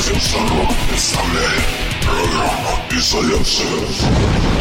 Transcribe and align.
Князем 0.00 0.20
Сорок 0.20 0.68
представляет 0.88 1.62
программу 2.00 2.78
«Изоляция». 2.90 3.66
Итак, 3.68 4.59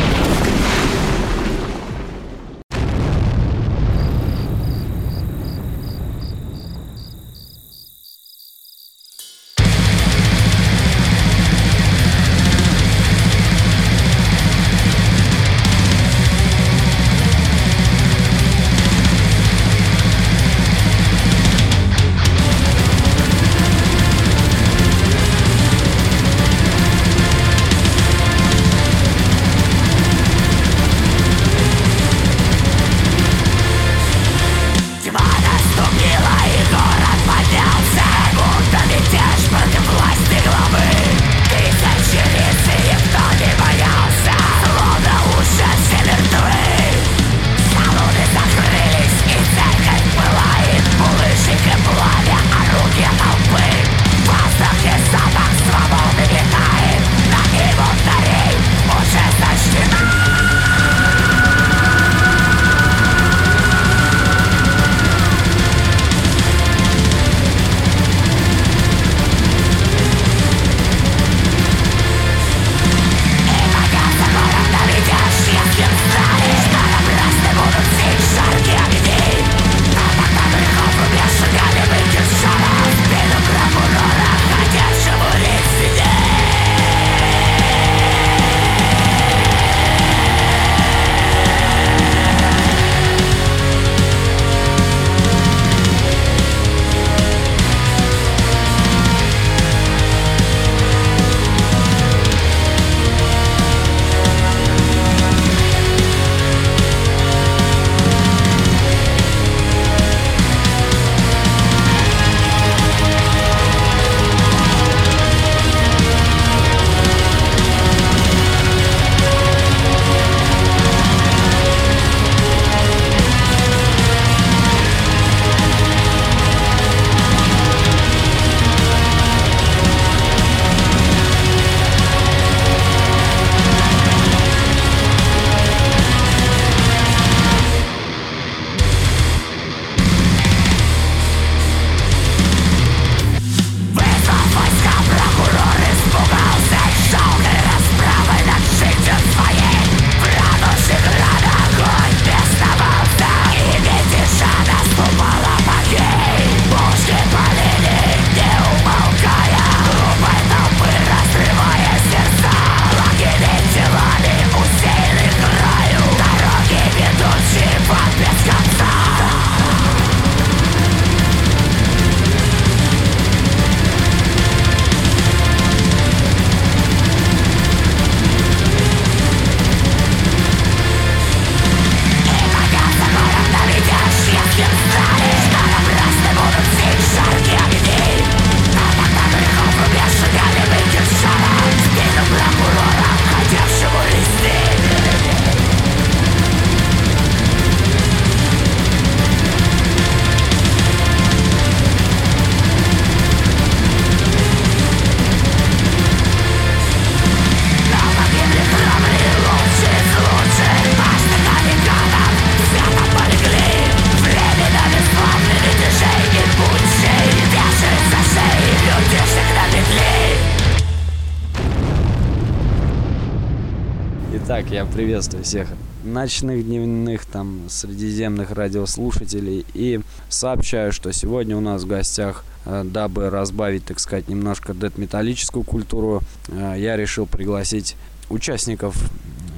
приветствую 224.99 225.45
всех 225.45 225.69
ночных, 226.03 226.65
дневных, 226.65 227.23
там, 227.23 227.69
средиземных 227.69 228.51
радиослушателей. 228.51 229.65
И 229.73 230.01
сообщаю, 230.27 230.91
что 230.91 231.13
сегодня 231.13 231.55
у 231.55 231.61
нас 231.61 231.83
в 231.83 231.87
гостях, 231.87 232.43
э, 232.65 232.83
дабы 232.83 233.29
разбавить, 233.29 233.85
так 233.85 234.01
сказать, 234.01 234.27
немножко 234.27 234.73
дед-металлическую 234.73 235.63
культуру, 235.63 236.21
э, 236.49 236.75
я 236.77 236.97
решил 236.97 237.27
пригласить 237.27 237.95
участников 238.29 238.93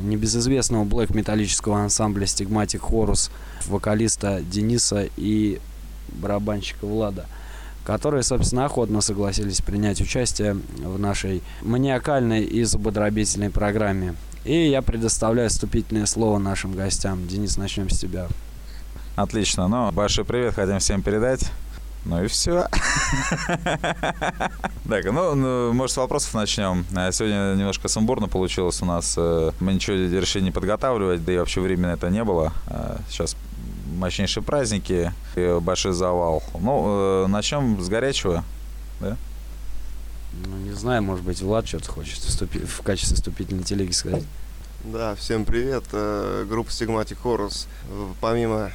небезызвестного 0.03 0.83
блэк-металлического 0.83 1.79
ансамбля 1.79 2.25
Stigmatic 2.25 2.81
Horus, 2.87 3.31
вокалиста 3.65 4.43
Дениса 4.43 5.09
и 5.17 5.59
барабанщика 6.09 6.85
Влада 6.85 7.25
которые, 7.83 8.23
собственно, 8.23 8.65
охотно 8.65 9.01
согласились 9.01 9.61
принять 9.61 10.01
участие 10.01 10.57
в 10.77 10.99
нашей 10.99 11.41
маниакальной 11.61 12.43
и 12.43 12.63
зубодробительной 12.63 13.49
программе. 13.49 14.15
И 14.43 14.69
я 14.69 14.81
предоставляю 14.81 15.49
вступительное 15.49 16.05
слово 16.05 16.39
нашим 16.39 16.73
гостям. 16.73 17.27
Денис, 17.27 17.57
начнем 17.57 17.89
с 17.89 17.99
тебя. 17.99 18.27
Отлично. 19.15 19.67
Ну, 19.67 19.91
большой 19.91 20.25
привет 20.25 20.55
хотим 20.55 20.79
всем 20.79 21.01
передать. 21.01 21.51
Ну 22.05 22.23
и 22.23 22.27
все. 22.27 22.67
Так, 24.89 25.05
ну, 25.05 25.35
ну, 25.35 25.71
может, 25.71 25.93
с 25.93 25.97
вопросов 25.97 26.33
начнем. 26.33 26.85
А 26.93 27.11
сегодня 27.13 27.55
немножко 27.55 27.87
сумбурно 27.87 28.27
получилось 28.27 28.81
у 28.81 28.85
нас. 28.85 29.15
Э, 29.17 29.51
мы 29.61 29.73
ничего 29.73 29.95
решили 29.95 30.43
не 30.43 30.51
подготавливать, 30.51 31.23
да 31.23 31.31
и 31.31 31.37
вообще 31.37 31.61
времени 31.61 31.93
это 31.93 32.09
не 32.09 32.25
было. 32.25 32.51
А 32.67 32.97
сейчас 33.09 33.37
мощнейшие 34.01 34.43
праздники 34.43 35.13
и 35.35 35.59
большой 35.61 35.93
завал. 35.93 36.41
Ну, 36.59 37.23
э, 37.23 37.27
начнем 37.27 37.79
с 37.81 37.87
горячего, 37.87 38.43
да? 38.99 39.15
Ну, 40.33 40.57
не 40.57 40.71
знаю, 40.71 41.03
может 41.03 41.23
быть, 41.23 41.39
Влад 41.41 41.67
что-то 41.67 41.91
хочет 41.91 42.17
вступи- 42.19 42.65
в 42.65 42.81
качестве 42.81 43.15
вступительной 43.15 43.63
телеги 43.63 43.91
сказать. 43.91 44.23
Да, 44.83 45.13
всем 45.15 45.45
привет. 45.45 45.83
Э, 45.91 46.45
Группа 46.49 46.69
Stigmatic 46.69 47.17
Horus. 47.23 47.67
Э, 47.89 48.07
Помимо 48.19 48.71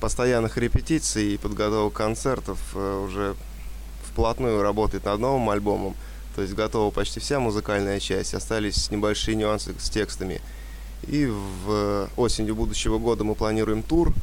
постоянных 0.00 0.56
репетиций 0.58 1.34
и 1.34 1.38
подготовок 1.38 1.92
концертов, 1.94 2.58
э, 2.74 3.04
уже 3.04 3.34
вплотную 4.04 4.62
работает 4.62 5.04
над 5.06 5.18
новым 5.18 5.50
альбомом. 5.50 5.96
То 6.36 6.42
есть 6.42 6.54
готова 6.54 6.92
почти 6.92 7.18
вся 7.18 7.40
музыкальная 7.40 7.98
часть, 7.98 8.32
остались 8.34 8.90
небольшие 8.92 9.36
нюансы 9.36 9.74
с 9.78 9.90
текстами. 9.90 10.40
И 11.08 11.26
в 11.26 12.08
осенью 12.16 12.54
будущего 12.54 12.98
года 12.98 13.24
мы 13.24 13.34
планируем 13.34 13.82
тур. 13.82 14.14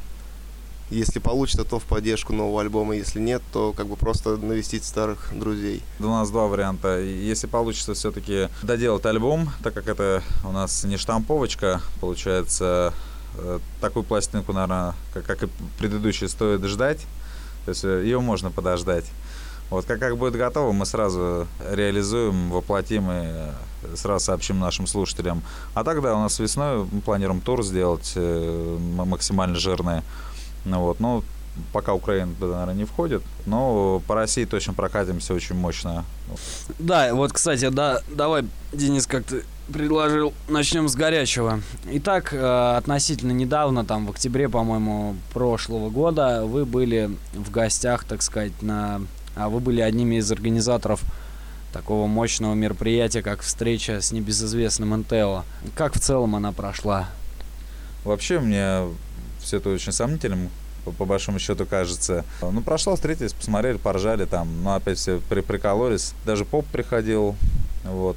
Если 0.90 1.20
получится, 1.20 1.64
то 1.64 1.78
в 1.78 1.84
поддержку 1.84 2.32
нового 2.32 2.60
альбома. 2.60 2.96
Если 2.96 3.20
нет, 3.20 3.42
то 3.52 3.72
как 3.72 3.86
бы 3.86 3.94
просто 3.94 4.36
навестить 4.36 4.84
старых 4.84 5.30
друзей. 5.32 5.82
У 6.00 6.04
нас 6.04 6.30
два 6.30 6.48
варианта. 6.48 6.98
Если 7.00 7.46
получится 7.46 7.94
все-таки 7.94 8.48
доделать 8.62 9.06
альбом, 9.06 9.50
так 9.62 9.72
как 9.72 9.86
это 9.86 10.22
у 10.44 10.50
нас 10.50 10.82
не 10.82 10.96
штамповочка, 10.96 11.80
получается, 12.00 12.92
э, 13.36 13.60
такую 13.80 14.02
пластинку, 14.02 14.52
наверное, 14.52 14.94
как, 15.14 15.24
как 15.26 15.44
и 15.44 15.48
предыдущие, 15.78 16.28
стоит 16.28 16.64
ждать. 16.64 17.06
То 17.66 17.70
есть 17.70 17.84
э, 17.84 18.02
ее 18.02 18.18
можно 18.20 18.50
подождать. 18.50 19.04
Вот 19.70 19.84
как, 19.84 20.00
как 20.00 20.18
будет 20.18 20.34
готово, 20.34 20.72
мы 20.72 20.86
сразу 20.86 21.46
реализуем, 21.70 22.50
воплотим 22.50 23.08
и 23.12 23.26
э, 23.26 23.52
сразу 23.94 24.24
сообщим 24.24 24.58
нашим 24.58 24.88
слушателям. 24.88 25.44
А 25.74 25.84
тогда 25.84 26.16
у 26.16 26.18
нас 26.18 26.40
весной 26.40 26.84
мы 26.90 27.00
планируем 27.00 27.40
тур 27.40 27.62
сделать 27.62 28.16
максимально 28.16 29.54
жирный. 29.54 30.02
Ну 30.64 30.80
вот, 30.80 31.00
ну, 31.00 31.22
пока 31.72 31.94
Украина 31.94 32.32
туда, 32.38 32.52
наверное, 32.52 32.74
не 32.74 32.84
входит, 32.84 33.22
но 33.46 34.02
по 34.06 34.14
России 34.14 34.44
точно 34.44 34.72
прокатимся 34.72 35.34
очень 35.34 35.54
мощно. 35.54 36.04
Да, 36.78 37.14
вот, 37.14 37.32
кстати, 37.32 37.68
да, 37.68 38.00
давай, 38.08 38.44
Денис, 38.72 39.06
как 39.06 39.24
ты 39.24 39.44
предложил, 39.72 40.34
начнем 40.48 40.88
с 40.88 40.94
горячего. 40.94 41.60
Итак, 41.86 42.32
э, 42.32 42.76
относительно 42.76 43.32
недавно, 43.32 43.84
там, 43.84 44.06
в 44.06 44.10
октябре, 44.10 44.48
по-моему, 44.48 45.16
прошлого 45.32 45.90
года, 45.90 46.44
вы 46.44 46.64
были 46.64 47.10
в 47.34 47.50
гостях, 47.50 48.04
так 48.04 48.22
сказать, 48.22 48.62
на 48.62 49.00
а 49.36 49.48
вы 49.48 49.60
были 49.60 49.80
одними 49.80 50.16
из 50.16 50.30
организаторов 50.30 51.02
такого 51.72 52.06
мощного 52.06 52.54
мероприятия, 52.54 53.22
как 53.22 53.42
встреча 53.42 54.00
с 54.00 54.12
небезызвестным 54.12 54.90
НТО. 55.00 55.44
Как 55.76 55.94
в 55.94 56.00
целом 56.00 56.34
она 56.34 56.52
прошла? 56.52 57.08
Вообще 58.04 58.40
мне 58.40 58.82
все 59.42 59.58
это 59.58 59.70
очень 59.70 59.92
сомнительным, 59.92 60.50
по, 60.84 60.92
по 60.92 61.04
большому 61.04 61.38
счету 61.38 61.66
кажется. 61.66 62.24
Ну, 62.42 62.62
прошла, 62.62 62.94
встретились, 62.94 63.32
посмотрели, 63.32 63.76
поржали 63.76 64.24
там, 64.24 64.62
ну, 64.62 64.74
опять 64.74 64.98
все 64.98 65.20
при 65.28 65.40
прикололись. 65.40 66.14
Даже 66.24 66.44
поп 66.44 66.66
приходил, 66.66 67.36
вот. 67.84 68.16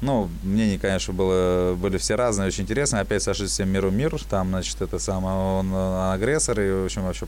Ну, 0.00 0.28
мнения, 0.42 0.78
конечно, 0.78 1.14
было, 1.14 1.74
были 1.74 1.96
все 1.98 2.14
разные, 2.16 2.48
очень 2.48 2.64
интересно. 2.64 3.00
Опять 3.00 3.22
сошлись 3.22 3.50
всем 3.50 3.70
миру 3.70 3.90
мир. 3.90 4.14
Там, 4.28 4.50
значит, 4.50 4.82
это 4.82 4.98
самое, 4.98 5.34
он 5.34 5.72
агрессор 5.74 6.60
и, 6.60 6.70
в 6.70 6.84
общем, 6.84 7.04
вообще 7.04 7.26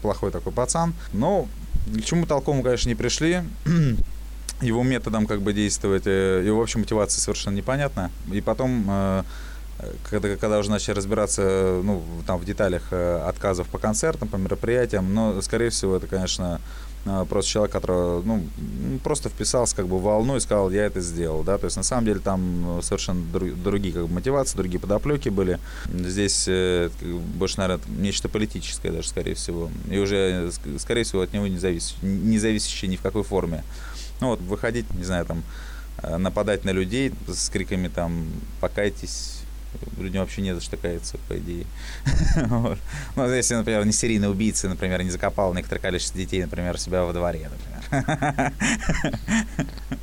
плохой 0.00 0.30
такой 0.30 0.52
пацан. 0.52 0.94
Но 1.12 1.46
ни 1.86 2.00
к 2.00 2.04
чему 2.04 2.26
толкому, 2.26 2.62
конечно, 2.62 2.88
не 2.88 2.94
пришли. 2.94 3.42
Его 4.62 4.82
методом 4.82 5.26
как 5.26 5.42
бы 5.42 5.52
действовать, 5.52 6.04
э, 6.06 6.42
его, 6.46 6.60
в 6.60 6.62
общем, 6.62 6.80
мотивация 6.80 7.20
совершенно 7.20 7.56
непонятна. 7.56 8.10
И 8.32 8.40
потом, 8.40 8.86
э, 8.88 9.22
когда, 10.08 10.36
когда 10.36 10.58
уже 10.58 10.70
начали 10.70 10.94
разбираться 10.94 11.80
ну, 11.82 12.02
там, 12.26 12.38
в 12.38 12.44
деталях 12.44 12.88
э, 12.90 13.22
отказов 13.26 13.68
по 13.68 13.78
концертам, 13.78 14.28
по 14.28 14.36
мероприятиям, 14.36 15.12
но, 15.14 15.40
скорее 15.42 15.70
всего, 15.70 15.96
это, 15.96 16.06
конечно, 16.06 16.60
а, 17.06 17.24
просто 17.26 17.50
человек, 17.50 17.72
который, 17.72 18.22
ну, 18.22 18.44
просто 19.02 19.28
вписался 19.28 19.76
как 19.76 19.88
бы 19.88 19.98
в 19.98 20.02
волну 20.02 20.36
и 20.36 20.40
сказал, 20.40 20.70
я 20.70 20.86
это 20.86 21.00
сделал, 21.00 21.42
да, 21.42 21.58
то 21.58 21.66
есть 21.66 21.76
на 21.76 21.82
самом 21.82 22.06
деле 22.06 22.20
там 22.20 22.80
совершенно 22.82 23.22
другие 23.30 23.92
как 23.92 24.06
бы, 24.06 24.14
мотивации, 24.14 24.56
другие 24.56 24.80
подоплеки 24.80 25.28
были. 25.28 25.58
Здесь 25.86 26.46
э, 26.48 26.88
больше, 27.36 27.58
наверное, 27.58 27.84
нечто 27.98 28.28
политическое 28.28 28.90
даже, 28.90 29.08
скорее 29.08 29.34
всего, 29.34 29.70
и 29.90 29.98
уже, 29.98 30.50
скорее 30.78 31.04
всего, 31.04 31.20
от 31.22 31.32
него 31.32 31.46
не, 31.46 31.58
зависит, 31.58 31.96
не 32.02 32.38
зависящее 32.38 32.90
ни 32.90 32.96
в 32.96 33.02
какой 33.02 33.22
форме. 33.22 33.64
Ну 34.20 34.28
вот, 34.28 34.40
выходить, 34.40 34.90
не 34.94 35.04
знаю, 35.04 35.26
там, 35.26 35.42
э, 36.02 36.16
нападать 36.16 36.64
на 36.64 36.70
людей 36.70 37.12
с 37.28 37.50
криками 37.50 37.88
там 37.88 38.28
«покайтесь», 38.60 39.33
людям 39.98 40.22
вообще 40.22 40.42
не 40.42 40.54
за 40.54 40.60
что 40.60 40.76
каяться, 40.76 41.18
по 41.28 41.38
идее. 41.38 41.66
Ну, 43.16 43.32
если, 43.32 43.54
например, 43.54 43.84
не 43.84 43.92
серийный 43.92 44.30
убийца, 44.30 44.68
например, 44.68 45.02
не 45.02 45.10
закопал 45.10 45.54
некоторое 45.54 45.80
количество 45.80 46.18
детей, 46.18 46.42
например, 46.42 46.74
у 46.74 46.78
себя 46.78 47.04
во 47.04 47.12
дворе, 47.12 47.48
например. 47.50 47.74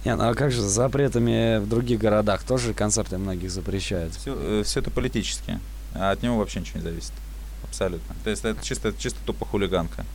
Не, 0.05 0.15
ну 0.15 0.29
а 0.29 0.33
как 0.33 0.51
же 0.51 0.61
с 0.61 0.71
запретами 0.71 1.59
в 1.59 1.67
других 1.67 1.99
городах? 1.99 2.43
Тоже 2.43 2.73
концерты 2.73 3.17
многих 3.17 3.51
запрещают. 3.51 4.15
Все, 4.15 4.35
э, 4.37 4.63
все 4.65 4.79
это 4.79 4.89
политически. 4.91 5.59
А 5.93 6.11
от 6.11 6.23
него 6.23 6.37
вообще 6.37 6.61
ничего 6.61 6.79
не 6.79 6.83
зависит. 6.83 7.13
Абсолютно. 7.63 8.15
То 8.23 8.29
есть 8.29 8.45
это 8.45 8.63
чисто, 8.63 8.93
чисто 8.97 9.19
тупо 9.25 9.45
хулиганка. 9.45 10.05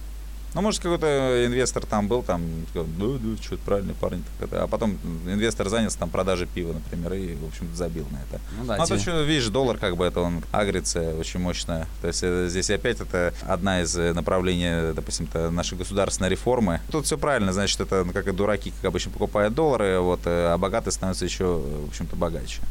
Ну, 0.56 0.62
может, 0.62 0.80
какой-то 0.80 1.44
инвестор 1.44 1.84
там 1.84 2.08
был, 2.08 2.22
там, 2.22 2.42
сказал, 2.70 2.88
да, 2.98 3.18
да, 3.20 3.42
что-то 3.42 3.62
правильный 3.62 3.92
парень. 3.92 4.24
А 4.52 4.66
потом 4.66 4.96
инвестор 5.26 5.68
занялся 5.68 5.98
там 5.98 6.08
продажей 6.08 6.46
пива, 6.46 6.72
например, 6.72 7.12
и, 7.12 7.34
в 7.34 7.46
общем 7.46 7.68
забил 7.74 8.06
на 8.10 8.16
это. 8.16 8.40
Ну, 8.58 8.64
да, 8.64 8.78
ну 8.78 8.82
а 8.82 8.86
тебе... 8.86 8.96
то, 8.96 9.02
что, 9.02 9.22
видишь, 9.22 9.48
доллар, 9.48 9.76
как 9.76 9.98
бы, 9.98 10.06
это 10.06 10.20
он 10.20 10.42
агрится 10.52 11.14
очень 11.20 11.40
мощно. 11.40 11.86
То 12.00 12.08
есть 12.08 12.22
это, 12.22 12.48
здесь 12.48 12.70
опять 12.70 13.02
это 13.02 13.34
одна 13.42 13.82
из 13.82 13.94
направлений, 13.94 14.94
допустим, 14.94 15.28
это 15.30 15.50
нашей 15.50 15.76
государственной 15.76 16.30
реформы. 16.30 16.80
Тут 16.90 17.04
все 17.04 17.18
правильно, 17.18 17.52
значит, 17.52 17.78
это 17.82 18.04
ну, 18.04 18.14
как 18.14 18.26
и 18.26 18.32
дураки, 18.32 18.72
как 18.80 18.86
обычно, 18.86 19.10
покупают 19.10 19.52
доллары, 19.52 20.00
вот, 20.00 20.20
э, 20.24 20.54
а 20.54 20.56
богатые 20.56 20.92
становятся 20.92 21.26
еще, 21.26 21.60
в 21.84 21.88
общем-то, 21.90 22.16
богаче. 22.16 22.62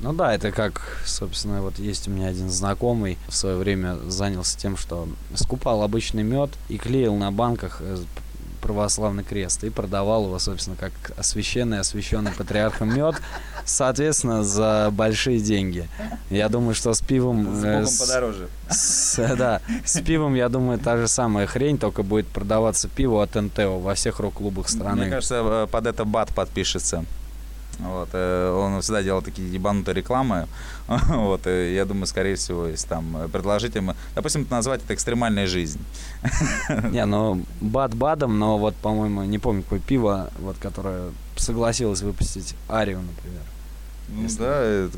Ну 0.00 0.12
да, 0.12 0.34
это 0.34 0.52
как, 0.52 1.00
собственно, 1.06 1.62
вот 1.62 1.78
есть 1.78 2.06
у 2.06 2.10
меня 2.10 2.28
один 2.28 2.50
знакомый, 2.50 3.16
в 3.28 3.34
свое 3.34 3.56
время 3.56 3.96
занялся 4.08 4.58
тем, 4.58 4.76
что 4.76 5.08
скупал 5.34 5.82
обычный 5.82 6.22
мед 6.22 6.50
и 6.68 6.76
клеил 6.76 7.14
на 7.14 7.32
банках 7.32 7.78
э, 7.80 7.96
православный 8.60 9.24
крест 9.24 9.64
и 9.64 9.70
продавал 9.70 10.24
его, 10.24 10.38
собственно, 10.38 10.76
как 10.76 10.92
освященный, 11.16 11.78
освященный 11.78 12.32
патриархом 12.32 12.94
мед, 12.94 13.16
соответственно, 13.64 14.44
за 14.44 14.90
большие 14.92 15.40
деньги. 15.40 15.88
Я 16.30 16.48
думаю, 16.48 16.74
что 16.74 16.92
с 16.92 17.00
пивом... 17.00 17.56
С 17.56 17.64
э, 17.64 17.80
Богом 17.80 17.94
подороже. 17.98 18.48
С, 18.68 19.18
э, 19.18 19.36
да, 19.36 19.62
с 19.84 20.00
пивом, 20.00 20.34
я 20.34 20.48
думаю, 20.48 20.78
та 20.78 20.96
же 20.98 21.08
самая 21.08 21.46
хрень, 21.46 21.78
только 21.78 22.02
будет 22.02 22.26
продаваться 22.26 22.88
пиво 22.88 23.22
от 23.22 23.34
НТО 23.34 23.78
во 23.78 23.94
всех 23.94 24.20
рок-клубах 24.20 24.68
страны. 24.68 25.02
Мне 25.02 25.10
кажется, 25.10 25.68
под 25.70 25.86
это 25.86 26.04
бат 26.04 26.34
подпишется. 26.34 27.04
Вот, 27.78 28.08
э, 28.12 28.50
он 28.50 28.80
всегда 28.80 29.02
делал 29.02 29.22
такие 29.22 29.52
ебанутые 29.52 29.94
рекламы. 29.94 30.46
вот, 30.88 31.46
и 31.46 31.74
я 31.74 31.84
думаю, 31.84 32.06
скорее 32.06 32.36
всего, 32.36 32.66
если 32.66 32.88
там 32.88 33.28
предложить 33.32 33.74
ему... 33.74 33.94
Допустим, 34.14 34.46
назвать 34.50 34.82
это 34.84 34.94
экстремальная 34.94 35.46
жизнь. 35.46 35.80
Не, 36.90 37.04
ну, 37.04 37.42
бад 37.60 37.94
бадом, 37.94 38.38
но 38.38 38.58
вот, 38.58 38.74
по-моему, 38.76 39.24
не 39.24 39.38
помню, 39.38 39.62
какое 39.62 39.80
пиво, 39.80 40.30
вот, 40.38 40.56
которое 40.58 41.10
согласилось 41.36 42.02
выпустить 42.02 42.54
Арию, 42.68 43.00
например. 43.02 43.42
Ну, 44.08 44.28
да, 44.38 44.88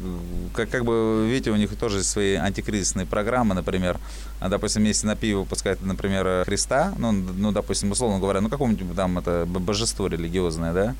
как, 0.55 0.69
как 0.69 0.85
бы, 0.85 1.27
видите, 1.27 1.51
у 1.51 1.57
них 1.57 1.75
тоже 1.77 2.05
свои 2.05 2.35
антикризисные 2.35 3.07
программы, 3.07 3.55
например. 3.55 3.99
А, 4.39 4.51
допустим, 4.51 4.85
если 4.85 5.07
на 5.07 5.17
пиво 5.17 5.41
выпускают, 5.41 5.83
например, 5.83 6.45
Христа, 6.45 6.93
ну, 6.99 7.13
ну, 7.13 7.51
допустим, 7.53 7.91
условно 7.91 8.19
говоря, 8.19 8.43
ну, 8.43 8.51
какому-нибудь 8.51 8.95
там 8.95 9.19
это 9.19 9.47
божество 9.47 10.09
религиозное, 10.09 10.75
да, 10.75 10.95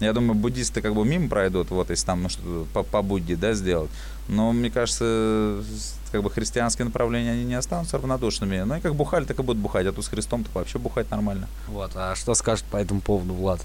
я 0.00 0.12
думаю, 0.12 0.34
буддисты 0.34 0.80
как 0.80 0.94
бы 0.94 1.04
мимо 1.04 1.28
пройдут, 1.28 1.70
вот, 1.70 1.90
если 1.90 2.06
там 2.06 2.22
ну, 2.22 2.28
что-то 2.28 2.66
по, 2.72 2.82
по 2.82 3.02
Будде, 3.02 3.36
да, 3.36 3.52
сделать. 3.52 3.90
Но, 4.28 4.52
мне 4.52 4.70
кажется, 4.70 5.62
как 6.12 6.22
бы 6.22 6.30
христианские 6.30 6.86
направления, 6.86 7.32
они 7.32 7.44
не 7.44 7.54
останутся 7.54 7.98
равнодушными. 7.98 8.60
Ну 8.60 8.76
и 8.76 8.80
как 8.80 8.94
бухали, 8.94 9.24
так 9.24 9.38
и 9.38 9.42
будут 9.42 9.60
бухать. 9.60 9.86
А 9.86 9.92
тут 9.92 10.04
с 10.04 10.08
Христом 10.08 10.44
так 10.44 10.54
вообще 10.54 10.78
бухать 10.78 11.10
нормально. 11.10 11.48
Вот, 11.68 11.92
а 11.94 12.14
что 12.14 12.34
скажет 12.34 12.64
по 12.66 12.76
этому 12.76 13.00
поводу 13.00 13.34
Влад? 13.34 13.60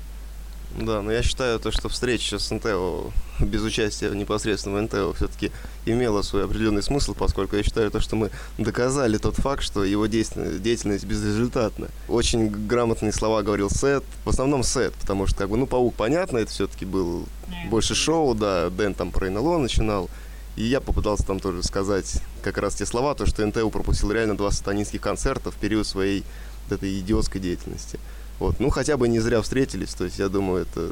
Да, 0.77 1.01
но 1.01 1.11
я 1.11 1.23
считаю, 1.23 1.57
то, 1.59 1.71
что 1.71 1.87
встреча 1.87 2.37
с 2.37 2.51
НТО 2.51 3.11
без 3.39 3.61
участия 3.61 4.09
непосредственно 4.09 4.81
НТО 4.81 5.13
все-таки 5.13 5.51
имела 5.85 6.21
свой 6.21 6.43
определенный 6.43 6.83
смысл, 6.83 7.13
поскольку 7.13 7.55
я 7.55 7.63
считаю, 7.63 7.89
то, 7.91 8.01
что 8.01 8.17
мы 8.17 8.29
доказали 8.57 9.17
тот 9.17 9.35
факт, 9.35 9.63
что 9.63 9.85
его 9.85 10.05
деятельность 10.07 11.05
безрезультатна. 11.05 11.87
Очень 12.09 12.49
грамотные 12.49 13.13
слова 13.13 13.41
говорил 13.41 13.69
Сет, 13.69 14.03
в 14.25 14.29
основном 14.29 14.63
Сет, 14.63 14.93
потому 14.95 15.27
что, 15.27 15.37
как 15.37 15.49
бы, 15.49 15.55
ну, 15.55 15.65
Паук, 15.65 15.95
понятно, 15.95 16.39
это 16.39 16.51
все-таки 16.51 16.83
был 16.83 17.25
больше 17.69 17.95
шоу, 17.95 18.35
да, 18.35 18.69
Дэн 18.69 18.95
там 18.95 19.11
про 19.11 19.29
НЛО 19.29 19.59
начинал, 19.59 20.09
и 20.57 20.63
я 20.63 20.81
попытался 20.81 21.25
там 21.25 21.39
тоже 21.39 21.63
сказать 21.63 22.21
как 22.43 22.57
раз 22.57 22.75
те 22.75 22.85
слова, 22.85 23.15
то, 23.15 23.25
что 23.25 23.45
НТО 23.45 23.69
пропустил 23.69 24.11
реально 24.11 24.35
два 24.35 24.51
сатанинских 24.51 24.99
концерта 24.99 25.51
в 25.51 25.55
период 25.55 25.87
своей 25.87 26.25
вот 26.67 26.77
этой 26.77 26.99
идиотской 26.99 27.39
деятельности. 27.39 27.97
Вот, 28.39 28.59
ну 28.59 28.69
хотя 28.69 28.97
бы 28.97 29.07
не 29.07 29.19
зря 29.19 29.41
встретились, 29.41 29.93
то 29.93 30.05
есть 30.05 30.19
я 30.19 30.29
думаю, 30.29 30.63
это... 30.63 30.89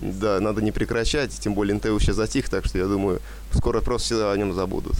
Да, 0.00 0.38
надо 0.38 0.60
не 0.60 0.70
прекращать, 0.70 1.30
тем 1.30 1.54
более 1.54 1.74
НТУ 1.76 1.98
сейчас 1.98 2.16
затих, 2.16 2.50
так 2.50 2.66
что 2.66 2.76
я 2.76 2.86
думаю, 2.86 3.20
скоро 3.52 3.80
просто 3.80 4.16
все 4.16 4.30
о 4.30 4.36
нем 4.36 4.52
забудут. 4.52 4.96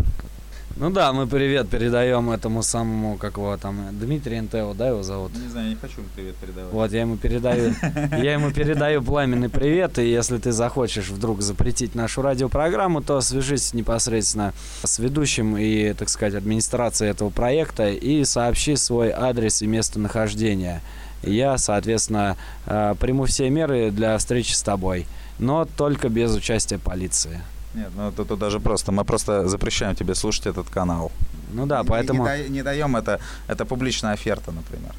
Ну 0.76 0.90
да, 0.90 1.12
мы 1.12 1.28
привет 1.28 1.68
передаем 1.68 2.30
этому 2.30 2.64
самому, 2.64 3.16
как 3.16 3.36
его 3.36 3.56
там, 3.56 3.90
Дмитрий 3.92 4.40
НТО, 4.40 4.74
да, 4.74 4.88
его 4.88 5.04
зовут? 5.04 5.32
Не 5.36 5.48
знаю, 5.48 5.68
не 5.68 5.76
хочу 5.76 6.00
ему 6.00 6.08
привет 6.16 6.34
передавать. 6.34 6.72
Вот, 6.72 6.90
я 6.90 7.02
ему 7.02 7.16
передаю, 7.16 7.74
я 8.10 8.32
ему 8.32 8.50
передаю 8.50 9.00
пламенный 9.00 9.48
привет, 9.48 10.00
и 10.00 10.10
если 10.10 10.38
ты 10.38 10.50
захочешь 10.50 11.10
вдруг 11.10 11.42
запретить 11.42 11.94
нашу 11.94 12.22
радиопрограмму, 12.22 13.02
то 13.02 13.20
свяжись 13.20 13.72
непосредственно 13.72 14.52
с 14.82 14.98
ведущим 14.98 15.56
и, 15.56 15.92
так 15.92 16.08
сказать, 16.08 16.34
администрацией 16.34 17.12
этого 17.12 17.30
проекта 17.30 17.90
и 17.90 18.24
сообщи 18.24 18.74
свой 18.74 19.12
адрес 19.12 19.62
и 19.62 19.68
местонахождение. 19.68 20.80
Я, 21.26 21.58
соответственно, 21.58 22.36
э, 22.66 22.94
приму 22.98 23.24
все 23.24 23.48
меры 23.50 23.90
для 23.90 24.16
встречи 24.18 24.52
с 24.52 24.62
тобой, 24.62 25.06
но 25.38 25.64
только 25.64 26.08
без 26.08 26.34
участия 26.34 26.78
полиции. 26.78 27.40
Нет, 27.74 27.88
ну 27.96 28.12
тут, 28.12 28.28
тут 28.28 28.38
даже 28.38 28.60
просто, 28.60 28.92
мы 28.92 29.04
просто 29.04 29.48
запрещаем 29.48 29.94
тебе 29.96 30.14
слушать 30.14 30.46
этот 30.46 30.68
канал. 30.70 31.10
Ну 31.52 31.66
да, 31.66 31.82
поэтому... 31.84 32.22
Не, 32.24 32.28
да- 32.28 32.48
не 32.48 32.62
даем 32.62 32.96
это, 32.96 33.20
это 33.48 33.64
публичная 33.64 34.12
оферта, 34.12 34.52
например. 34.52 34.92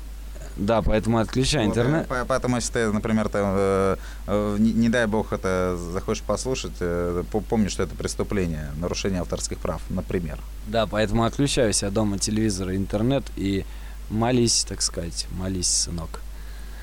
Да, 0.58 0.82
поэтому 0.82 1.18
отключай 1.18 1.66
Вот, 1.66 1.72
интернет. 1.78 2.06
э, 2.06 2.08
по- 2.08 2.26
Поэтому, 2.26 2.56
если 2.56 2.72
ты, 2.74 2.92
например, 2.94 3.28
ты, 3.28 3.40
э, 3.42 3.96
э, 4.28 4.56
не, 4.60 4.72
не 4.72 4.90
дай 4.90 5.06
бог 5.06 5.34
это 5.34 5.78
захочешь 5.92 6.24
послушать, 6.24 6.72
э, 6.80 7.24
по- 7.32 7.42
помни, 7.42 7.68
что 7.68 7.84
это 7.84 7.94
преступление, 7.96 8.70
нарушение 8.80 9.20
авторских 9.22 9.58
прав, 9.58 9.82
например. 9.90 10.40
Да, 10.68 10.88
поэтому 10.88 11.26
отключаю 11.26 11.74
себя 11.74 11.92
дома 11.92 12.20
телевизор 12.20 12.70
и 12.70 12.78
интернет 12.78 13.24
и 13.36 13.66
молись, 14.10 14.66
так 14.68 14.82
сказать, 14.82 15.28
молись, 15.32 15.68
сынок. 15.68 16.22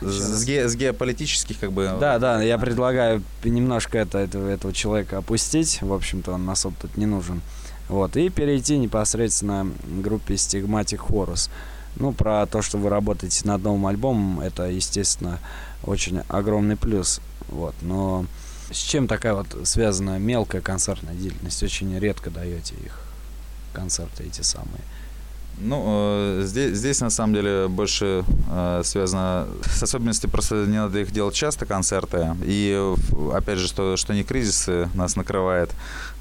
С, 0.00 0.45
ге- 0.45 0.69
с 0.69 0.75
геополитических, 0.75 1.59
как 1.61 1.73
бы... 1.73 1.97
Да, 2.00 2.19
да, 2.19 2.43
я 2.43 2.59
предлагаю 2.59 3.23
немножко 3.45 3.99
это, 3.99 4.19
этого, 4.19 4.49
этого 4.49 4.73
человека 4.73 5.19
опустить. 5.19 5.81
В 5.81 5.93
общем-то, 5.93 6.33
он 6.33 6.50
особо 6.50 6.75
тут 6.81 6.97
не 6.97 7.07
нужен. 7.07 7.41
Вот, 7.88 8.17
и 8.17 8.29
перейти 8.29 8.79
непосредственно 8.79 9.71
к 9.85 10.00
группе 10.02 10.35
Stigmatic 10.35 11.07
Horus. 11.07 11.50
Ну, 11.97 12.12
про 12.12 12.47
то, 12.47 12.62
что 12.62 12.79
вы 12.79 12.88
работаете 12.88 13.47
над 13.47 13.62
новым 13.62 13.87
альбомом, 13.87 14.41
это, 14.41 14.64
естественно, 14.64 15.38
очень 15.85 16.21
огромный 16.29 16.76
плюс. 16.76 17.21
Вот, 17.49 17.75
но 17.83 18.25
с 18.71 18.79
чем 18.79 19.07
такая 19.07 19.35
вот 19.35 19.47
связана 19.64 20.19
мелкая 20.19 20.62
концертная 20.62 21.14
деятельность? 21.14 21.62
Очень 21.62 21.97
редко 21.99 22.31
даете 22.31 22.75
их 22.76 22.99
концерты 23.73 24.25
эти 24.25 24.41
самые. 24.41 24.81
Ну, 25.59 25.85
э, 25.87 26.42
здесь, 26.44 26.76
здесь 26.76 27.00
на 27.00 27.11
самом 27.11 27.35
деле 27.35 27.68
больше 27.68 28.25
э, 28.50 28.82
связано 28.85 29.47
с 29.64 29.82
особенностью, 29.82 30.28
просто 30.30 30.66
не 30.66 30.76
надо 30.76 30.99
их 30.99 31.12
делать 31.12 31.35
часто, 31.35 31.66
концерты. 31.66 32.35
И, 32.44 32.94
опять 33.32 33.59
же, 33.59 33.68
что, 33.68 33.97
что 33.97 34.14
не 34.14 34.25
кризис 34.25 34.68
э, 34.68 34.88
нас 34.94 35.14
накрывает, 35.14 35.71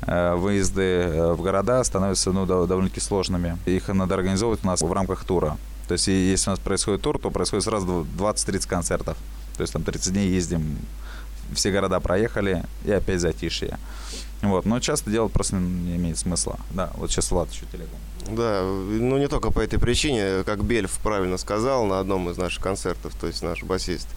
э, 0.01 0.35
выезды 0.35 0.81
э, 0.81 1.33
в 1.33 1.41
города 1.41 1.83
становятся 1.83 2.31
ну, 2.31 2.45
дов- 2.45 2.67
довольно-таки 2.67 2.99
сложными. 2.99 3.57
Их 3.65 3.87
надо 3.87 4.15
организовывать 4.15 4.63
у 4.63 4.67
нас 4.67 4.81
в 4.81 4.93
рамках 4.93 5.23
тура. 5.23 5.57
То 5.87 5.93
есть, 5.93 6.07
если 6.07 6.49
у 6.49 6.53
нас 6.53 6.59
происходит 6.59 7.01
тур, 7.01 7.17
то 7.17 7.31
происходит 7.31 7.65
сразу 7.65 8.05
20-30 8.17 8.67
концертов. 8.67 9.17
То 9.57 9.61
есть, 9.61 9.73
там 9.73 9.83
30 9.83 10.13
дней 10.13 10.29
ездим, 10.29 10.77
все 11.53 11.71
города 11.71 11.99
проехали, 11.99 12.63
и 12.85 12.91
опять 12.91 13.21
затишье. 13.21 13.77
Вот. 14.41 14.65
Но 14.65 14.79
часто 14.79 15.11
делать 15.11 15.31
просто 15.31 15.55
не 15.55 15.95
имеет 15.95 16.17
смысла. 16.17 16.59
Да, 16.71 16.91
вот 16.95 17.11
сейчас 17.11 17.31
Влад 17.31 17.51
еще 17.51 17.65
телегу. 17.71 17.95
Да, 18.29 18.63
ну 18.63 19.17
не 19.17 19.27
только 19.27 19.51
по 19.51 19.59
этой 19.59 19.79
причине, 19.79 20.43
как 20.45 20.63
Бельф 20.63 20.91
правильно 20.99 21.37
сказал 21.37 21.85
на 21.85 21.99
одном 21.99 22.29
из 22.29 22.37
наших 22.37 22.63
концертов, 22.63 23.13
то 23.19 23.27
есть 23.27 23.41
наш 23.41 23.63
басист. 23.63 24.07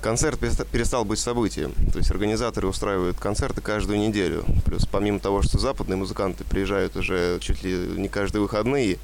Концерт 0.00 0.38
переста- 0.38 0.66
перестал 0.70 1.04
быть 1.04 1.18
событием. 1.18 1.72
То 1.92 1.98
есть 1.98 2.10
организаторы 2.10 2.68
устраивают 2.68 3.18
концерты 3.18 3.60
каждую 3.60 3.98
неделю. 3.98 4.44
Плюс 4.64 4.86
помимо 4.86 5.18
того, 5.18 5.42
что 5.42 5.58
западные 5.58 5.96
музыканты 5.96 6.44
приезжают 6.44 6.96
уже 6.96 7.38
чуть 7.40 7.64
ли 7.64 7.72
не 7.72 8.08
каждые 8.08 8.42
выходные, 8.42 8.98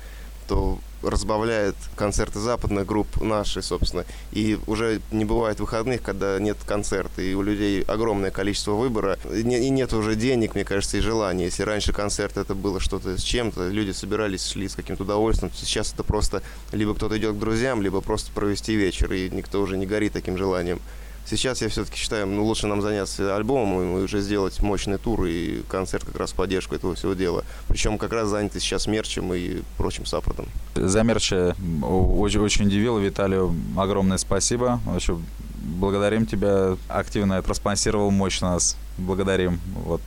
то 0.47 0.79
разбавляет 1.05 1.75
концерты 1.97 2.39
западных 2.39 2.87
групп 2.87 3.21
наши, 3.21 3.63
собственно. 3.63 4.05
И 4.33 4.59
уже 4.67 5.01
не 5.13 5.25
бывает 5.25 5.61
выходных, 5.61 6.03
когда 6.03 6.39
нет 6.39 6.57
концерта, 6.67 7.23
и 7.23 7.35
у 7.35 7.43
людей 7.43 7.83
огромное 7.83 8.31
количество 8.31 8.73
выбора, 8.73 9.19
и 9.33 9.43
не- 9.43 9.67
и 9.67 9.71
нет 9.71 9.93
уже 9.93 10.15
денег, 10.15 10.55
мне 10.55 10.65
кажется, 10.65 10.97
и 10.97 11.01
желания. 11.01 11.45
Если 11.45 11.63
раньше 11.63 11.93
концерт 11.93 12.37
это 12.37 12.55
было 12.55 12.81
что-то 12.81 13.17
с 13.19 13.23
чем-то, 13.23 13.69
люди 13.69 13.93
собирались, 13.93 14.47
шли 14.47 14.69
с 14.69 14.75
каким-то 14.75 15.05
удовольствием, 15.05 15.53
сейчас 15.55 15.93
это 15.93 16.03
просто 16.03 16.43
либо 16.73 16.95
кто-то 16.95 17.19
идет 17.19 17.37
к 17.37 17.39
друзьям, 17.39 17.83
либо 17.83 18.01
просто 18.01 18.33
провести 18.33 18.75
вечер, 18.75 19.13
и 19.13 19.31
никто 19.31 19.61
уже 19.61 19.77
не 19.77 19.87
горит 19.87 20.13
таким 20.13 20.37
желанием. 20.37 20.81
Сейчас 21.27 21.63
я 21.63 21.69
все-таки 21.69 21.97
считаю, 21.97 22.27
ну, 22.27 22.45
лучше 22.45 22.67
нам 22.67 22.83
заняться 22.83 23.35
альбомом 23.35 23.99
и 23.99 24.03
уже 24.03 24.21
сделать 24.21 24.61
мощный 24.61 24.99
тур 24.99 25.25
и 25.25 25.63
концерт 25.69 26.05
как 26.05 26.17
раз 26.17 26.33
в 26.33 26.35
поддержку 26.35 26.75
этого 26.75 26.95
всего 26.95 27.15
дела. 27.15 27.45
Причем 27.69 27.97
как 27.97 28.13
раз 28.13 28.29
заняты 28.29 28.61
сейчас 28.61 28.87
мерчем 28.87 29.33
и 29.33 29.63
прочим 29.79 30.05
саппортом. 30.05 30.47
За 30.75 31.03
мерч 31.03 31.33
очень, 31.33 32.41
очень 32.41 32.67
удивило. 32.67 32.99
Виталию 32.99 33.55
огромное 33.77 34.19
спасибо. 34.19 34.81
Вообще, 34.85 35.19
благодарим 35.57 36.27
тебя. 36.27 36.77
Активно 36.89 37.41
проспонсировал 37.43 38.11
мощь 38.11 38.41
нас. 38.41 38.77
Благодарим. 38.99 39.61
Вот, 39.85 40.03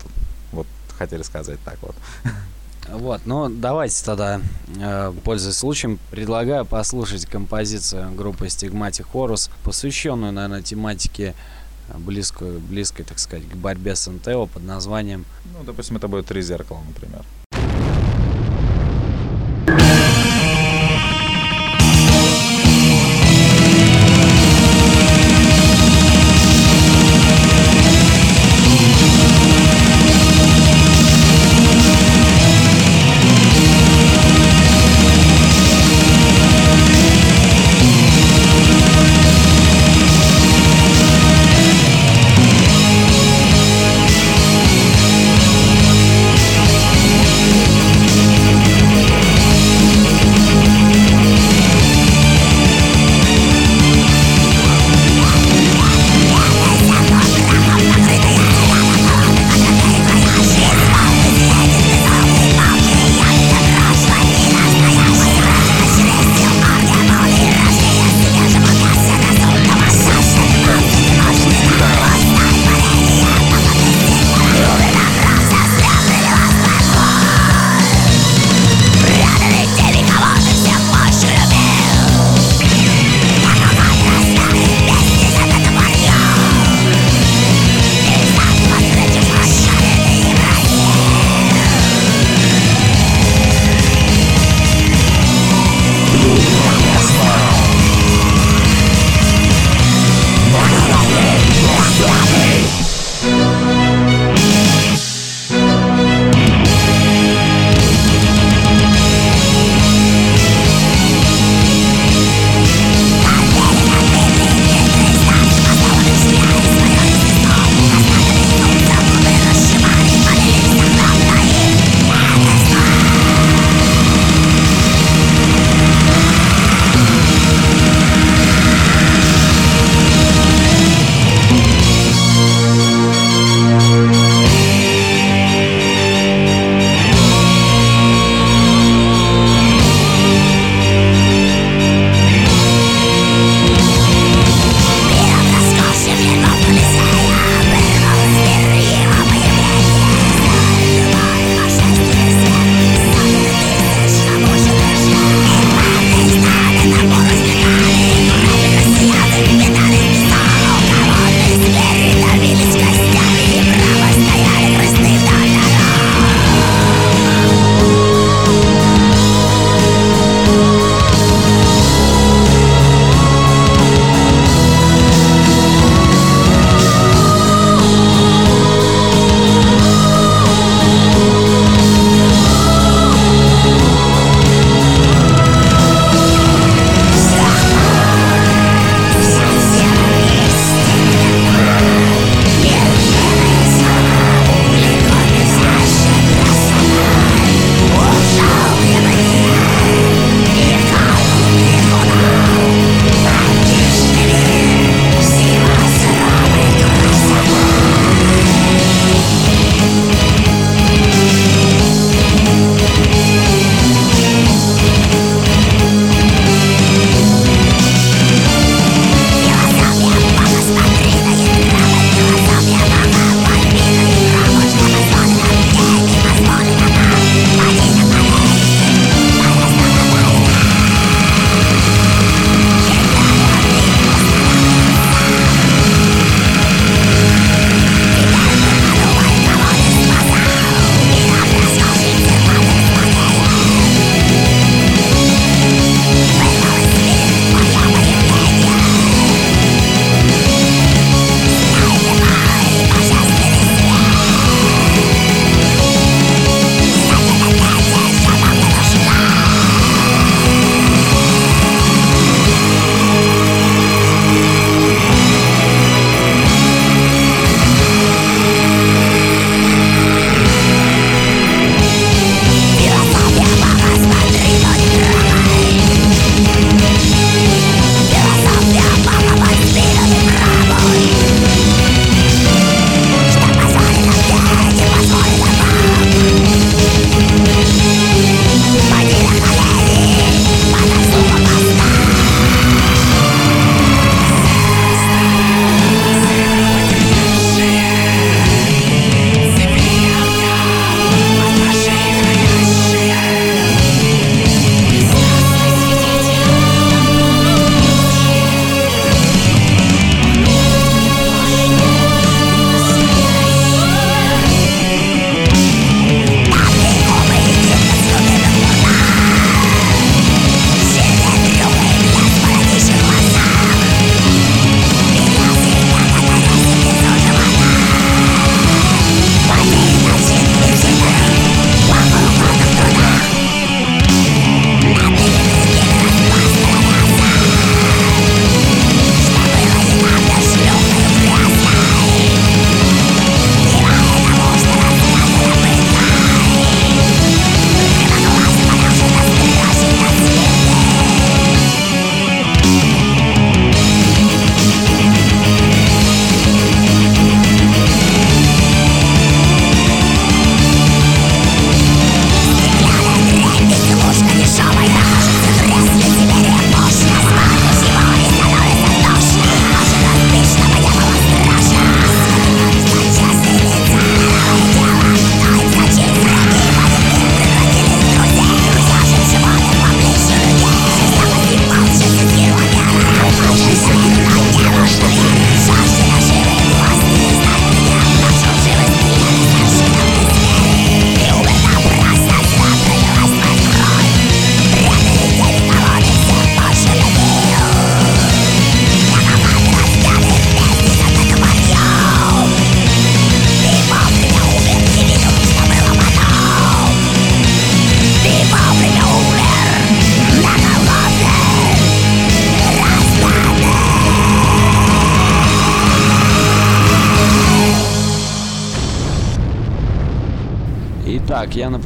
вот 0.51 0.67
хотели 0.97 1.23
сказать 1.23 1.59
так 1.65 1.77
вот. 1.81 1.95
Вот, 2.91 3.21
ну 3.25 3.49
давайте 3.49 4.03
тогда, 4.03 4.41
э, 4.79 5.13
пользуясь 5.23 5.57
случаем, 5.57 5.99
предлагаю 6.09 6.65
послушать 6.65 7.25
композицию 7.25 8.13
группы 8.13 8.45
Stigmatic 8.47 9.07
Horus, 9.13 9.49
посвященную, 9.63 10.31
наверное, 10.31 10.61
тематике 10.61 11.35
э, 11.89 11.97
близкой, 11.97 12.59
близкой, 12.59 13.03
так 13.03 13.19
сказать, 13.19 13.47
к 13.47 13.55
борьбе 13.55 13.95
с 13.95 14.09
НТО 14.09 14.45
под 14.47 14.63
названием 14.63 15.25
Ну, 15.45 15.63
допустим, 15.65 15.97
это 15.97 16.07
будет 16.07 16.27
три 16.27 16.41
зеркала, 16.41 16.79
например. 16.87 17.23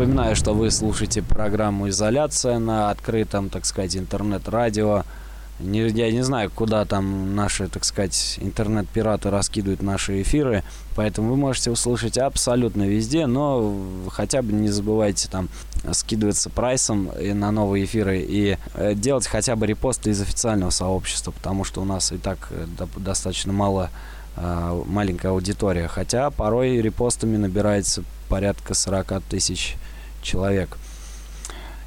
Напоминаю, 0.02 0.36
что 0.36 0.56
вы 0.56 0.72
слушаете 0.72 1.22
программу 1.22 1.88
«Изоляция» 1.90 2.58
на 2.58 2.90
открытом, 2.90 3.50
так 3.50 3.66
сказать, 3.68 3.96
интернет-радио. 3.96 5.04
Не, 5.60 5.88
я 5.90 6.12
не 6.12 6.24
знаю, 6.24 6.50
куда 6.50 6.86
там 6.86 7.36
наши, 7.36 7.68
так 7.68 7.84
сказать, 7.84 8.40
интернет-пираты 8.42 9.30
раскидывают 9.30 9.84
наши 9.84 10.24
эфиры, 10.24 10.64
поэтому 10.96 11.30
вы 11.30 11.38
можете 11.38 11.70
услышать 11.70 12.18
абсолютно 12.18 12.88
везде, 12.88 13.28
но 13.28 13.76
хотя 14.10 14.42
бы 14.42 14.54
не 14.54 14.70
забывайте 14.70 15.30
там 15.30 15.50
скидываться 15.92 16.50
прайсом 16.50 17.10
и 17.10 17.34
на 17.34 17.52
новые 17.52 17.86
эфиры 17.86 18.22
и 18.22 18.58
э, 18.74 18.96
делать 18.96 19.28
хотя 19.28 19.56
бы 19.56 19.68
репосты 19.68 20.10
из 20.10 20.20
официального 20.20 20.72
сообщества, 20.72 21.30
потому 21.30 21.64
что 21.64 21.80
у 21.80 21.86
нас 21.86 22.12
и 22.12 22.18
так 22.18 22.48
э, 22.50 22.66
достаточно 22.98 23.54
мало 23.54 23.92
э, 24.36 24.84
маленькая 24.88 25.28
аудитория, 25.28 25.88
хотя 25.88 26.32
порой 26.32 26.82
репостами 26.82 27.38
набирается 27.38 28.04
порядка 28.30 28.74
40 28.74 29.22
тысяч 29.30 29.78
человек. 30.22 30.78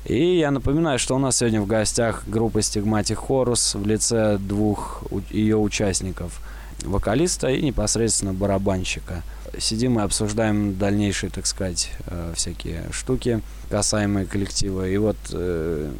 И 0.05 0.37
я 0.37 0.51
напоминаю, 0.51 0.99
что 0.99 1.17
у 1.17 1.19
нас 1.19 1.39
сегодня 1.39 1.63
в 1.63 1.67
гостях 1.67 2.25
группа 2.27 2.59
Stigmatic 2.59 3.19
Horus 3.27 3.79
в 3.79 3.87
лице 3.87 4.37
двух 4.39 5.03
ее 5.31 5.57
участников. 5.57 6.41
Вокалиста 6.83 7.49
и 7.49 7.63
непосредственно 7.63 8.35
барабанщика. 8.35 9.23
Сидим 9.59 9.99
и 9.99 10.03
обсуждаем 10.03 10.77
дальнейшие, 10.77 11.31
так 11.31 11.47
сказать, 11.47 11.91
э, 12.07 12.33
всякие 12.37 12.85
штуки, 12.93 13.41
касаемые 13.71 14.27
коллектива. 14.27 14.87
И 14.87 14.97
вот 14.99 15.17
э, 15.33 15.91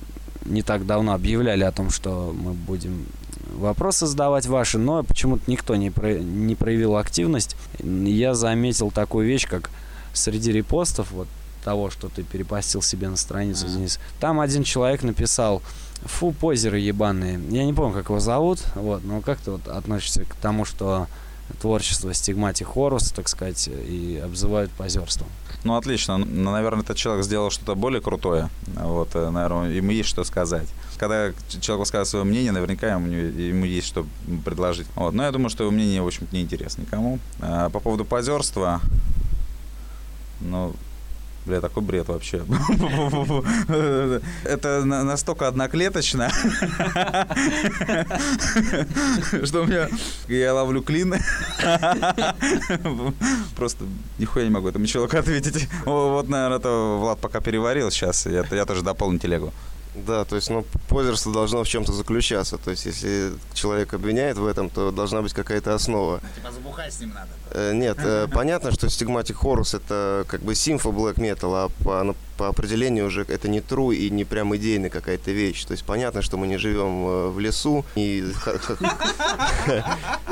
не 0.45 0.63
так 0.63 0.85
давно 0.85 1.15
объявляли 1.15 1.65
о 1.65 1.73
том, 1.73 1.89
что 1.89 2.35
мы 2.39 2.53
будем 2.53 3.07
вопросы 3.55 4.07
задавать 4.07 4.47
ваши, 4.47 4.77
но 4.79 5.03
почему-то 5.03 5.51
никто 5.51 5.77
не, 5.77 5.91
про, 5.91 6.19
не 6.19 6.55
проявил 6.55 6.97
активность. 6.97 7.57
Я 7.79 8.35
заметил 8.35 8.91
такую 8.91 9.27
вещь, 9.27 9.47
как 9.49 9.71
среди 10.13 10.53
репостов 10.53 11.11
вот 11.13 11.29
того, 11.65 11.91
что 11.91 12.09
ты 12.09 12.23
перепостил 12.23 12.83
себе 12.83 13.09
на 13.09 13.17
страницу, 13.17 13.67
mm-hmm. 13.67 13.77
Денис, 13.77 13.99
там 14.21 14.41
один 14.41 14.63
человек 14.63 15.03
написал 15.03 15.63
«Фу, 16.05 16.33
позеры 16.33 16.79
ебаные». 16.79 17.41
Я 17.51 17.65
не 17.65 17.73
помню, 17.73 17.95
как 17.95 18.11
его 18.11 18.21
зовут, 18.21 18.61
вот, 18.75 19.03
но 19.05 19.21
как 19.21 19.39
ты 19.39 19.51
вот 19.51 19.67
относишься 19.69 20.25
к 20.25 20.35
тому, 20.37 20.65
что 20.65 21.07
творчество 21.61 22.13
стигмати 22.15 22.63
хорус, 22.63 23.11
так 23.11 23.29
сказать, 23.29 23.69
и 23.69 24.21
обзывают 24.23 24.71
позерством? 24.73 25.29
Ну, 25.65 25.77
отлично. 25.77 26.19
Ну, 26.19 26.51
наверное, 26.51 26.83
этот 26.83 26.99
человек 26.99 27.25
сделал 27.25 27.51
что-то 27.51 27.75
более 27.75 28.03
крутое. 28.03 28.51
Вот, 28.67 29.15
э, 29.15 29.31
наверное, 29.31 29.71
ему 29.71 29.93
есть 29.93 30.11
что 30.11 30.23
сказать. 30.25 30.69
Когда 30.99 31.33
человек 31.61 31.81
высказывает 31.81 32.09
свое 32.09 32.25
мнение, 32.25 32.53
наверняка 32.53 32.93
ему, 32.93 33.11
ему 33.11 33.65
есть 33.65 33.87
что 33.87 34.07
предложить. 34.45 34.87
Вот. 34.95 35.15
Но 35.15 35.25
я 35.25 35.33
думаю, 35.33 35.49
что 35.49 35.65
его 35.65 35.73
мнение, 35.73 36.03
в 36.03 36.07
общем-то, 36.07 36.35
не 36.37 36.43
интересно 36.43 36.83
никому. 36.83 37.19
А 37.41 37.71
по 37.71 37.81
поводу 37.81 38.05
позерства, 38.05 38.83
ну, 40.41 40.75
Бля, 41.47 41.61
такой 41.61 41.83
бред 41.83 42.09
вообще. 42.09 42.39
Это 44.45 44.85
настолько 44.85 45.47
одноклеточно, 45.47 46.31
что 49.45 49.63
у 49.63 49.67
меня... 49.67 49.89
Я 50.29 50.55
ловлю 50.55 50.83
клин. 50.83 51.15
Просто 53.57 53.85
нихуя 54.19 54.47
не 54.47 54.51
могу 54.51 54.69
этому 54.69 54.87
человеку 54.87 55.19
ответить. 55.19 55.69
Вот, 55.85 56.29
наверное, 56.29 56.59
это 56.59 56.97
Влад 56.99 57.19
пока 57.19 57.41
переварил 57.41 57.91
сейчас. 57.91 58.27
Я 58.27 58.65
тоже 58.65 58.83
дополню 58.83 59.19
телегу. 59.19 59.53
Да, 59.95 60.25
то 60.25 60.37
есть, 60.37 60.51
ну, 60.51 60.65
позерство 60.89 61.33
должно 61.33 61.63
в 61.63 61.69
чем-то 61.69 61.93
заключаться. 61.93 62.59
То 62.59 62.71
есть, 62.73 62.87
если 62.87 63.33
человек 63.53 63.95
обвиняет 63.95 64.37
в 64.37 64.47
этом, 64.47 64.69
то 64.69 64.91
должна 64.91 65.23
быть 65.23 65.33
какая-то 65.33 65.75
основа. 65.75 66.21
Типа 66.35 66.51
забухать 66.51 66.93
с 66.93 67.01
ним 67.01 67.13
надо. 67.15 67.29
Э, 67.53 67.73
нет, 67.73 67.99
э, 68.01 68.27
понятно, 68.33 68.73
что 68.73 68.91
стигматик 68.91 69.37
хорус 69.37 69.75
это 69.75 70.25
как 70.29 70.43
бы 70.43 70.55
симфо 70.55 70.91
блэк 70.91 71.21
метал, 71.21 71.55
а 71.55 71.69
по, 71.85 72.15
по 72.37 72.49
определению 72.49 73.07
уже 73.07 73.25
это 73.29 73.49
не 73.49 73.61
true 73.61 73.95
и 73.95 74.11
не 74.11 74.25
прям 74.25 74.55
идейная 74.57 74.91
какая-то 74.91 75.31
вещь. 75.31 75.65
То 75.65 75.73
есть 75.73 75.85
понятно, 75.85 76.23
что 76.23 76.37
мы 76.37 76.47
не 76.47 76.59
живем 76.59 77.07
э, 77.07 77.29
в 77.29 77.41
лесу. 77.41 77.85
И 77.95 78.25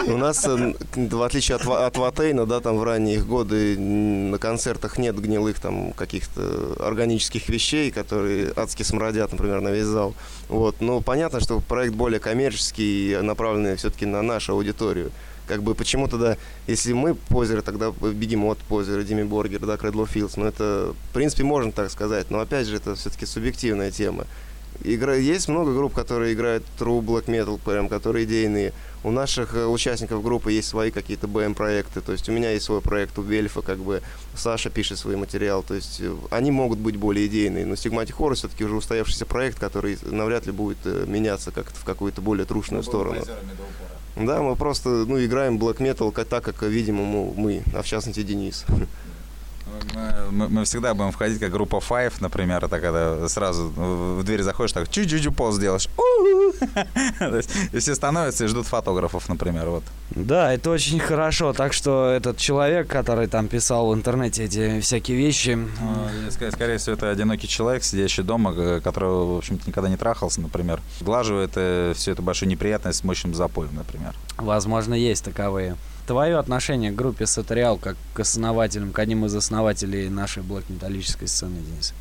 у 0.06 0.16
нас, 0.16 0.46
в 0.46 1.22
отличие 1.22 1.56
от, 1.56 1.96
Ватейна, 1.96 2.46
да, 2.46 2.60
там 2.60 2.78
в 2.78 2.84
ранние 2.84 3.22
годы 3.22 3.78
на 3.78 4.38
концертах 4.38 4.98
нет 4.98 5.18
гнилых 5.18 5.60
там 5.60 5.92
каких-то 5.92 6.76
органических 6.80 7.48
вещей, 7.48 7.90
которые 7.90 8.52
адски 8.56 8.82
смрадят, 8.82 9.32
например, 9.32 9.60
на 9.60 9.68
весь 9.68 9.84
зал. 9.84 10.14
Вот. 10.48 10.80
Но 10.80 11.00
понятно, 11.00 11.40
что 11.40 11.60
проект 11.60 11.94
более 11.94 12.20
коммерческий, 12.20 13.18
направленный 13.22 13.76
все-таки 13.76 14.06
на 14.06 14.22
нашу 14.22 14.52
аудиторию 14.52 15.12
как 15.46 15.62
бы 15.62 15.74
почему 15.74 16.08
тогда, 16.08 16.36
если 16.66 16.92
мы 16.92 17.14
позеры, 17.14 17.62
тогда 17.62 17.90
бегемот 17.90 18.58
позеры, 18.58 19.04
Дими 19.04 19.22
Боргер, 19.22 19.60
да, 19.60 19.76
Кредло 19.76 20.06
Филдс, 20.06 20.36
ну 20.36 20.46
это, 20.46 20.94
в 21.10 21.14
принципе, 21.14 21.44
можно 21.44 21.72
так 21.72 21.90
сказать, 21.90 22.30
но 22.30 22.40
опять 22.40 22.66
же, 22.66 22.76
это 22.76 22.94
все-таки 22.94 23.26
субъективная 23.26 23.90
тема. 23.90 24.26
Игра... 24.84 25.14
Есть 25.14 25.48
много 25.48 25.74
групп, 25.74 25.94
которые 25.94 26.34
играют 26.34 26.64
true 26.78 27.00
black 27.00 27.26
metal, 27.26 27.60
прям, 27.62 27.88
которые 27.88 28.24
идейные. 28.24 28.72
У 29.04 29.10
наших 29.10 29.54
э, 29.54 29.66
участников 29.66 30.22
группы 30.22 30.52
есть 30.52 30.68
свои 30.68 30.90
какие-то 30.90 31.26
БМ-проекты, 31.26 32.00
то 32.00 32.12
есть 32.12 32.28
у 32.28 32.32
меня 32.32 32.52
есть 32.52 32.64
свой 32.64 32.80
проект 32.80 33.18
у 33.18 33.22
Вельфа, 33.22 33.60
как 33.60 33.78
бы 33.78 34.00
Саша 34.36 34.70
пишет 34.70 34.98
свой 34.98 35.16
материал, 35.16 35.62
то 35.62 35.74
есть 35.74 36.00
э, 36.00 36.14
они 36.30 36.50
могут 36.50 36.78
быть 36.78 36.96
более 36.96 37.26
идейные, 37.26 37.66
но 37.66 37.74
Стигматик 37.74 38.16
Хоррор 38.16 38.36
все-таки 38.36 38.64
уже 38.64 38.76
устоявшийся 38.76 39.26
проект, 39.26 39.58
который 39.58 39.98
навряд 40.02 40.46
ли 40.46 40.52
будет 40.52 40.78
э, 40.84 41.04
меняться 41.06 41.50
как-то 41.50 41.78
в 41.78 41.84
какую-то 41.84 42.22
более 42.22 42.46
трушную 42.46 42.82
сторону. 42.84 43.22
Да, 44.16 44.42
мы 44.42 44.56
просто 44.56 44.88
ну, 44.88 45.24
играем 45.24 45.58
black 45.58 45.78
metal 45.78 46.12
так, 46.24 46.44
как, 46.44 46.62
видимо, 46.62 47.02
мы, 47.04 47.62
а 47.74 47.82
в 47.82 47.86
частности 47.86 48.22
Денис. 48.22 48.64
Мы, 50.30 50.48
мы 50.48 50.64
всегда 50.64 50.94
будем 50.94 51.12
входить 51.12 51.38
как 51.38 51.50
группа 51.50 51.76
Five, 51.76 52.14
например, 52.20 52.64
это 52.64 52.80
когда 52.80 53.28
сразу 53.28 53.68
в 53.68 54.22
дверь 54.24 54.42
заходишь, 54.42 54.72
так 54.72 54.88
чуть-чуть 54.88 55.34
поз 55.36 55.58
делаешь. 55.58 55.88
И 57.72 57.78
все 57.78 57.94
становятся 57.94 58.44
и 58.44 58.46
ждут 58.46 58.66
фотографов, 58.66 59.28
например, 59.28 59.68
вот. 59.68 59.82
Да, 60.10 60.52
это 60.52 60.70
очень 60.70 61.00
хорошо. 61.00 61.52
Так 61.52 61.72
что 61.72 62.10
этот 62.10 62.36
человек, 62.36 62.88
который 62.88 63.26
там 63.26 63.48
писал 63.48 63.88
в 63.88 63.94
интернете 63.94 64.44
эти 64.44 64.80
всякие 64.80 65.16
вещи... 65.16 65.58
Ну, 65.58 66.50
скорее 66.50 66.78
всего, 66.78 66.94
это 66.94 67.10
одинокий 67.10 67.48
человек, 67.48 67.82
сидящий 67.82 68.22
дома, 68.22 68.80
который, 68.80 69.08
в 69.08 69.38
общем-то, 69.38 69.66
никогда 69.66 69.88
не 69.88 69.96
трахался, 69.96 70.40
например. 70.40 70.80
Глаживает 71.00 71.52
э, 71.56 71.92
всю 71.96 72.12
эту 72.12 72.22
большую 72.22 72.48
неприятность 72.48 73.00
с 73.00 73.04
мощным 73.04 73.34
запоем, 73.34 73.74
например. 73.74 74.14
Возможно, 74.36 74.94
есть 74.94 75.24
таковые 75.24 75.76
твое 76.12 76.36
отношение 76.36 76.92
к 76.92 76.94
группе 76.94 77.26
Сатериал 77.26 77.78
как 77.78 77.96
к 78.12 78.20
основателям, 78.20 78.92
к 78.92 78.98
одним 78.98 79.24
из 79.24 79.34
основателей 79.34 80.10
нашей 80.10 80.42
блок-металлической 80.42 81.26
сцены, 81.26 81.56
Денис? 81.66 81.94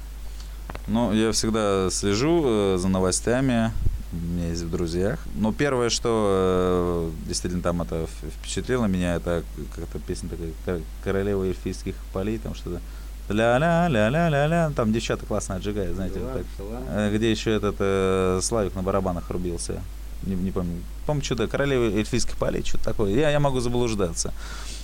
Ну, 0.88 1.14
я 1.14 1.32
всегда 1.32 1.90
слежу 1.90 2.44
э, 2.46 2.78
за 2.78 2.90
новостями, 2.90 3.72
у 4.12 4.16
меня 4.18 4.50
есть 4.50 4.64
в 4.64 4.70
друзьях. 4.70 5.20
Но 5.36 5.54
первое, 5.54 5.90
что 5.90 7.10
э, 7.14 7.28
действительно 7.30 7.64
там 7.64 7.82
это 7.84 8.06
впечатлило 8.42 8.86
меня, 8.86 9.16
это 9.16 9.44
как-то 9.74 9.98
песня 10.00 10.28
такая 10.30 10.82
«Королева 11.06 11.46
эльфийских 11.46 11.96
полей», 12.12 12.38
там 12.38 12.54
что-то 12.54 12.82
ля-ля-ля-ля-ля-ля, 13.30 14.74
там 14.76 14.92
девчата 14.92 15.26
классно 15.26 15.56
отжигают, 15.56 15.96
знаете, 15.96 16.20
вот 16.20 16.34
так. 16.34 16.46
Э, 16.90 17.16
где 17.16 17.32
еще 17.32 17.56
этот 17.56 17.78
э, 17.80 18.40
Славик 18.44 18.76
на 18.76 18.84
барабанах 18.84 19.30
рубился 19.30 19.82
не, 20.24 20.36
не 20.36 20.52
помню, 20.52 20.82
помню, 21.06 21.24
что-то 21.24 21.48
«Королева 21.48 21.84
эльфийских 21.96 22.38
полей», 22.38 22.64
что-то 22.64 22.86
такое. 22.86 23.14
Я, 23.14 23.30
я 23.30 23.40
могу 23.40 23.60
заблуждаться. 23.60 24.34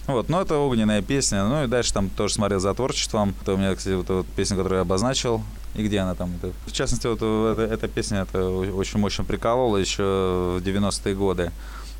Вот, 0.08 0.30
но 0.30 0.42
это 0.42 0.58
огненная 0.58 1.02
песня. 1.02 1.46
Ну 1.46 1.66
и 1.66 1.68
дальше 1.68 1.94
там 1.94 2.10
тоже 2.10 2.36
смотрел 2.36 2.60
за 2.60 2.74
творчеством. 2.74 3.36
Это 3.42 3.54
у 3.54 3.58
меня, 3.58 3.76
кстати, 3.76 3.96
вот, 3.96 4.10
вот 4.10 4.28
песня, 4.28 4.56
которую 4.56 4.78
я 4.78 4.82
обозначил. 4.84 5.44
И 5.76 5.86
где 5.86 6.00
она 6.00 6.16
там? 6.16 6.34
Это, 6.42 6.54
в 6.66 6.72
частности, 6.72 7.08
вот 7.08 7.18
эта, 7.22 7.62
эта 7.74 7.88
песня 7.90 8.20
это 8.22 8.50
очень 8.50 9.00
мощно 9.00 9.26
приколола 9.26 9.78
еще 9.78 10.60
в 10.60 10.64
90-е 10.66 11.14
годы. 11.14 11.52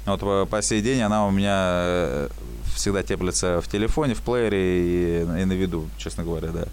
Вот 0.06 0.22
по, 0.22 0.46
по 0.46 0.62
сей 0.62 0.82
день 0.82 1.02
она 1.02 1.28
у 1.28 1.32
меня 1.32 1.54
э, 1.54 2.30
всегда 2.74 3.04
теплится 3.04 3.60
в 3.62 3.68
телефоне, 3.68 4.14
в 4.14 4.22
плеере 4.22 4.62
и, 4.62 5.22
и 5.42 5.46
на 5.46 5.52
виду, 5.52 5.90
честно 5.98 6.24
говоря, 6.24 6.48
да. 6.50 6.66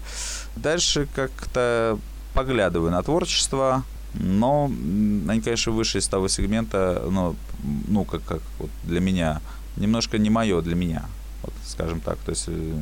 Дальше 0.55 1.07
как-то 1.13 1.99
поглядываю 2.33 2.91
на 2.91 3.03
творчество, 3.03 3.83
но 4.19 4.71
они, 5.27 5.41
конечно, 5.41 5.71
выше 5.71 5.99
из 5.99 6.07
того 6.07 6.27
сегмента, 6.27 7.03
ну, 7.09 7.35
ну 7.87 8.05
как, 8.05 8.23
как 8.23 8.41
вот 8.59 8.69
для 8.83 8.99
меня, 8.99 9.41
немножко 9.77 10.17
не 10.17 10.29
мое 10.29 10.61
для 10.61 10.75
меня, 10.75 11.05
вот, 11.43 11.53
скажем 11.65 11.99
так. 11.99 12.17
То 12.19 12.31
есть, 12.31 12.45
э, 12.47 12.73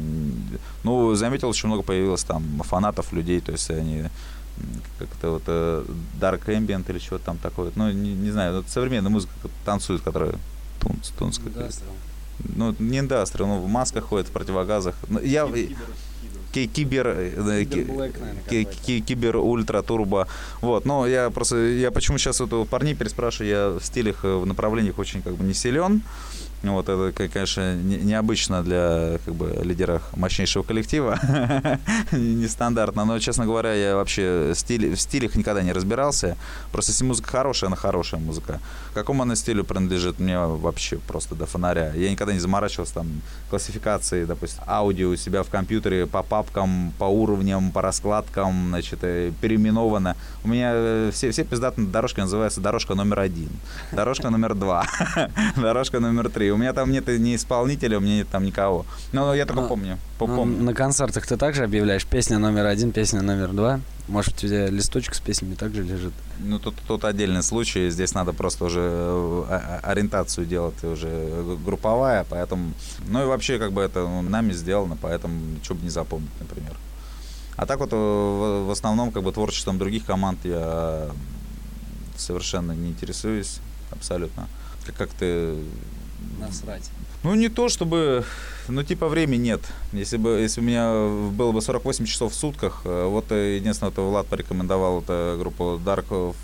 ну, 0.84 1.16
заметил, 1.16 1.50
очень 1.50 1.68
много 1.68 1.84
появилось 1.84 2.24
там 2.24 2.44
фанатов, 2.64 3.14
людей, 3.14 3.40
то 3.42 3.52
есть 3.52 3.70
они 3.70 4.04
как-то 5.00 5.32
вот 5.32 5.44
э, 5.48 5.86
Dark 6.20 6.46
Ambient 6.46 6.90
или 6.90 7.00
чего-то 7.00 7.26
там 7.26 7.38
такое. 7.38 7.72
Ну, 7.76 7.92
не, 7.92 8.14
не 8.14 8.32
знаю, 8.32 8.58
вот 8.58 8.70
современная 8.70 9.10
музыка 9.10 9.34
танцует, 9.66 10.02
которая 10.02 10.36
тунц, 10.80 11.10
тунц. 11.10 11.40
Ну, 12.56 12.76
не 12.80 13.00
индастриал, 13.00 13.48
ну, 13.48 13.60
в 13.62 13.68
масках 13.68 14.06
ходит, 14.06 14.28
в 14.28 14.32
противогазах. 14.32 14.96
Ну, 15.08 15.20
я, 15.20 15.46
кибер, 15.48 15.78
э, 18.50 18.64
кибер 19.02 19.38
ультра 19.38 19.82
турбо. 19.82 20.28
Вот, 20.62 20.86
но 20.86 21.08
я 21.08 21.30
просто, 21.30 21.58
я 21.58 21.92
почему 21.92 22.18
сейчас 22.18 22.40
вот 22.40 22.54
у 22.54 22.66
парней 22.66 22.96
переспрашиваю, 22.96 23.50
я 23.50 23.70
в 23.80 23.84
стилях, 23.84 24.26
э, 24.26 24.36
в 24.36 24.46
направлениях 24.46 25.00
очень 25.00 25.22
как 25.22 25.36
бы 25.36 25.44
не 25.44 25.54
силен. 25.54 26.02
Ну, 26.64 26.74
Вот 26.74 26.88
это, 26.88 27.12
конечно, 27.30 27.76
не- 27.76 27.98
необычно 27.98 28.64
для 28.64 29.20
как 29.26 29.36
бы 29.36 29.60
лидера 29.64 30.02
мощнейшего 30.16 30.64
коллектива, 30.64 31.20
нестандартно. 32.14 33.04
Но, 33.04 33.20
честно 33.20 33.46
говоря, 33.46 33.74
я 33.74 33.96
вообще 33.98 34.54
стиль, 34.56 34.96
в 34.96 35.00
стилях 35.02 35.36
никогда 35.36 35.62
не 35.62 35.74
разбирался. 35.74 36.38
Просто 36.72 36.92
если 36.92 37.04
музыка 37.04 37.30
хорошая, 37.30 37.68
она 37.68 37.76
хорошая 37.76 38.22
музыка. 38.22 38.62
Какому 38.94 39.24
она 39.24 39.36
стилю 39.36 39.66
принадлежит, 39.66 40.20
мне 40.20 40.40
вообще 40.40 40.98
просто 41.00 41.36
до 41.36 41.46
фонаря. 41.46 41.92
Я 41.96 42.10
никогда 42.10 42.32
не 42.32 42.40
заморачивался 42.40 42.94
там 42.94 43.08
классификацией, 43.50 44.26
допустим, 44.26 44.64
аудио 44.66 45.10
у 45.10 45.16
себя 45.18 45.44
в 45.44 45.50
компьютере 45.50 46.08
по 46.08 46.24
папкам, 46.24 46.94
по 46.98 47.06
уровням, 47.06 47.72
по 47.72 47.82
раскладкам, 47.82 48.70
значит, 48.70 49.00
э, 49.02 49.34
переименовано. 49.42 50.16
У 50.46 50.48
меня 50.48 50.72
э, 50.74 51.12
все, 51.14 51.32
все 51.32 51.44
пиздатные 51.44 51.88
дорожки 51.88 52.22
называются 52.22 52.62
дорожка 52.62 52.96
номер 52.96 53.20
один, 53.20 53.50
дорожка 53.92 54.30
номер 54.30 54.56
два, 54.56 54.86
дорожка 55.58 56.00
номер 56.00 56.30
три. 56.30 56.53
У 56.54 56.58
меня 56.58 56.74
там 56.74 56.92
нет 56.92 57.08
ни 57.08 57.36
исполнителя, 57.36 57.98
у 57.98 58.02
меня 58.02 58.16
нет 58.18 58.28
там 58.32 58.44
никого. 58.44 58.86
Но 59.12 59.34
я 59.34 59.46
только 59.46 59.62
Ну, 59.62 59.68
помню, 59.68 59.98
Ну, 60.20 60.28
помню. 60.28 60.64
на 60.64 60.74
концертах 60.74 61.26
ты 61.28 61.38
также 61.38 61.64
объявляешь 61.64 62.06
песня 62.06 62.40
номер 62.40 62.66
один, 62.66 62.92
песня 62.92 63.22
номер 63.22 63.50
два? 63.50 63.80
Может, 64.08 64.36
у 64.36 64.38
тебя 64.38 64.68
листочек 64.68 65.16
с 65.16 65.20
песнями 65.20 65.56
также 65.56 65.82
лежит? 65.84 66.14
Ну, 66.40 66.60
тут, 66.60 66.76
тут 66.88 67.06
отдельный 67.06 67.42
случай. 67.44 67.90
Здесь 67.90 68.14
надо 68.14 68.34
просто 68.34 68.66
уже 68.66 68.82
э, 68.82 69.80
ориентацию 69.84 70.46
делать 70.46 70.84
уже 70.84 71.10
групповая, 71.66 72.26
поэтому... 72.30 72.74
Ну 73.08 73.24
и 73.24 73.26
вообще, 73.26 73.60
как 73.60 73.72
бы 73.72 73.82
это 73.82 74.06
нами 74.08 74.52
сделано, 74.54 74.98
поэтому 75.02 75.40
что 75.64 75.76
бы 75.76 75.84
не 75.84 75.90
запомнить, 75.90 76.32
например. 76.40 76.76
А 77.56 77.66
так 77.66 77.80
вот, 77.80 77.94
э, 77.94 77.96
в, 77.96 78.68
в 78.68 78.72
основном, 78.72 79.12
как 79.12 79.24
бы 79.24 79.32
творчеством 79.32 79.78
других 79.78 80.06
команд 80.06 80.40
я 80.44 81.08
совершенно 82.18 82.74
не 82.74 82.90
интересуюсь 82.90 83.60
абсолютно. 83.92 84.48
Как, 84.86 84.96
как 84.96 85.10
ты... 85.12 85.56
Насрать. 86.40 86.90
Ну, 87.24 87.36
не 87.36 87.50
то 87.50 87.70
чтобы... 87.70 88.26
Ну, 88.68 88.84
типа, 88.84 89.08
времени 89.08 89.44
нет. 89.44 89.62
Если 89.92 90.18
бы, 90.18 90.40
если 90.40 90.62
у 90.62 90.64
меня 90.64 90.92
было 91.32 91.52
бы 91.52 91.62
48 91.62 92.06
часов 92.06 92.32
в 92.32 92.36
сутках, 92.36 92.82
э, 92.86 93.08
вот 93.08 93.32
единственное, 93.32 93.92
это 93.92 94.02
Влад 94.02 94.28
порекомендовал, 94.28 95.02
это 95.02 95.36
группу 95.38 95.80
Dark 95.84 96.36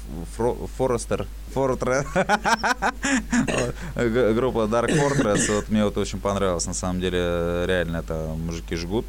Forester. 0.78 1.26
Fortress. 1.54 2.06
Группа 3.96 4.68
Dark 4.68 4.90
Fortress, 4.90 5.54
вот 5.54 5.70
мне 5.70 5.84
вот 5.84 5.98
очень 5.98 6.20
понравилось, 6.20 6.68
на 6.68 6.74
самом 6.74 7.02
деле, 7.02 7.64
реально 7.66 7.98
это 7.98 8.36
мужики 8.38 8.76
жгут. 8.76 9.06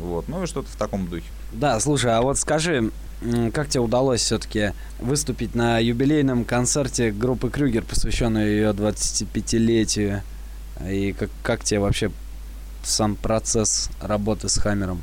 Вот, 0.00 0.28
ну 0.28 0.42
и 0.42 0.46
что-то 0.46 0.68
в 0.68 0.76
таком 0.76 1.06
духе. 1.06 1.26
Да, 1.52 1.78
слушай, 1.80 2.14
а 2.14 2.22
вот 2.22 2.38
скажи, 2.38 2.90
как 3.52 3.68
тебе 3.68 3.80
удалось 3.80 4.20
все-таки 4.22 4.72
выступить 5.00 5.54
на 5.54 5.78
юбилейном 5.78 6.44
концерте 6.44 7.10
группы 7.10 7.50
Крюгер, 7.50 7.84
посвященной 7.84 8.48
ее 8.50 8.70
25-летию? 8.70 10.22
И 10.88 11.12
как, 11.12 11.30
как 11.42 11.64
тебе 11.64 11.80
вообще 11.80 12.10
сам 12.82 13.14
процесс 13.16 13.90
работы 14.00 14.48
с 14.48 14.58
Хаммером? 14.58 15.00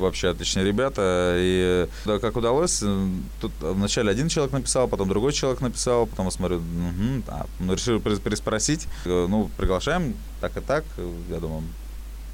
Вообще 0.00 0.30
отличные 0.30 0.64
ребята. 0.66 1.36
И 1.38 1.88
да, 2.06 2.18
как 2.18 2.36
удалось, 2.36 2.80
э, 2.82 3.08
тут 3.40 3.52
вначале 3.60 4.10
один 4.10 4.28
человек 4.28 4.52
написал, 4.52 4.88
потом 4.88 5.08
другой 5.08 5.32
человек 5.32 5.60
написал, 5.60 6.06
потом 6.06 6.24
я 6.26 6.32
смотрю, 6.32 6.58
«Мгм, 6.58 7.22
а, 7.28 7.46
ну, 7.60 7.74
решил 7.74 7.98
перес- 8.00 8.20
переспросить. 8.20 8.88
Э, 9.04 9.26
Ну, 9.28 9.48
приглашаем, 9.56 10.14
так 10.40 10.56
и 10.56 10.60
так. 10.60 10.82
Э, 10.98 11.08
Я 11.30 11.38
думаю, 11.38 11.62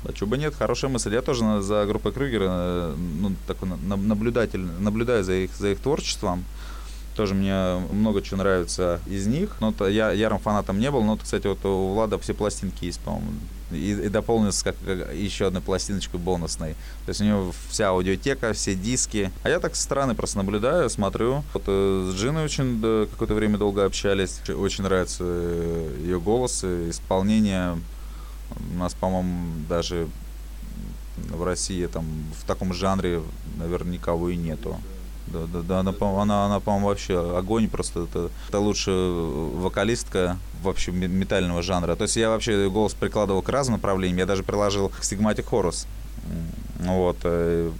а 0.05 0.13
чего 0.13 0.29
бы 0.31 0.39
нет, 0.39 0.55
хорошая 0.55 0.91
мысль. 0.91 1.13
Я 1.15 1.23
тоже 1.23 1.63
за 1.63 1.85
группой 1.87 2.13
Крюгера, 2.13 2.47
э, 2.49 2.95
ну, 3.21 3.33
такой 3.47 3.69
на- 3.69 3.77
на- 3.77 3.97
наблюдатель, 3.97 4.61
наблюдаю 4.61 5.25
за 5.25 5.35
их, 5.35 5.51
за 5.57 5.69
их 5.69 5.81
творчеством. 5.81 6.45
Тоже 7.17 7.35
мне 7.35 7.77
много 7.93 8.23
чего 8.23 8.39
нравится 8.39 9.01
из 9.07 9.27
них. 9.27 9.57
Но 9.61 9.73
то 9.73 9.87
я 9.89 10.11
ярым 10.13 10.39
фанатом 10.39 10.79
не 10.79 10.91
был. 10.91 11.03
Но, 11.03 11.17
кстати, 11.17 11.47
вот 11.49 11.63
у 11.67 11.93
Влада 11.93 12.19
все 12.19 12.33
пластинки 12.35 12.85
есть, 12.87 13.01
по-моему. 13.01 13.33
И, 13.73 13.93
и 13.93 14.09
дополнился 14.09 14.65
как, 14.65 14.77
как 14.87 15.13
еще 15.15 15.47
одной 15.49 15.61
пластиночкой 15.61 16.19
бонусной. 16.19 16.73
То 17.05 17.09
есть 17.11 17.21
у 17.21 17.25
него 17.25 17.53
вся 17.69 17.89
аудиотека, 17.91 18.53
все 18.53 18.75
диски. 18.75 19.31
А 19.43 19.49
я 19.51 19.61
так 19.61 19.77
со 19.77 19.83
стороны 19.83 20.15
просто 20.15 20.39
наблюдаю, 20.39 20.89
смотрю. 20.89 21.43
Вот 21.53 21.65
э, 21.67 22.11
с 22.13 22.17
Джиной 22.19 22.45
очень 22.45 22.81
да, 22.81 23.07
какое-то 23.11 23.35
время 23.35 23.59
долго 23.59 23.85
общались. 23.85 24.41
Очень- 24.49 24.85
нравится 24.85 25.25
э, 25.27 25.97
ее 26.03 26.19
голос, 26.21 26.65
и 26.65 26.91
исполнение. 26.91 27.77
У 28.75 28.77
нас, 28.79 28.95
по-моему, 28.95 29.65
даже 29.69 30.09
в 31.29 31.43
России 31.45 31.87
там 31.87 32.05
в 32.41 32.45
таком 32.45 32.73
жанре, 32.73 33.23
наверное, 33.59 33.93
никого 33.95 34.29
и 34.31 34.37
нету. 34.37 34.77
Да, 35.27 35.41
да, 35.53 35.61
да, 35.63 35.81
она, 35.81 35.93
она, 36.23 36.47
она, 36.47 36.61
по-моему, 36.61 36.89
вообще 36.89 37.37
огонь, 37.39 37.69
просто 37.69 38.03
это, 38.05 38.31
это 38.49 38.59
лучшая 38.59 38.97
вокалистка 39.13 40.37
вообще 40.63 40.91
ме- 40.91 41.07
метального 41.07 41.63
жанра. 41.63 41.95
То 41.95 42.03
есть 42.05 42.17
я 42.17 42.31
вообще 42.31 42.69
голос 42.69 42.95
прикладывал 42.95 43.41
к 43.43 43.49
разным 43.49 43.75
направлениям, 43.77 44.19
я 44.19 44.27
даже 44.27 44.43
приложил 44.43 44.89
к 44.89 45.05
Horus. 45.51 45.87
М, 46.81 46.87
Вот. 46.89 47.19
э, 47.25 47.71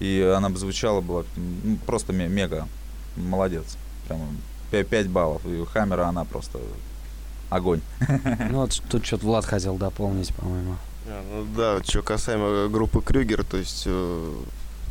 И 0.00 0.20
она 0.36 0.50
бы 0.50 0.58
звучала 0.58 1.00
была 1.00 1.24
ну, 1.36 1.76
просто 1.86 2.12
ме- 2.12 2.28
мега. 2.28 2.68
Молодец. 3.16 3.76
Прям 4.08 4.20
5 4.70 5.08
баллов. 5.08 5.46
И 5.46 5.64
Хаммера 5.72 6.08
она 6.08 6.24
просто 6.24 6.58
огонь. 7.54 7.80
Ну 8.50 8.60
вот 8.60 8.82
тут 8.88 9.06
что-то 9.06 9.26
Влад 9.26 9.44
хотел 9.44 9.76
дополнить, 9.76 10.34
по-моему. 10.34 10.76
А, 11.06 11.22
ну 11.30 11.46
да, 11.56 11.82
что 11.84 12.02
касаемо 12.02 12.68
группы 12.68 13.00
Крюгер, 13.00 13.44
то 13.44 13.56
есть 13.56 13.84
э, 13.86 14.34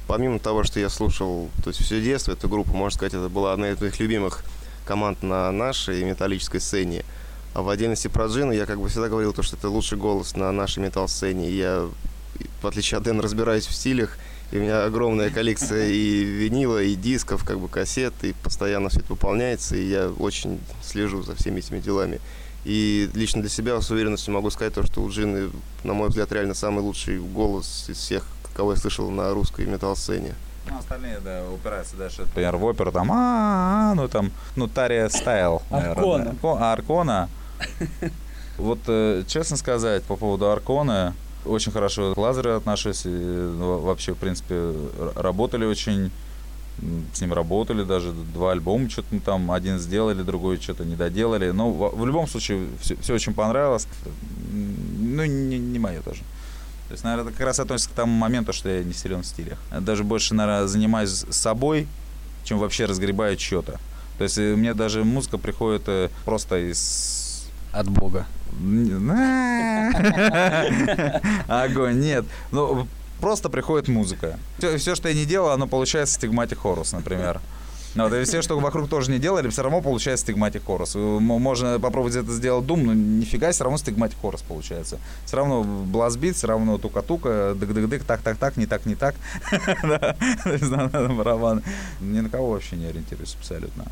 помимо 0.08 0.40
того, 0.40 0.64
что 0.64 0.80
я 0.80 0.90
слушал, 0.90 1.50
то 1.64 1.70
есть 1.70 1.84
все 1.84 2.02
детство 2.02 2.34
эту 2.34 2.48
группу, 2.50 2.72
можно 2.74 2.96
сказать, 2.96 3.14
это 3.14 3.30
была 3.30 3.54
одна 3.54 3.70
из 3.70 3.82
моих 3.82 4.00
любимых 4.00 4.44
команд 4.86 5.24
на 5.24 5.52
нашей 5.52 6.04
металлической 6.04 6.60
сцене. 6.60 7.04
А 7.54 7.62
в 7.62 7.70
отдельности 7.70 8.08
про 8.08 8.28
Джину 8.28 8.52
я 8.52 8.66
как 8.66 8.80
бы 8.80 8.90
всегда 8.90 9.10
говорил, 9.10 9.34
то, 9.34 9.44
что 9.44 9.56
это 9.56 9.70
лучший 9.70 9.98
голос 9.98 10.36
на 10.36 10.52
нашей 10.52 10.80
метал-сцене. 10.80 11.50
И 11.50 11.58
Я, 11.58 11.88
в 12.62 12.68
отличие 12.68 12.98
от 12.98 13.04
Дэна, 13.04 13.22
разбираюсь 13.22 13.68
в 13.68 13.74
стилях. 13.74 14.18
И 14.52 14.58
у 14.58 14.62
меня 14.62 14.86
огромная 14.86 15.30
коллекция 15.32 15.88
и 15.88 16.24
винила, 16.24 16.82
и 16.82 16.94
дисков, 16.96 17.44
как 17.44 17.60
бы 17.60 17.68
кассет, 17.68 18.14
и 18.22 18.34
постоянно 18.44 18.90
все 18.90 19.00
это 19.00 19.14
выполняется, 19.14 19.76
и 19.76 19.88
я 19.88 20.10
очень 20.10 20.60
слежу 20.84 21.24
за 21.24 21.34
всеми 21.36 21.60
этими 21.60 21.80
делами. 21.80 22.20
И 22.66 23.10
лично 23.14 23.42
для 23.42 23.50
себя 23.50 23.80
с 23.82 23.92
уверенностью 23.92 24.34
могу 24.34 24.50
сказать 24.50 24.74
то, 24.74 24.84
что 24.84 25.02
у 25.02 25.10
Джины, 25.10 25.50
на 25.84 25.94
мой 25.94 26.10
взгляд, 26.10 26.32
реально 26.32 26.54
самый 26.54 26.80
лучший 26.80 27.20
голос 27.20 27.86
из 27.90 27.98
всех, 27.98 28.26
кого 28.56 28.72
я 28.72 28.78
слышал 28.78 29.10
на 29.12 29.34
русской 29.34 29.66
метал-сцене. 29.66 30.34
Ну, 30.70 30.78
остальные, 30.78 31.20
да, 31.20 31.44
упираются 31.54 31.98
дальше. 31.98 32.22
Например, 32.22 32.56
в 32.56 32.64
оперу 32.64 32.92
там, 32.94 33.10
а, 33.12 33.94
ну 33.96 34.08
там, 34.08 34.32
ну, 34.56 34.68
Тария 34.70 35.10
Стайл, 35.10 35.62
наверное. 35.70 35.92
Аркона. 35.96 36.24
Арко- 36.42 36.58
а, 36.60 36.74
Аркона. 36.74 37.30
Вот, 38.58 38.80
э, 38.88 39.24
честно 39.28 39.58
сказать, 39.58 40.04
по 40.04 40.16
поводу 40.16 40.50
Аркона, 40.52 41.16
очень 41.46 41.72
хорошо 41.72 42.14
к 42.14 42.18
Лазарю 42.18 42.56
отношусь. 42.56 43.06
и, 43.06 43.10
ну, 43.10 43.80
вообще, 43.80 44.14
в 44.14 44.18
принципе, 44.18 44.74
работали 45.16 45.66
очень, 45.66 46.12
с 47.14 47.22
ним 47.22 47.34
работали 47.34 47.84
даже, 47.84 48.12
два 48.12 48.52
альбома 48.52 48.90
что-то 48.90 49.20
там, 49.20 49.52
один 49.52 49.80
сделали, 49.80 50.24
другой 50.24 50.60
что-то 50.60 50.86
не 50.86 50.96
доделали. 50.96 51.52
Но 51.52 51.72
в, 51.72 51.96
в 51.96 52.06
любом 52.06 52.28
случае, 52.28 52.68
все, 52.82 53.14
очень 53.14 53.34
понравилось. 53.34 53.88
Ну, 54.52 55.26
не, 55.26 55.60
не 55.60 55.80
мое 55.80 56.02
тоже. 56.02 56.22
То 56.88 56.94
есть, 56.94 57.04
наверное, 57.04 57.30
это 57.30 57.38
как 57.38 57.48
раз 57.48 57.60
относится 57.60 57.90
к 57.90 57.94
тому 57.94 58.14
моменту, 58.14 58.54
что 58.54 58.70
я 58.70 58.84
не 58.84 58.94
силен 58.94 59.22
в 59.22 59.26
стилях. 59.26 59.58
Даже 59.82 60.04
больше, 60.04 60.34
наверное, 60.34 60.68
занимаюсь 60.68 61.26
собой, 61.30 61.88
чем 62.44 62.60
вообще 62.60 62.86
разгребаю 62.86 63.40
что-то. 63.40 63.80
То 64.18 64.26
есть 64.26 64.38
э, 64.38 64.56
мне 64.56 64.74
даже 64.74 65.04
музыка 65.04 65.38
приходит 65.38 65.84
э, 65.88 66.10
просто 66.26 66.70
из... 66.70 67.50
От 67.72 67.90
Бога. 67.90 68.28
Огонь, 71.48 72.00
нет. 72.00 72.26
Ну, 72.52 72.88
просто 73.24 73.48
приходит 73.50 73.88
музыка. 73.88 74.38
Все, 74.78 74.96
что 74.96 75.08
я 75.08 75.16
не 75.16 75.24
делал, 75.26 75.52
оно 75.52 75.66
получается 75.66 76.16
Stigmatic 76.16 76.60
Chorus, 76.60 76.92
например. 76.92 77.40
Ну, 77.96 78.10
вот, 78.10 78.14
и 78.14 78.24
все, 78.26 78.42
что 78.42 78.60
вокруг 78.60 78.90
тоже 78.90 79.12
не 79.12 79.20
делали, 79.20 79.48
все 79.50 79.62
равно 79.64 79.80
получается 79.80 80.26
Stigmatic 80.26 80.66
Chorus. 80.66 80.96
М- 80.96 81.24
Можно 81.24 81.80
попробовать 81.80 82.16
это 82.18 82.34
сделать 82.34 82.66
doom, 82.66 82.86
но 82.86 82.94
нифига, 82.94 83.52
все 83.54 83.64
равно 83.64 83.78
Stigmatic 83.78 84.18
Chorus 84.20 84.42
получается. 84.42 84.98
Все 85.26 85.38
равно 85.38 85.64
блазбит, 85.64 86.36
все 86.36 86.48
равно 86.48 86.78
тука-тука, 86.78 87.54
дык-дык-дык, 87.56 88.04
так-так-так, 88.04 88.58
не 88.58 88.66
так, 88.66 88.86
не 88.86 88.96
так. 88.96 89.16
Барабан. 91.16 91.64
Ни 92.02 92.20
на 92.20 92.30
кого 92.30 92.52
вообще 92.52 92.76
не 92.76 92.88
ориентируюсь 92.88 93.36
абсолютно. 93.40 93.86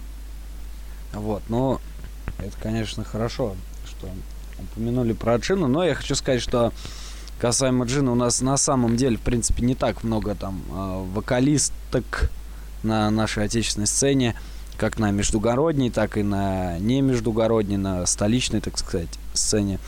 Вот, 1.13 1.43
ну, 1.47 1.79
это, 2.39 2.57
конечно, 2.61 3.03
хорошо, 3.05 3.55
что 3.85 4.09
упомянули 4.59 5.13
про 5.13 5.35
Джину, 5.37 5.67
но 5.67 5.83
я 5.85 5.95
хочу 5.95 6.15
сказать, 6.15 6.41
что 6.41 6.73
касаемо 7.41 7.85
Джина, 7.85 8.11
у 8.11 8.15
нас 8.15 8.41
на 8.41 8.55
самом 8.55 8.95
деле, 8.95 9.17
в 9.17 9.21
принципе, 9.21 9.65
не 9.65 9.73
так 9.73 10.03
много 10.03 10.35
там 10.35 10.61
э, 10.69 11.05
вокалисток 11.11 12.29
на 12.83 13.09
нашей 13.09 13.45
отечественной 13.45 13.87
сцене, 13.87 14.35
как 14.77 14.99
на 14.99 15.09
междугородней, 15.09 15.89
так 15.89 16.17
и 16.17 16.23
на 16.23 16.77
не 16.77 17.01
междугородней, 17.01 17.77
на 17.77 18.05
столичной, 18.05 18.61
так 18.61 18.77
сказать, 18.77 19.09
сцене. 19.33 19.79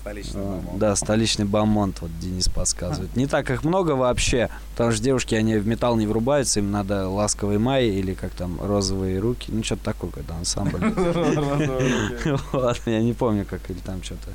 Столичный 0.00 0.42
А, 0.42 0.44
бомонд. 0.44 0.78
Да, 0.78 0.94
столичный 0.94 1.44
бомонд, 1.44 2.02
вот 2.02 2.10
Денис 2.20 2.48
подсказывает. 2.48 3.16
Не 3.16 3.26
так 3.26 3.50
их 3.50 3.64
много 3.64 3.92
вообще, 3.92 4.48
потому 4.72 4.92
что 4.92 5.02
девушки, 5.02 5.34
они 5.34 5.56
в 5.56 5.66
металл 5.66 5.96
не 5.96 6.06
врубаются, 6.06 6.60
им 6.60 6.70
надо 6.70 7.08
ласковый 7.08 7.58
май 7.58 7.86
или 7.86 8.14
как 8.14 8.30
там, 8.30 8.60
розовые 8.62 9.18
руки, 9.18 9.50
ну 9.50 9.64
что-то 9.64 9.86
такое, 9.86 10.10
когда 10.10 10.36
ансамбль. 10.36 10.78
Я 12.86 13.00
не 13.00 13.12
помню, 13.12 13.44
как 13.44 13.68
или 13.70 13.78
там 13.78 14.04
что-то. 14.04 14.30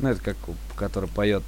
Ну, 0.00 0.08
это 0.10 0.20
как, 0.22 0.36
который 0.76 1.08
поет. 1.08 1.42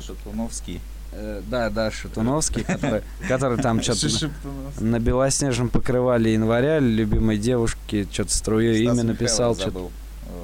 Шатуновский. 0.00 0.80
Э, 1.12 1.42
Да, 1.48 1.70
да, 1.70 1.90
Шатуновский, 1.90 2.64
который, 2.66 3.02
который 3.28 3.58
там 3.58 3.82
что-то 3.82 4.08
Шатуновский. 4.08 4.84
на 4.84 4.98
белоснежном 4.98 5.68
покрывале 5.68 6.34
января 6.34 6.80
любимой 6.80 7.38
девушки 7.38 8.06
что-то 8.10 8.32
струю 8.32 8.74
имя 8.76 9.02
написал. 9.04 9.54
Забыл. 9.54 9.90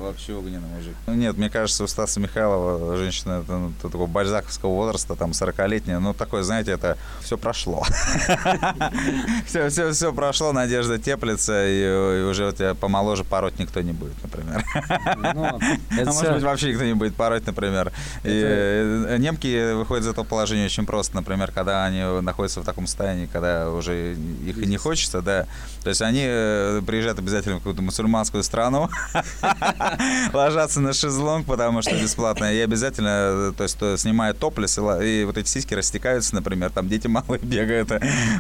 Вообще 0.00 0.34
огненный 0.34 0.68
мужик. 0.68 0.94
Ну, 1.06 1.14
нет, 1.14 1.36
мне 1.36 1.50
кажется, 1.50 1.84
у 1.84 1.86
Стаса 1.86 2.20
Михайлова 2.20 2.96
женщина 2.96 3.42
это, 3.42 3.58
ну, 3.58 3.72
такого 3.80 4.06
бальзаковского 4.06 4.70
возраста, 4.70 5.14
там, 5.16 5.30
40-летняя, 5.30 5.98
ну, 5.98 6.14
такое, 6.14 6.42
знаете, 6.42 6.72
это 6.72 6.96
все 7.22 7.36
прошло. 7.36 7.84
Все, 9.46 9.68
все, 9.68 9.92
все 9.92 10.12
прошло, 10.12 10.52
надежда 10.52 10.98
теплится, 10.98 11.66
и, 11.66 12.24
уже 12.24 12.48
у 12.48 12.52
тебя 12.52 12.74
помоложе 12.74 13.24
пороть 13.24 13.58
никто 13.58 13.80
не 13.80 13.92
будет, 13.92 14.14
например. 14.22 14.64
Ну, 15.34 15.58
А 16.00 16.04
может 16.12 16.34
быть, 16.34 16.42
вообще 16.42 16.70
никто 16.70 16.84
не 16.84 16.94
будет 16.94 17.14
пороть, 17.14 17.46
например. 17.46 17.92
И 18.24 18.42
э, 18.44 19.16
немки 19.18 19.74
выходят 19.74 20.04
из 20.04 20.08
этого 20.08 20.24
положения 20.24 20.66
очень 20.66 20.86
просто, 20.86 21.16
например, 21.16 21.52
когда 21.52 21.84
они 21.84 22.02
находятся 22.20 22.60
в 22.60 22.64
таком 22.64 22.86
состоянии, 22.86 23.26
когда 23.26 23.70
уже 23.70 24.14
их 24.14 24.58
и 24.58 24.66
не 24.66 24.76
хочется, 24.76 25.22
да. 25.22 25.46
То 25.82 25.88
есть 25.88 26.02
они 26.02 26.24
э, 26.24 26.82
приезжают 26.86 27.18
обязательно 27.18 27.56
в 27.56 27.58
какую-то 27.58 27.82
мусульманскую 27.82 28.42
страну, 28.42 28.88
ложатся 30.32 30.80
на 30.80 30.92
шезлонг, 30.92 31.46
потому 31.46 31.82
что 31.82 31.92
бесплатно, 31.92 32.52
и 32.52 32.60
обязательно, 32.60 33.52
то 33.56 33.62
есть, 33.64 33.78
то 33.78 33.96
снимают 33.96 34.38
топлес, 34.38 34.78
и 34.78 35.24
вот 35.24 35.38
эти 35.38 35.48
сиськи 35.48 35.74
растекаются, 35.74 36.34
например, 36.34 36.70
там 36.70 36.88
дети 36.88 37.06
малые 37.06 37.38
бегают, 37.42 37.90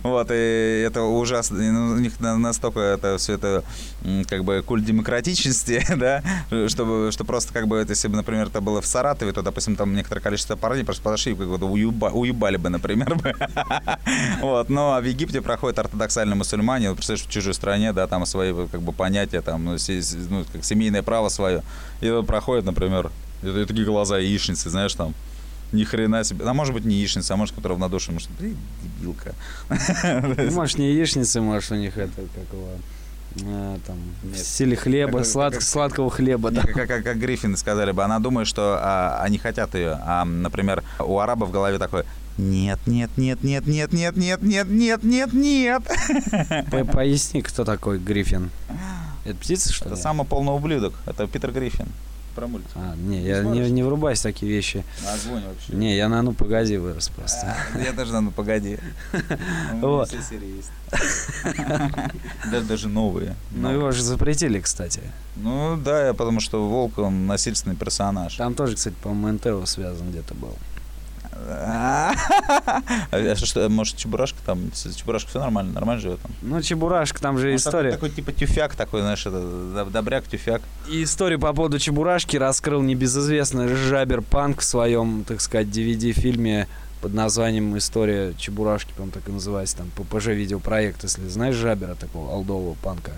вот, 0.02 0.28
и 0.30 0.84
это 0.86 1.02
ужасно, 1.02 1.58
ну, 1.58 1.94
у 1.94 1.98
них 1.98 2.20
на- 2.20 2.38
настолько 2.38 2.80
это 2.80 3.18
все 3.18 3.34
это 3.34 3.64
как 4.28 4.44
бы 4.44 4.62
культ 4.62 4.84
демократичности, 4.84 5.84
да, 5.96 6.22
чтобы, 6.68 7.10
что 7.12 7.24
просто 7.24 7.52
как 7.52 7.68
бы, 7.68 7.76
это, 7.78 7.92
если 7.92 8.08
бы, 8.08 8.16
например, 8.16 8.46
это 8.46 8.60
было 8.60 8.80
в 8.80 8.86
Саратове, 8.86 9.32
то, 9.32 9.42
допустим, 9.42 9.76
там 9.76 9.94
некоторое 9.94 10.20
количество 10.20 10.56
парней 10.56 10.84
просто 10.84 11.02
подошли 11.02 11.32
и 11.32 11.34
как 11.36 11.48
бы 11.48 11.56
уеба- 11.66 12.10
уебали 12.12 12.56
бы, 12.56 12.68
например, 12.70 13.14
бы. 13.16 13.34
Вот, 14.40 14.70
но 14.70 14.98
в 15.00 15.04
Египте 15.04 15.40
проходят 15.42 15.78
ортодоксальные 15.78 16.36
мусульмане, 16.36 16.94
представляешь, 16.94 17.26
в 17.26 17.30
чужой 17.30 17.54
стране, 17.54 17.92
да, 17.92 18.06
там 18.06 18.26
свои 18.26 18.52
как 18.68 18.82
бы 18.82 18.92
понятия, 18.92 19.40
там, 19.40 19.64
ну, 19.64 19.76
ну, 20.30 20.44
как 20.52 20.64
семейное 20.64 21.02
право 21.02 21.19
свое, 21.28 21.62
и 22.00 22.10
вот 22.10 22.26
проходят, 22.26 22.64
например, 22.64 23.10
и, 23.42 23.64
такие 23.66 23.84
глаза 23.86 24.18
яичницы, 24.18 24.70
знаешь, 24.70 24.94
там, 24.94 25.14
ни 25.72 25.84
хрена 25.84 26.24
себе. 26.24 26.44
А 26.46 26.52
может 26.54 26.74
быть 26.74 26.84
не 26.84 26.96
яичница, 26.96 27.34
а 27.34 27.36
может, 27.36 27.54
которая 27.54 27.74
равнодушна, 27.76 28.14
может, 28.14 28.30
блин, 28.38 28.56
дебилка. 28.82 29.34
Ну, 29.68 30.50
может, 30.52 30.78
не 30.78 30.92
яичницы, 30.92 31.40
может, 31.40 31.70
у 31.72 31.76
них 31.76 31.96
это, 31.96 32.10
как 32.22 32.52
его, 32.52 32.68
э, 33.42 33.78
там, 33.86 33.96
в 34.22 34.26
Нет. 34.26 34.38
стиле 34.38 34.76
хлеба, 34.76 35.18
Как- 35.18 35.26
слад- 35.26 35.52
как- 35.54 35.62
сладкого 35.62 36.10
хлеба, 36.10 36.50
да. 36.50 36.62
Как, 36.62 36.88
как, 36.88 37.04
как 37.04 37.18
Гриффины 37.18 37.56
сказали 37.56 37.92
бы, 37.92 38.02
она 38.02 38.18
думает, 38.18 38.48
что 38.48 38.78
а, 38.82 39.20
они 39.22 39.38
хотят 39.38 39.74
ее, 39.76 39.98
а, 40.04 40.24
например, 40.24 40.82
у 40.98 41.18
арабов 41.20 41.50
в 41.50 41.52
голове 41.52 41.78
такое 41.78 42.04
нет, 42.38 42.78
нет, 42.86 43.10
нет, 43.18 43.42
нет, 43.44 43.66
нет, 43.66 43.92
нет, 43.92 44.16
нет, 44.16 44.42
нет, 44.42 44.68
нет, 44.70 45.02
нет, 45.04 45.32
нет. 45.34 45.82
По- 46.70 46.84
Поясни, 46.84 47.42
кто 47.42 47.64
такой 47.64 47.98
Гриффин. 47.98 48.50
Это 49.30 49.40
птица, 49.40 49.72
что 49.72 49.86
Это 49.86 49.94
ли? 49.96 50.00
самый 50.00 50.26
полный 50.26 50.52
ублюдок. 50.52 50.94
Это 51.06 51.26
Питер 51.26 51.52
Гриффин. 51.52 51.88
Про 52.34 52.46
мультик. 52.46 52.70
А, 52.76 52.94
не, 52.96 53.22
я 53.22 53.42
не, 53.42 53.68
не 53.70 53.82
врубаюсь 53.82 54.20
в 54.20 54.22
такие 54.22 54.50
вещи. 54.52 54.84
На 55.02 55.14
огонь 55.14 55.42
вообще. 55.44 55.72
Не, 55.72 55.96
я 55.96 56.08
на 56.08 56.22
ну 56.22 56.32
погоди 56.32 56.76
вырос 56.76 57.08
просто. 57.08 57.56
А, 57.74 57.78
Я 57.78 57.92
даже, 57.92 58.18
ну 58.20 58.30
погоди. 58.30 58.78
Вот. 59.80 60.08
все 60.08 60.22
серии 60.22 60.56
есть. 60.56 60.70
Даже, 62.50 62.64
даже 62.66 62.88
новые. 62.88 63.34
Ну 63.50 63.70
его 63.72 63.90
же 63.90 64.02
запретили, 64.02 64.60
кстати. 64.60 65.00
Ну 65.36 65.76
да, 65.76 66.14
потому 66.14 66.40
что 66.40 66.68
Волк, 66.68 66.98
он 66.98 67.26
насильственный 67.26 67.76
персонаж. 67.76 68.36
Там 68.36 68.54
тоже, 68.54 68.76
кстати, 68.76 68.94
по-моему, 69.02 69.32
НТО 69.38 69.66
связан 69.66 70.10
где-то 70.10 70.34
был. 70.34 70.54
А 71.48 72.14
что, 73.36 73.68
может, 73.68 73.96
Чебурашка 73.96 74.38
там, 74.44 74.70
Чебурашка 74.72 75.30
все 75.30 75.40
нормально, 75.40 75.72
нормально 75.72 76.00
живет 76.00 76.20
там? 76.20 76.30
Ну, 76.42 76.60
Чебурашка, 76.62 77.20
там 77.20 77.38
же 77.38 77.50
Он 77.50 77.56
история. 77.56 77.92
Такой, 77.92 78.10
типа 78.10 78.32
тюфяк 78.32 78.74
такой, 78.74 79.00
знаешь, 79.00 79.24
это, 79.26 79.36
доб- 79.36 79.90
добряк, 79.90 80.24
тюфяк. 80.26 80.62
И 80.88 81.02
историю 81.02 81.38
по 81.38 81.52
поводу 81.52 81.78
Чебурашки 81.78 82.36
раскрыл 82.36 82.82
небезызвестный 82.82 83.68
Жабер 83.68 84.22
Панк 84.22 84.60
в 84.60 84.64
своем, 84.64 85.24
так 85.26 85.40
сказать, 85.40 85.68
DVD-фильме 85.68 86.66
под 87.00 87.14
названием 87.14 87.76
«История 87.78 88.34
Чебурашки», 88.34 88.92
по-моему, 88.92 89.12
так 89.12 89.26
и 89.26 89.32
называется, 89.32 89.78
там, 89.78 89.90
ППЖ-видеопроект, 89.96 91.02
если 91.02 91.26
знаешь 91.28 91.54
Жабера, 91.54 91.94
такого 91.94 92.30
алдового 92.30 92.74
панка. 92.82 93.12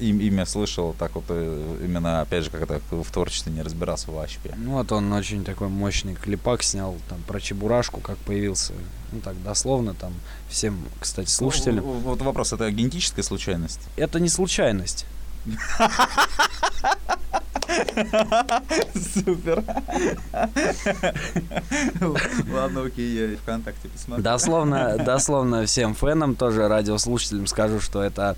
Им, 0.00 0.20
имя 0.20 0.46
слышал, 0.46 0.94
так 0.98 1.14
вот 1.14 1.24
э, 1.28 1.78
именно, 1.84 2.20
опять 2.20 2.44
же, 2.44 2.50
когда 2.50 2.78
в 2.90 3.10
творчестве 3.10 3.52
не 3.52 3.62
разбирался 3.62 4.10
вообще. 4.10 4.38
Ну, 4.56 4.72
вот 4.72 4.92
он 4.92 5.12
очень 5.12 5.44
такой 5.44 5.68
мощный 5.68 6.14
клипак 6.14 6.62
снял 6.62 6.96
там 7.08 7.18
про 7.26 7.40
Чебурашку, 7.40 8.00
как 8.00 8.16
появился, 8.18 8.74
ну, 9.12 9.20
так, 9.20 9.42
дословно, 9.42 9.94
там, 9.94 10.12
всем, 10.48 10.78
кстати, 11.00 11.28
слушателям. 11.28 11.84
Ну, 11.84 11.92
Вот 12.00 12.22
вопрос, 12.22 12.52
это 12.52 12.70
генетическая 12.70 13.22
случайность? 13.22 13.80
Это 13.96 14.20
не 14.20 14.28
случайность. 14.28 15.04
Супер. 19.14 19.64
Ладно, 22.52 22.82
окей, 22.82 23.30
я 23.30 23.36
ВКонтакте 23.38 23.88
посмотрю. 23.88 24.22
Дословно, 24.22 24.96
дословно 24.98 25.66
всем 25.66 25.94
фенам, 25.94 26.34
тоже 26.34 26.68
радиослушателям 26.68 27.46
скажу, 27.46 27.80
что 27.80 28.02
это 28.02 28.36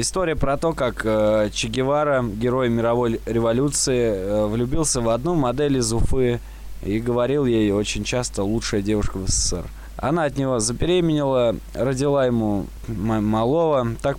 история 0.00 0.36
про 0.36 0.56
то, 0.56 0.72
как 0.72 1.02
э, 1.04 1.50
Че 1.52 1.68
Гевара, 1.68 2.22
герой 2.22 2.68
мировой 2.68 3.20
революции, 3.26 4.12
э, 4.14 4.46
влюбился 4.46 5.00
в 5.00 5.08
одну 5.08 5.34
модель 5.34 5.78
из 5.78 5.92
Уфы 5.92 6.40
и 6.82 6.98
говорил 6.98 7.46
ей 7.46 7.72
очень 7.72 8.04
часто 8.04 8.42
«лучшая 8.44 8.82
девушка 8.82 9.18
в 9.18 9.28
СССР». 9.28 9.64
Она 10.02 10.24
от 10.24 10.36
него 10.36 10.58
забеременела, 10.58 11.54
родила 11.74 12.26
ему 12.26 12.66
малого, 12.88 13.86
так 14.02 14.18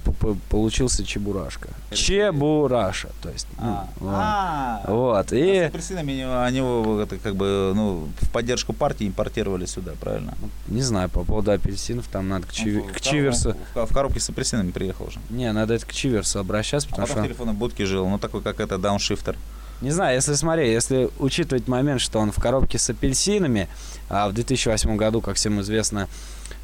получился 0.50 1.04
Чебурашка. 1.04 1.68
Чебураша, 1.92 3.10
то 3.22 3.30
есть. 3.30 3.48
ну, 3.60 3.66
А, 3.68 3.88
вот. 4.00 4.10
а. 4.14 4.82
Вот, 4.88 5.32
А 5.34 5.36
и... 5.36 5.58
апельсинами 5.58 6.14
они, 6.14 6.24
они 6.24 6.58
его 6.60 7.02
это 7.02 7.18
как 7.18 7.36
бы 7.36 7.74
ну 7.76 8.08
в 8.22 8.30
поддержку 8.32 8.72
партии 8.72 9.06
импортировали 9.10 9.66
сюда, 9.66 9.92
правильно? 10.00 10.36
Не 10.70 10.82
знаю, 10.82 11.10
по 11.10 11.26
поводу 11.26 11.52
апельсинов, 11.52 12.08
там 12.08 12.30
надо 12.30 12.48
к, 12.48 12.54
Чи- 12.54 12.80
Он 12.80 12.88
в- 12.88 12.94
к 12.94 13.02
Чиверсу. 13.02 13.54
В, 13.72 13.74
ко- 13.74 13.86
в 13.86 13.94
коробке 13.94 14.22
с 14.22 14.30
апельсинами 14.30 14.72
приехал 14.72 15.12
же. 15.12 15.20
Не, 15.30 15.52
надо 15.52 15.74
это 15.74 15.86
к 15.86 15.92
Чиверсу 15.92 16.40
обращаться, 16.40 16.88
А 16.88 16.92
потому 16.92 17.08
потом 17.08 17.22
в 17.24 17.26
что... 17.26 17.28
телефонной 17.34 17.54
будке 17.56 17.86
жил, 17.86 18.08
ну 18.08 18.18
такой 18.20 18.42
как 18.42 18.62
это 18.62 18.78
дауншифтер. 18.78 19.36
Не 19.84 19.92
знаю, 19.92 20.16
если 20.16 20.34
смотри, 20.34 20.72
если 20.72 21.10
учитывать 21.20 21.68
момент, 21.68 22.00
что 22.02 22.20
он 22.20 22.32
в 22.32 22.38
коробке 22.40 22.78
с 22.78 22.90
апельсинами, 22.90 23.68
а 24.10 24.30
в 24.30 24.34
2008 24.34 24.96
году, 24.96 25.20
как 25.22 25.36
всем 25.36 25.60
известно, 25.62 26.08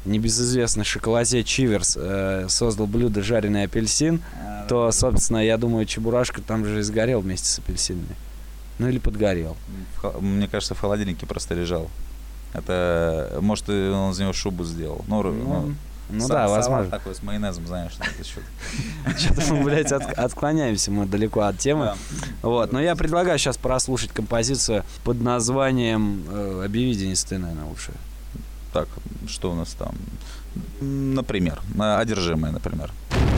небезызвестный 0.06 0.84
шоколаде 0.84 1.44
Чиверс 1.44 1.96
э, 2.00 2.46
создал 2.48 2.86
блюдо 2.86 3.22
жареный 3.22 3.64
апельсин, 3.64 4.22
то, 4.68 4.90
собственно, 4.92 5.44
я 5.44 5.58
думаю, 5.58 5.84
Чебурашка 5.84 6.40
там 6.40 6.64
же 6.64 6.78
и 6.78 6.82
сгорел 6.82 7.20
вместе 7.20 7.46
с 7.48 7.58
апельсинами. 7.58 8.16
Ну 8.78 8.88
или 8.88 8.98
подгорел. 8.98 9.56
Мне 10.20 10.48
кажется, 10.48 10.74
в 10.74 10.80
холодильнике 10.80 11.26
просто 11.26 11.54
лежал. 11.54 11.90
Это, 12.54 13.38
может, 13.42 13.68
он 13.68 14.12
из 14.12 14.18
него 14.18 14.32
шубу 14.32 14.64
сделал. 14.64 15.04
Ну, 15.08 15.20
ру- 15.22 15.32
Ну, 15.32 15.74
ну 16.12 16.28
да, 16.28 16.48
возможно. 16.48 16.90
такой 16.90 17.14
с 17.14 17.22
майонезом, 17.22 17.66
знаешь. 17.66 17.92
Что-то 19.18 19.42
мы, 19.54 19.64
блядь, 19.64 19.92
от- 19.92 20.18
отклоняемся 20.18 20.90
мы 20.90 21.06
далеко 21.06 21.40
от 21.42 21.58
темы. 21.58 21.84
Да. 21.84 21.96
Вот, 22.42 22.72
но 22.72 22.80
я 22.80 22.96
предлагаю 22.96 23.38
сейчас 23.38 23.56
прослушать 23.56 24.10
композицию 24.10 24.84
под 25.04 25.20
названием 25.20 26.24
э, 26.28 26.62
«Объяви, 26.66 26.94
Денис, 26.94 27.22
ты, 27.24 27.38
наверное, 27.38 27.64
лучше». 27.66 27.92
Так, 28.72 28.88
что 29.26 29.52
у 29.52 29.54
нас 29.54 29.70
там? 29.78 29.94
Например, 30.80 31.60
одержимые, 31.78 32.52
например. 32.52 32.92
Одержимые 33.10 33.29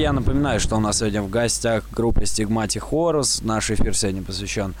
я 0.00 0.14
напоминаю, 0.14 0.60
что 0.60 0.76
у 0.76 0.80
нас 0.80 0.98
сегодня 0.98 1.20
в 1.20 1.28
гостях 1.28 1.84
группа 1.92 2.20
Stigmatic 2.20 2.82
Horus. 2.90 3.44
Наш 3.44 3.70
эфир 3.70 3.94
сегодня 3.94 4.22
посвящен 4.22 4.74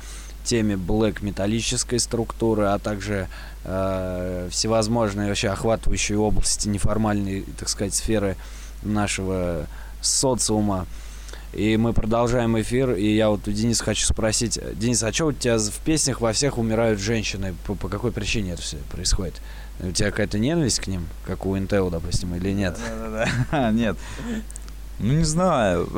теме 0.44 0.78
блэк 0.78 1.22
металлической 1.22 1.98
структуры, 1.98 2.64
а 2.64 2.78
также 2.78 3.28
э, 3.64 4.48
всевозможные 4.50 5.28
вообще 5.28 5.50
охватывающие 5.50 6.16
области 6.16 6.68
неформальной, 6.68 7.44
так 7.58 7.68
сказать, 7.68 7.92
сферы 7.92 8.36
нашего 8.82 9.66
социума. 10.00 10.86
И 11.52 11.76
мы 11.76 11.92
продолжаем 11.92 12.58
эфир, 12.58 12.92
и 12.92 13.14
я 13.14 13.28
вот 13.28 13.46
у 13.46 13.52
Дениса 13.52 13.84
хочу 13.84 14.06
спросить, 14.06 14.58
Денис, 14.74 15.02
а 15.02 15.12
что 15.12 15.26
у 15.26 15.32
тебя 15.32 15.58
в 15.58 15.78
песнях 15.84 16.22
во 16.22 16.32
всех 16.32 16.56
умирают 16.56 16.98
женщины? 16.98 17.54
По, 17.66 17.74
по 17.74 17.88
какой 17.88 18.10
причине 18.10 18.52
это 18.52 18.62
все 18.62 18.78
происходит? 18.90 19.34
У 19.80 19.90
тебя 19.92 20.10
какая-то 20.10 20.38
ненависть 20.38 20.80
к 20.80 20.86
ним, 20.86 21.06
как 21.26 21.44
у 21.46 21.56
Интео, 21.56 21.90
допустим, 21.90 22.34
или 22.34 22.52
нет? 22.52 22.78
Да-да-да. 22.78 23.70
Нет. 23.72 23.96
Ну, 25.02 25.14
не 25.14 25.24
знаю. 25.24 25.88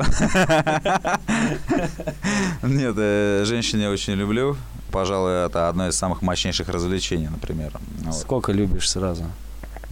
Нет, 2.63 2.95
э, 2.97 3.43
женщин 3.45 3.81
я 3.81 3.91
очень 3.91 4.15
люблю. 4.15 4.57
Пожалуй, 4.93 5.47
это 5.47 5.69
одно 5.69 5.89
из 5.89 5.97
самых 5.97 6.23
мощнейших 6.23 6.69
развлечений, 6.69 7.29
например. 7.29 7.73
Вот. 8.05 8.15
Сколько 8.15 8.53
любишь 8.53 8.89
сразу? 8.89 9.25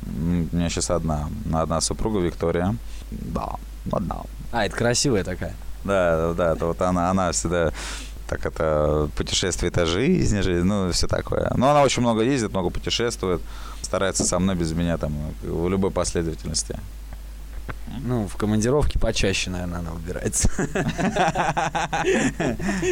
У 0.07 0.57
меня 0.57 0.69
сейчас 0.69 0.91
одна. 0.91 1.29
Одна 1.53 1.81
супруга 1.81 2.21
Виктория. 2.21 2.77
Да, 3.11 3.57
одна. 3.91 4.23
А, 4.53 4.65
это 4.65 4.77
красивая 4.77 5.25
такая. 5.25 5.55
Да, 5.85 6.33
да, 6.35 6.53
это 6.53 6.67
вот 6.67 6.81
она, 6.83 7.11
она 7.11 7.33
всегда 7.33 7.73
так 8.29 8.47
это 8.47 9.09
путешествие 9.17 9.71
это 9.71 9.87
жизнь, 9.87 10.41
жизнь, 10.43 10.65
ну 10.65 10.93
все 10.93 11.09
такое. 11.09 11.51
Но 11.57 11.71
она 11.71 11.83
очень 11.83 12.03
много 12.03 12.23
ездит, 12.23 12.53
много 12.53 12.71
путешествует, 12.71 13.41
старается 13.83 14.25
со 14.25 14.39
мной 14.39 14.55
без 14.55 14.73
меня 14.73 14.99
там 14.99 15.13
в 15.43 15.69
любой 15.69 15.91
последовательности. 15.91 16.79
Ну, 18.05 18.27
в 18.27 18.37
командировке 18.37 18.99
почаще, 18.99 19.51
наверное, 19.51 19.81
она 19.81 19.91
выбирается. 19.91 20.49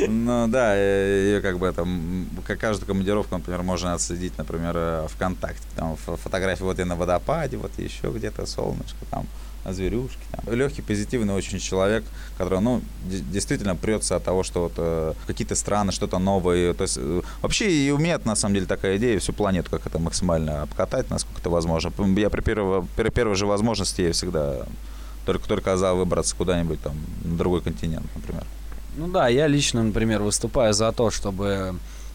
Ну 0.09 0.47
да, 0.49 0.75
ее 0.77 1.41
как 1.41 1.59
бы 1.59 1.73
там, 1.73 2.27
как 2.47 2.59
каждую 2.59 2.87
командировку, 2.87 3.35
например, 3.37 3.63
можно 3.63 3.95
отследить, 3.95 4.37
например, 4.39 4.75
э, 4.77 5.07
ВКонтакте. 5.15 5.63
Там 5.77 5.97
фо- 6.07 6.17
фотографии 6.17 6.63
вот 6.63 6.79
я 6.79 6.85
на 6.85 6.97
водопаде, 6.97 7.57
вот 7.57 7.71
еще 7.79 8.11
где-то 8.11 8.47
солнышко, 8.47 8.99
там 9.11 9.27
зверюшки. 9.71 10.21
Там. 10.31 10.55
Легкий, 10.55 10.83
позитивный 10.83 11.35
очень 11.35 11.59
человек, 11.59 12.05
который, 12.39 12.61
ну, 12.61 12.81
де- 13.05 13.19
действительно 13.19 13.77
прется 13.77 14.17
от 14.17 14.25
того, 14.25 14.43
что 14.43 14.63
вот 14.63 14.73
э, 14.77 15.13
какие-то 15.27 15.55
страны, 15.55 15.93
что-то 15.93 16.19
новое. 16.19 16.73
То 16.75 16.83
есть 16.83 16.97
э, 16.99 17.23
вообще 17.43 17.71
и 17.71 17.91
у 17.91 17.99
меня 17.99 18.19
на 18.25 18.37
самом 18.37 18.55
деле 18.55 18.67
такая 18.67 18.97
идея 18.97 19.19
всю 19.19 19.33
планету 19.33 19.71
как 19.71 19.87
это 19.87 19.99
максимально 19.99 20.63
обкатать, 20.63 21.11
насколько 21.11 21.41
это 21.41 21.51
возможно. 21.51 21.93
Я 22.17 22.31
при, 22.31 22.41
первой 22.41 22.83
при 22.97 23.11
первой 23.11 23.37
же 23.37 23.47
возможности 23.47 24.03
я 24.03 24.13
всегда 24.13 24.65
только 25.29 25.47
только 25.47 25.77
за 25.77 25.93
выбраться 25.93 26.35
куда-нибудь 26.35 26.81
там 26.81 26.97
на 27.23 27.37
другой 27.37 27.61
континент, 27.61 28.07
например. 28.15 28.45
Ну 28.97 29.09
да, 29.09 29.29
я 29.29 29.47
лично, 29.47 29.83
например, 29.83 30.23
выступаю 30.23 30.73
за 30.73 30.91
то, 30.91 31.11
чтобы 31.11 31.75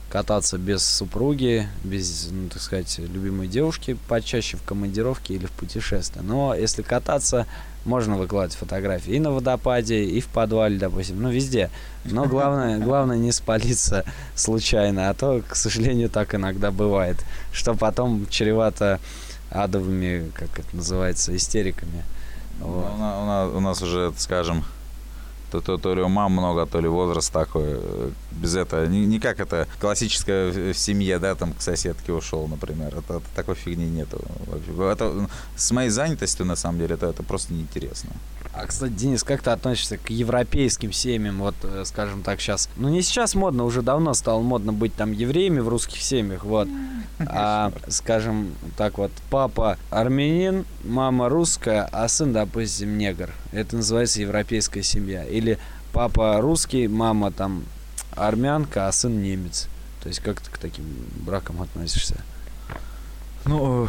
кататься 0.10 0.58
без 0.58 0.84
супруги, 0.84 1.68
без, 1.84 2.30
ну, 2.32 2.50
так 2.50 2.60
сказать, 2.60 2.98
любимой 2.98 3.48
девушки 3.48 3.98
почаще 4.08 4.58
в 4.58 4.64
командировке 4.64 5.36
или 5.36 5.46
в 5.46 5.52
путешествии. 5.52 6.22
Но 6.24 6.56
если 6.56 6.82
кататься, 6.82 7.46
можно 7.86 8.18
выкладывать 8.18 8.56
фотографии 8.56 9.14
и 9.14 9.20
на 9.20 9.32
водопаде, 9.32 10.04
и 10.04 10.20
в 10.20 10.26
подвале, 10.26 10.80
допустим, 10.80 11.22
ну 11.22 11.30
везде. 11.30 11.70
Но 12.06 12.26
главное, 12.26 12.80
главное 12.84 13.18
не 13.18 13.32
спалиться 13.32 14.06
случайно, 14.34 15.12
а 15.12 15.14
то, 15.14 15.44
к 15.48 15.56
сожалению, 15.56 16.10
так 16.10 16.34
иногда 16.34 16.72
бывает, 16.72 17.18
что 17.52 17.76
потом 17.76 18.26
чревато 18.28 19.00
адовыми, 19.52 20.32
как 20.34 20.58
это 20.58 20.76
называется, 20.76 21.36
истериками. 21.36 22.04
Вот. 22.64 22.86
У, 22.96 22.98
на- 23.00 23.20
у 23.20 23.26
у 23.48 23.60
нас 23.60 23.82
уже, 23.82 24.12
скажем, 24.18 24.64
то, 25.54 25.62
то, 25.62 25.78
то 25.78 25.94
ли 25.94 26.02
ума 26.02 26.30
много, 26.30 26.66
то 26.66 26.80
ли 26.82 26.88
возраст 26.88 27.32
такой. 27.32 27.64
э, 27.66 28.10
Без 28.32 28.56
этого. 28.56 28.88
Ни, 28.88 29.06
не 29.06 29.20
как 29.20 29.40
это 29.40 29.68
классическое 29.80 30.74
в 30.74 30.78
семье, 30.78 31.20
да, 31.20 31.36
там 31.36 31.54
к 31.54 31.62
соседке 31.62 32.12
ушел, 32.12 32.48
например. 32.48 32.88
Это, 32.88 33.18
это 33.18 33.26
такой 33.36 33.54
фигни 33.56 33.86
нету. 33.86 34.20
Это, 34.80 35.28
с 35.56 35.72
моей 35.72 35.90
занятостью, 35.90 36.46
на 36.46 36.56
самом 36.56 36.80
деле, 36.80 36.96
это, 36.96 37.06
это 37.08 37.22
просто 37.22 37.54
неинтересно. 37.54 38.10
А, 38.56 38.68
кстати, 38.68 38.92
Денис, 38.92 39.24
как 39.24 39.42
ты 39.42 39.50
относишься 39.50 39.98
к 39.98 40.10
европейским 40.12 40.92
семьям? 40.92 41.40
Вот, 41.40 41.56
э, 41.64 41.84
скажем 41.86 42.22
так, 42.22 42.40
сейчас. 42.40 42.70
Ну, 42.76 42.90
не 42.90 43.02
сейчас 43.02 43.34
модно, 43.36 43.64
уже 43.64 43.82
давно 43.82 44.14
стало 44.14 44.42
модно 44.42 44.74
быть 44.74 44.94
там 44.96 45.12
евреями 45.12 45.60
в 45.60 45.70
русских 45.70 46.02
семьях, 46.02 46.44
вот. 46.44 46.68
А, 47.26 47.72
скажем 47.88 48.54
так 48.76 48.98
вот, 48.98 49.12
папа 49.30 49.78
армянин, 49.90 50.66
мама 50.84 51.30
русская, 51.30 51.88
а 51.92 52.08
сын, 52.08 52.34
допустим, 52.34 52.98
негр. 52.98 53.32
Это 53.52 53.78
называется 53.78 54.20
европейская 54.22 54.84
семья. 54.84 55.24
Или 55.24 55.43
папа 55.92 56.40
русский, 56.42 56.88
мама 56.88 57.32
там 57.32 57.64
армянка, 58.16 58.88
а 58.88 58.92
сын 58.92 59.22
немец. 59.22 59.68
То 60.02 60.10
есть 60.10 60.20
как 60.22 60.42
ты 60.42 60.52
к 60.52 60.58
таким 60.58 60.86
бракам 61.26 61.62
относишься? 61.62 62.16
Ну, 63.46 63.88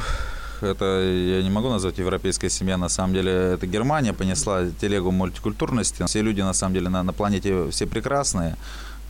это 0.60 0.84
я 1.02 1.42
не 1.42 1.50
могу 1.50 1.68
назвать 1.70 1.98
европейская 1.98 2.50
семья. 2.50 2.76
На 2.76 2.88
самом 2.88 3.14
деле, 3.14 3.32
это 3.32 3.66
Германия 3.66 4.12
понесла 4.12 4.66
телегу 4.80 5.10
мультикультурности. 5.10 6.04
Все 6.06 6.22
люди, 6.22 6.40
на 6.40 6.52
самом 6.52 6.74
деле, 6.74 6.88
на, 6.88 7.02
на 7.02 7.12
планете 7.12 7.70
все 7.70 7.86
прекрасные. 7.86 8.56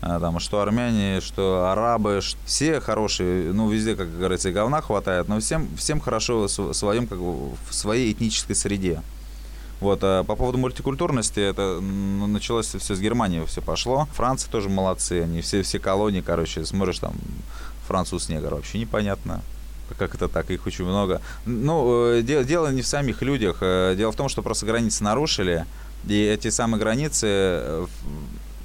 А, 0.02 0.20
Там, 0.20 0.38
что 0.40 0.60
армяне, 0.60 1.20
что 1.20 1.70
арабы, 1.70 2.20
все 2.44 2.80
хорошие, 2.80 3.52
ну, 3.52 3.70
везде, 3.70 3.96
как 3.96 4.14
говорится, 4.18 4.52
говна 4.52 4.82
хватает, 4.82 5.28
но 5.28 5.40
всем, 5.40 5.68
всем 5.76 6.00
хорошо 6.00 6.42
в 6.42 6.48
св- 6.50 6.76
своем, 6.76 7.06
как 7.06 7.18
в 7.18 7.56
своей 7.70 8.12
этнической 8.12 8.54
среде. 8.54 9.00
Вот, 9.84 9.98
а 10.02 10.24
по 10.24 10.34
поводу 10.34 10.56
мультикультурности, 10.56 11.40
это 11.40 11.78
ну, 11.78 12.26
началось 12.26 12.74
все 12.74 12.94
с 12.94 12.98
Германии, 13.00 13.44
все 13.44 13.60
пошло. 13.60 14.08
Франция 14.14 14.50
тоже 14.50 14.70
молодцы, 14.70 15.20
они 15.22 15.42
все, 15.42 15.60
все 15.62 15.78
колонии, 15.78 16.22
короче, 16.22 16.64
смотришь 16.64 17.00
там, 17.00 17.12
француз 17.86 18.30
негр, 18.30 18.54
вообще 18.54 18.78
непонятно. 18.78 19.42
Как 19.98 20.14
это 20.14 20.28
так, 20.28 20.50
их 20.50 20.66
очень 20.66 20.86
много. 20.86 21.20
Ну, 21.44 22.06
э, 22.14 22.22
де- 22.22 22.44
дело 22.44 22.72
не 22.72 22.80
в 22.80 22.86
самих 22.86 23.20
людях. 23.20 23.58
э, 23.60 23.94
Дело 23.94 24.10
в 24.10 24.16
том, 24.16 24.30
что 24.30 24.40
просто 24.40 24.64
границы 24.64 25.04
нарушили, 25.04 25.66
и 26.08 26.18
эти 26.18 26.48
самые 26.48 26.80
границы 26.80 27.26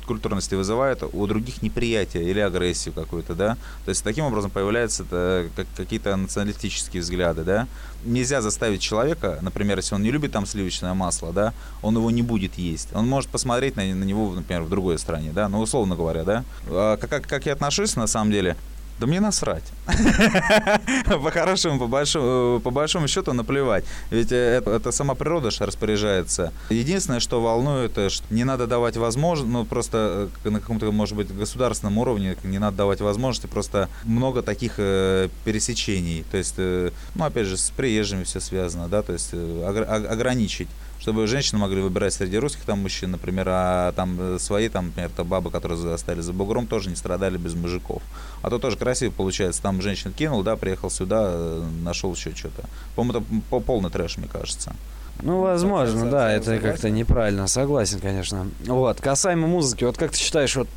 культурности 0.09 0.55
вызывают 0.55 1.03
у 1.13 1.27
других 1.27 1.61
неприятие 1.61 2.23
или 2.23 2.39
агрессию 2.39 2.93
какую-то, 2.95 3.35
да. 3.35 3.57
То 3.85 3.89
есть 3.89 4.03
таким 4.03 4.25
образом 4.25 4.49
появляются 4.49 5.05
э, 5.11 5.49
как- 5.55 5.67
какие-то 5.77 6.15
националистические 6.15 7.03
взгляды, 7.03 7.43
да. 7.43 7.67
Нельзя 8.05 8.41
заставить 8.41 8.81
человека, 8.81 9.37
например, 9.41 9.77
если 9.77 9.93
он 9.95 10.01
не 10.01 10.09
любит 10.09 10.31
там 10.31 10.47
сливочное 10.47 10.95
масло, 10.95 11.31
да, 11.31 11.53
он 11.83 11.95
его 11.95 12.09
не 12.09 12.23
будет 12.23 12.55
есть. 12.57 12.89
Он 12.95 13.07
может 13.07 13.29
посмотреть 13.29 13.75
на, 13.75 13.83
на 13.83 14.03
него, 14.03 14.33
например, 14.33 14.63
в 14.63 14.69
другой 14.69 14.97
стране, 14.97 15.31
да, 15.31 15.47
ну, 15.47 15.59
условно 15.59 15.95
говоря, 15.95 16.23
да. 16.23 16.43
А 16.67 16.97
как, 16.97 17.27
как 17.27 17.45
я 17.45 17.53
отношусь, 17.53 17.95
на 17.95 18.07
самом 18.07 18.31
деле, 18.31 18.55
да 18.99 19.07
мне 19.07 19.19
насрать. 19.19 19.63
По-хорошему, 21.05 21.79
по 21.79 21.87
большому, 21.87 22.59
по 22.59 22.69
большому 22.69 23.07
счету 23.07 23.33
наплевать. 23.33 23.85
Ведь 24.11 24.31
э, 24.31 24.57
это, 24.57 24.71
это 24.71 24.91
сама 24.91 25.15
природа 25.15 25.51
же 25.51 25.65
распоряжается. 25.65 26.51
Единственное, 26.69 27.19
что 27.19 27.41
волнует, 27.41 27.97
э, 27.97 28.09
что 28.09 28.25
не 28.33 28.43
надо 28.43 28.67
давать 28.67 28.97
возможность, 28.97 29.51
ну 29.51 29.65
просто 29.65 30.29
э, 30.43 30.49
на 30.49 30.59
каком-то, 30.59 30.91
может 30.91 31.15
быть, 31.15 31.35
государственном 31.35 31.97
уровне 31.97 32.35
не 32.43 32.59
надо 32.59 32.77
давать 32.77 33.01
возможности, 33.01 33.47
просто 33.47 33.89
много 34.03 34.41
таких 34.41 34.73
э, 34.77 35.29
пересечений. 35.45 36.25
То 36.31 36.37
есть, 36.37 36.55
э, 36.57 36.91
ну 37.15 37.23
опять 37.23 37.47
же, 37.47 37.57
с 37.57 37.71
приезжими 37.71 38.23
все 38.23 38.39
связано, 38.39 38.89
да, 38.89 39.01
то 39.01 39.13
есть 39.13 39.29
э, 39.31 39.63
ограничить 40.09 40.67
чтобы 41.09 41.25
женщины 41.25 41.59
могли 41.59 41.81
выбирать 41.81 42.13
среди 42.13 42.37
русских 42.37 42.65
там 42.65 42.83
мужчин, 42.83 43.09
например, 43.09 43.47
а 43.49 43.91
там 43.93 44.15
э, 44.19 44.37
свои, 44.39 44.69
там, 44.69 44.87
например, 44.87 45.09
то 45.15 45.23
бабы, 45.23 45.49
которые 45.49 45.91
остались 45.95 46.23
за 46.23 46.33
бугром, 46.33 46.67
тоже 46.67 46.89
не 46.91 46.95
страдали 46.95 47.35
без 47.37 47.55
мужиков. 47.55 48.03
А 48.43 48.51
то 48.51 48.59
тоже 48.59 48.77
красиво 48.77 49.09
получается. 49.11 49.59
Там 49.63 49.81
женщин 49.81 50.13
кинул, 50.13 50.43
да, 50.43 50.55
приехал 50.55 50.91
сюда, 50.91 51.29
э, 51.31 51.63
нашел 51.83 52.13
еще 52.13 52.35
что-то. 52.35 52.63
По-моему, 52.95 53.19
это 53.21 53.41
по- 53.49 53.59
полный 53.59 53.89
трэш, 53.89 54.17
мне 54.17 54.27
кажется. 54.27 54.75
Ну, 55.23 55.41
возможно, 55.41 56.11
да, 56.11 56.31
это 56.31 56.59
как-то 56.59 56.91
неправильно, 56.91 57.47
согласен, 57.47 57.99
конечно. 57.99 58.47
Вот, 58.67 59.01
касаемо 59.01 59.47
музыки, 59.47 59.85
вот 59.85 59.97
как 59.97 60.11
ты 60.11 60.19
считаешь, 60.19 60.55
вот 60.55 60.67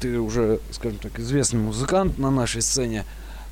ты 0.00 0.18
уже, 0.18 0.60
скажем 0.70 0.98
так, 0.98 1.20
известный 1.20 1.60
музыкант 1.60 2.18
на 2.18 2.30
нашей 2.30 2.62
сцене, 2.62 3.04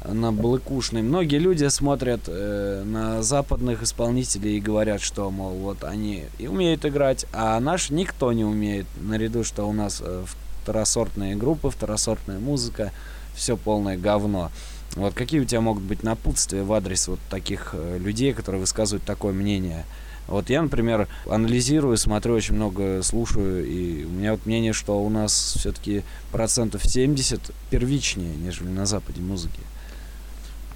на 0.09 0.33
Блэкушной. 0.33 1.03
Многие 1.03 1.39
люди 1.39 1.67
смотрят 1.69 2.21
э, 2.27 2.83
на 2.85 3.23
западных 3.23 3.83
исполнителей 3.83 4.57
и 4.57 4.61
говорят, 4.61 5.01
что, 5.01 5.31
мол, 5.31 5.55
вот 5.55 5.85
они 5.85 6.25
и 6.39 6.47
умеют 6.47 6.85
играть, 6.85 7.27
а 7.33 7.59
наш 7.61 7.91
никто 7.91 8.33
не 8.33 8.45
умеет. 8.45 8.87
Наряду, 9.01 9.45
что 9.45 9.65
у 9.65 9.73
нас 9.73 10.03
э, 10.05 10.25
второсортные 10.63 11.37
группы, 11.37 11.71
второсортная 11.71 12.39
музыка, 12.39 12.93
все 13.35 13.57
полное 13.57 13.97
говно. 13.97 14.51
Вот 14.95 15.15
какие 15.15 15.41
у 15.41 15.45
тебя 15.45 15.61
могут 15.61 15.83
быть 15.83 16.03
напутствия 16.03 16.63
в 16.63 16.73
адрес 16.73 17.09
вот 17.09 17.19
таких 17.31 17.71
э, 17.73 17.99
людей, 17.99 18.33
которые 18.33 18.61
высказывают 18.61 19.05
такое 19.05 19.33
мнение? 19.33 19.85
Вот 20.29 20.51
я, 20.51 20.61
например, 20.61 21.07
анализирую, 21.29 21.97
смотрю 21.97 22.35
очень 22.35 22.57
много, 22.57 23.01
слушаю, 23.03 23.65
и 23.65 24.05
у 24.05 24.09
меня 24.09 24.33
вот 24.33 24.45
мнение, 24.45 24.73
что 24.73 25.01
у 25.01 25.09
нас 25.09 25.55
все-таки 25.57 26.03
процентов 26.33 26.85
70 26.85 27.53
первичнее, 27.71 28.35
нежели 28.35 28.69
на 28.69 28.87
Западе 28.87 29.21
музыки. 29.21 29.61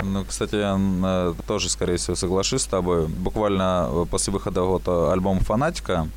Ну, 0.02 0.24
кстати, 0.24 0.56
я 0.56 0.78
э, 0.78 1.34
тоже, 1.46 1.68
скорее 1.68 1.96
всего, 1.96 2.16
соглашусь 2.16 2.62
с 2.62 2.66
тобой. 2.66 3.06
Буквально 3.06 3.88
э, 3.90 4.06
после 4.10 4.32
выхода 4.32 4.62
вот 4.62 4.82
э, 4.86 5.12
альбома 5.12 5.40
«Фанатика» 5.40 6.08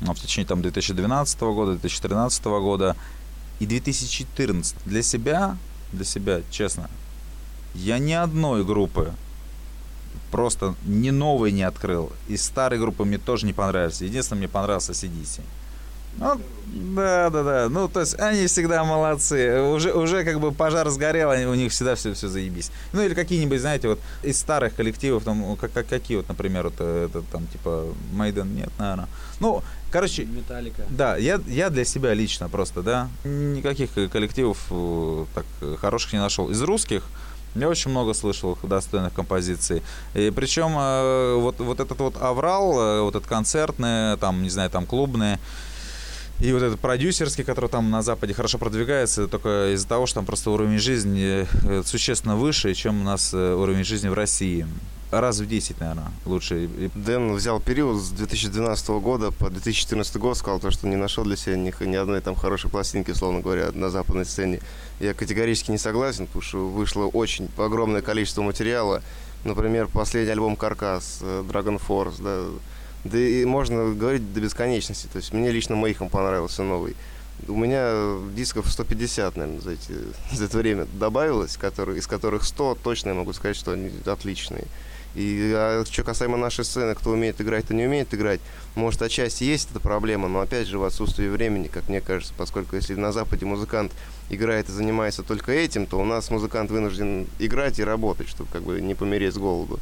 ну, 0.00 0.14
в 0.14 0.18
течение 0.18 0.46
там 0.46 0.62
2012 0.62 1.40
года, 1.40 1.72
2013 1.72 2.44
года 2.44 2.96
и 3.60 3.66
2014. 3.66 4.76
Для 4.84 5.02
себя, 5.02 5.56
для 5.92 6.04
себя, 6.04 6.40
честно, 6.50 6.90
я 7.74 7.98
ни 7.98 8.12
одной 8.12 8.64
группы 8.64 9.12
просто 10.30 10.74
ни 10.84 11.10
новой 11.10 11.52
не 11.52 11.62
открыл. 11.62 12.12
Из 12.28 12.42
старой 12.42 12.78
группы 12.78 13.04
мне 13.04 13.18
тоже 13.18 13.46
не 13.46 13.52
понравились. 13.52 14.00
Единственное, 14.00 14.40
мне 14.40 14.48
понравился 14.48 14.92
CDC. 14.92 15.42
Ну, 16.18 16.40
да, 16.74 17.30
да, 17.30 17.42
да. 17.42 17.68
Ну, 17.68 17.88
то 17.88 18.00
есть 18.00 18.18
они 18.18 18.46
всегда 18.46 18.84
молодцы. 18.84 19.60
Уже, 19.60 19.92
уже 19.92 20.24
как 20.24 20.40
бы 20.40 20.50
пожар 20.50 20.88
сгорел, 20.90 21.30
они, 21.30 21.46
у 21.46 21.54
них 21.54 21.70
всегда 21.70 21.94
все, 21.94 22.14
все 22.14 22.28
заебись. 22.28 22.70
Ну, 22.92 23.02
или 23.02 23.14
какие-нибудь, 23.14 23.60
знаете, 23.60 23.88
вот 23.88 24.00
из 24.22 24.38
старых 24.40 24.74
коллективов, 24.74 25.22
там, 25.24 25.56
как, 25.56 25.72
как, 25.72 25.86
какие 25.86 26.16
вот, 26.16 26.28
например, 26.28 26.64
вот 26.64 26.74
э, 26.78 27.08
это, 27.08 27.22
там, 27.30 27.46
типа, 27.46 27.86
Мейден, 28.12 28.54
нет, 28.54 28.70
наверное. 28.78 29.08
Ну, 29.38 29.62
короче... 29.92 30.24
Металлика. 30.24 30.82
Да, 30.90 31.16
я, 31.16 31.40
я 31.46 31.70
для 31.70 31.84
себя 31.84 32.12
лично 32.12 32.48
просто, 32.48 32.82
да, 32.82 33.08
никаких 33.24 33.90
коллективов 34.10 34.58
э, 34.70 35.24
так 35.34 35.78
хороших 35.78 36.12
не 36.12 36.18
нашел. 36.18 36.50
Из 36.50 36.60
русских 36.60 37.04
я 37.54 37.68
очень 37.68 37.92
много 37.92 38.14
слышал 38.14 38.58
достойных 38.64 39.12
композиций. 39.12 39.82
И 40.14 40.32
причем 40.34 40.74
э, 40.76 41.36
вот, 41.36 41.60
вот 41.60 41.78
этот 41.78 42.00
вот 42.00 42.16
аврал, 42.20 43.04
вот 43.04 43.14
этот 43.14 43.28
концертный, 43.28 44.16
там, 44.16 44.42
не 44.42 44.50
знаю, 44.50 44.70
там 44.70 44.86
клубный, 44.86 45.38
и 46.40 46.52
вот 46.52 46.62
этот 46.62 46.80
продюсерский, 46.80 47.44
который 47.44 47.70
там 47.70 47.90
на 47.90 48.02
Западе 48.02 48.34
хорошо 48.34 48.58
продвигается, 48.58 49.28
только 49.28 49.72
из-за 49.74 49.86
того, 49.86 50.06
что 50.06 50.16
там 50.16 50.26
просто 50.26 50.50
уровень 50.50 50.78
жизни 50.78 51.46
э, 51.64 51.82
существенно 51.84 52.36
выше, 52.36 52.74
чем 52.74 53.02
у 53.02 53.04
нас 53.04 53.32
э, 53.32 53.54
уровень 53.54 53.84
жизни 53.84 54.08
в 54.08 54.14
России. 54.14 54.66
Раз 55.12 55.38
в 55.38 55.46
10, 55.46 55.78
наверное, 55.78 56.10
лучше. 56.26 56.68
Дэн 56.96 57.34
взял 57.34 57.60
период 57.60 58.02
с 58.02 58.10
2012 58.10 58.88
года 58.88 59.30
по 59.30 59.48
2014 59.48 60.16
год, 60.16 60.36
сказал 60.36 60.58
то, 60.58 60.72
что 60.72 60.88
не 60.88 60.96
нашел 60.96 61.22
для 61.22 61.36
себя 61.36 61.56
ни, 61.56 61.72
ни 61.84 61.94
одной 61.94 62.20
там 62.20 62.34
хорошей 62.34 62.68
пластинки, 62.68 63.12
условно 63.12 63.40
говоря, 63.40 63.70
на 63.72 63.90
западной 63.90 64.24
сцене. 64.24 64.60
Я 64.98 65.14
категорически 65.14 65.70
не 65.70 65.78
согласен, 65.78 66.26
потому 66.26 66.42
что 66.42 66.68
вышло 66.68 67.04
очень 67.04 67.48
огромное 67.56 68.02
количество 68.02 68.42
материала. 68.42 69.02
Например, 69.44 69.86
последний 69.86 70.32
альбом 70.32 70.56
«Каркас», 70.56 71.20
э, 71.20 71.44
«Dragon 71.48 71.80
Force», 71.80 72.20
да, 72.20 72.46
да 73.04 73.18
и 73.18 73.44
можно 73.44 73.94
говорить 73.94 74.32
до 74.32 74.40
бесконечности. 74.40 75.08
То 75.12 75.18
есть 75.18 75.32
мне 75.32 75.50
лично 75.50 75.76
Мейхам 75.76 76.08
понравился 76.08 76.62
новый. 76.62 76.96
У 77.48 77.56
меня 77.56 78.18
дисков 78.34 78.70
150, 78.70 79.36
наверное, 79.36 79.60
за, 79.60 79.72
эти, 79.72 79.92
за 80.32 80.44
это 80.44 80.58
время 80.58 80.86
добавилось, 80.94 81.56
которые, 81.56 81.98
из 81.98 82.06
которых 82.06 82.44
100 82.44 82.78
точно 82.82 83.10
я 83.10 83.14
могу 83.14 83.32
сказать, 83.32 83.56
что 83.56 83.72
они 83.72 83.90
отличные. 84.06 84.64
И 85.14 85.52
а, 85.54 85.84
что 85.88 86.02
касаемо 86.02 86.36
нашей 86.36 86.64
сцены, 86.64 86.94
кто 86.94 87.10
умеет 87.10 87.40
играть, 87.40 87.66
кто 87.66 87.74
не 87.74 87.84
умеет 87.84 88.12
играть, 88.14 88.40
может, 88.74 89.00
отчасти 89.00 89.44
есть 89.44 89.70
эта 89.70 89.78
проблема, 89.78 90.28
но 90.28 90.40
опять 90.40 90.66
же 90.66 90.78
в 90.78 90.84
отсутствии 90.84 91.28
времени, 91.28 91.68
как 91.68 91.88
мне 91.88 92.00
кажется, 92.00 92.34
поскольку 92.36 92.74
если 92.74 92.94
на 92.94 93.12
Западе 93.12 93.46
музыкант 93.46 93.92
играет 94.30 94.68
и 94.68 94.72
занимается 94.72 95.22
только 95.22 95.52
этим, 95.52 95.86
то 95.86 96.00
у 96.00 96.04
нас 96.04 96.30
музыкант 96.30 96.70
вынужден 96.70 97.28
играть 97.38 97.78
и 97.78 97.84
работать, 97.84 98.28
чтобы 98.28 98.50
как 98.50 98.62
бы 98.62 98.80
не 98.80 98.94
помереть 98.94 99.34
с 99.34 99.38
голоду. 99.38 99.78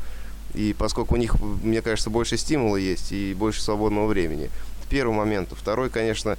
И 0.55 0.74
поскольку 0.76 1.14
у 1.14 1.18
них, 1.18 1.36
мне 1.40 1.82
кажется, 1.82 2.11
больше 2.11 2.36
стимула 2.36 2.76
есть 2.76 3.12
и 3.12 3.34
больше 3.34 3.62
свободного 3.62 4.07
времени. 4.07 4.50
Первый 4.88 5.16
момент. 5.16 5.48
Второй, 5.53 5.88
конечно, 5.88 6.36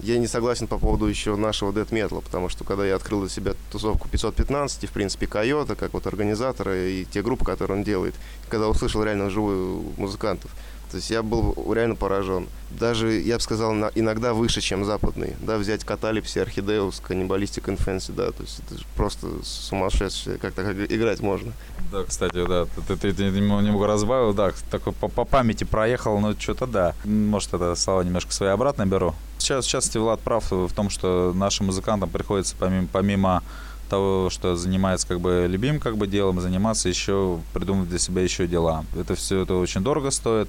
я 0.00 0.18
не 0.18 0.26
согласен 0.26 0.66
по 0.66 0.78
поводу 0.78 1.06
еще 1.06 1.36
нашего 1.36 1.72
Dead 1.72 1.88
Metal, 1.88 2.22
потому 2.22 2.48
что 2.48 2.64
когда 2.64 2.84
я 2.84 2.96
открыл 2.96 3.20
для 3.20 3.30
себя 3.30 3.54
тусовку 3.70 4.08
515, 4.08 4.84
и, 4.84 4.86
в 4.86 4.90
принципе, 4.90 5.26
Койота, 5.26 5.76
как 5.76 5.94
вот 5.94 6.06
организатора, 6.06 6.76
и 6.76 7.04
те 7.04 7.22
группы, 7.22 7.44
которые 7.44 7.78
он 7.78 7.84
делает, 7.84 8.14
когда 8.48 8.68
услышал 8.68 9.02
реально 9.02 9.30
живую 9.30 9.92
музыкантов, 9.96 10.50
то 10.94 10.98
есть 10.98 11.10
я 11.10 11.24
был 11.24 11.56
реально 11.74 11.96
поражен. 11.96 12.46
Даже, 12.70 13.18
я 13.18 13.34
бы 13.34 13.40
сказал, 13.40 13.74
иногда 13.96 14.32
выше, 14.32 14.60
чем 14.60 14.84
западные. 14.84 15.36
Да, 15.40 15.58
взять 15.58 15.82
Каталипси, 15.82 16.38
Орхидеус, 16.38 17.00
Каннибалистик 17.00 17.68
Инфенси, 17.68 18.12
да, 18.12 18.30
то 18.30 18.44
есть 18.44 18.60
это 18.60 18.80
просто 18.94 19.26
сумасшедшее, 19.42 20.38
как 20.38 20.54
так 20.54 20.72
играть 20.88 21.18
можно. 21.18 21.52
Да, 21.90 22.04
кстати, 22.04 22.46
да, 22.46 22.66
ты, 22.86 22.96
ты, 22.96 23.12
ты 23.12 23.24
немного 23.24 23.88
разбавил, 23.88 24.34
да, 24.34 24.52
такой 24.70 24.92
по, 24.92 25.08
по 25.08 25.24
памяти 25.24 25.64
проехал, 25.64 26.20
но 26.20 26.32
что-то 26.38 26.68
да. 26.68 26.94
Может, 27.04 27.54
это 27.54 27.74
слова 27.74 28.04
немножко 28.04 28.32
свои 28.32 28.50
обратно 28.50 28.86
беру. 28.86 29.16
Сейчас, 29.38 29.64
сейчас 29.64 29.92
Влад 29.96 30.20
прав 30.20 30.48
в 30.52 30.72
том, 30.74 30.90
что 30.90 31.32
нашим 31.34 31.66
музыкантам 31.66 32.08
приходится 32.08 32.54
помимо, 32.56 32.86
помимо 32.92 33.42
того, 33.90 34.30
что 34.30 34.54
занимается 34.54 35.08
как 35.08 35.20
бы 35.20 35.46
любимым 35.48 35.80
как 35.80 35.96
бы 35.96 36.06
делом, 36.06 36.40
заниматься 36.40 36.88
еще, 36.88 37.40
придумать 37.52 37.88
для 37.88 37.98
себя 37.98 38.22
еще 38.22 38.46
дела. 38.46 38.84
Это 38.96 39.16
все 39.16 39.42
это 39.42 39.54
очень 39.54 39.80
дорого 39.80 40.12
стоит 40.12 40.48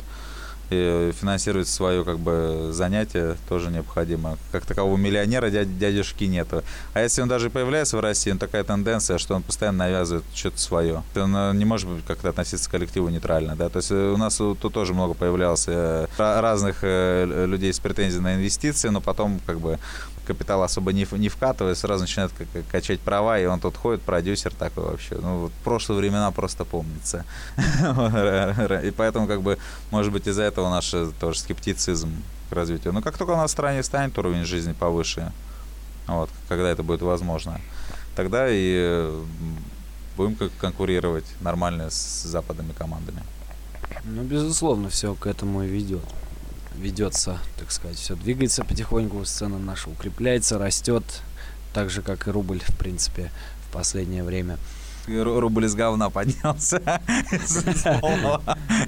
и 0.70 1.11
финансировать 1.20 1.68
свое 1.68 2.03
как 2.03 2.20
бы 2.20 2.70
занятие 2.72 3.38
тоже 3.47 3.70
необходимо. 3.70 4.38
Как 4.51 4.66
такового 4.66 4.97
миллионера 4.97 5.49
дяд, 5.49 5.78
дядюшки 5.78 6.26
нету. 6.26 6.63
А 6.93 7.01
если 7.01 7.22
он 7.22 7.28
даже 7.28 7.49
появляется 7.49 7.97
в 7.97 7.99
России, 7.99 8.32
он 8.32 8.38
такая 8.38 8.63
тенденция, 8.63 9.18
что 9.18 9.36
он 9.36 9.43
постоянно 9.43 9.86
навязывает 9.86 10.26
что-то 10.34 10.59
свое. 10.59 11.03
Он 11.16 11.36
э, 11.36 11.53
не 11.53 11.66
может 11.66 11.89
как-то 12.07 12.30
относиться 12.30 12.68
к 12.70 12.72
коллективу 12.72 13.09
нейтрально. 13.09 13.55
Да? 13.55 13.70
То 13.70 13.78
есть 13.78 13.91
э, 13.91 14.11
у 14.11 14.18
нас 14.18 14.36
тут 14.38 14.74
тоже 14.74 14.93
много 14.93 15.13
появлялось 15.13 15.66
э, 15.68 16.07
разных 16.18 16.84
людей 16.84 17.74
с 17.74 17.80
претензией 17.80 18.22
на 18.22 18.36
инвестиции, 18.36 18.89
но 18.89 19.01
потом 19.01 19.39
как 19.45 19.59
бы 19.59 19.80
капитал 20.26 20.63
особо 20.63 20.91
не, 20.91 21.07
не 21.11 21.30
вкатывает, 21.30 21.78
сразу 21.78 22.03
начинает 22.03 22.32
качать 22.71 22.99
права, 22.99 23.39
и 23.39 23.45
он 23.45 23.59
тут 23.59 23.78
ходит, 23.78 24.01
продюсер 24.01 24.53
такой 24.53 24.84
вообще. 24.84 25.15
Ну, 25.15 25.39
вот 25.43 25.51
прошлые 25.63 25.99
времена 25.99 26.32
просто 26.32 26.65
помнится. 26.65 27.26
И 28.84 28.91
поэтому, 28.91 29.28
как 29.28 29.41
бы, 29.41 29.57
может 29.91 30.11
быть, 30.11 30.28
из-за 30.28 30.43
этого 30.43 30.69
наш 30.69 30.93
э, 30.93 31.11
тоже 31.19 31.39
скептицизм 31.39 32.11
к 32.49 32.53
развитию. 32.53 32.93
Но 32.93 33.01
как 33.01 33.17
только 33.17 33.32
у 33.32 33.38
нас 33.38 33.51
в 33.51 33.53
стране 33.53 33.84
станет 33.84 34.17
уровень 34.17 34.45
жизни 34.45 34.73
повыше, 34.73 35.32
вот, 36.07 36.30
когда 36.49 36.69
это 36.69 36.84
будет 36.84 37.01
возможно, 37.01 37.59
тогда 38.15 38.47
и 38.49 38.76
э, 38.78 39.23
будем 40.17 40.38
конкурировать 40.59 41.26
нормально 41.41 41.89
с 41.89 42.23
западными 42.23 42.73
командами. 42.73 43.23
Ну, 44.03 44.23
безусловно, 44.23 44.89
все 44.89 45.15
к 45.15 45.28
этому 45.28 45.63
и 45.63 45.67
ведет 45.67 46.03
ведется, 46.80 47.39
так 47.57 47.71
сказать, 47.71 47.97
все 47.97 48.15
двигается 48.15 48.63
потихоньку, 48.63 49.23
сцена 49.26 49.57
наша 49.57 49.89
укрепляется, 49.89 50.57
растет, 50.57 51.03
так 51.73 51.89
же, 51.89 52.01
как 52.01 52.28
и 52.28 52.32
рубль, 52.32 52.59
в 52.59 52.76
принципе, 52.78 53.32
в 53.67 53.73
последнее 53.73 54.23
время 54.23 54.57
рубль 55.08 55.66
из 55.66 55.76
говна 55.76 56.10
поднялся. 56.10 56.80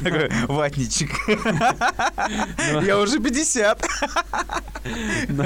Такой 0.03 0.30
ватничек. 0.47 1.11
Ну. 2.72 2.82
Я 2.82 2.97
уже 2.99 3.20
50. 3.20 3.88
Ну. 5.30 5.43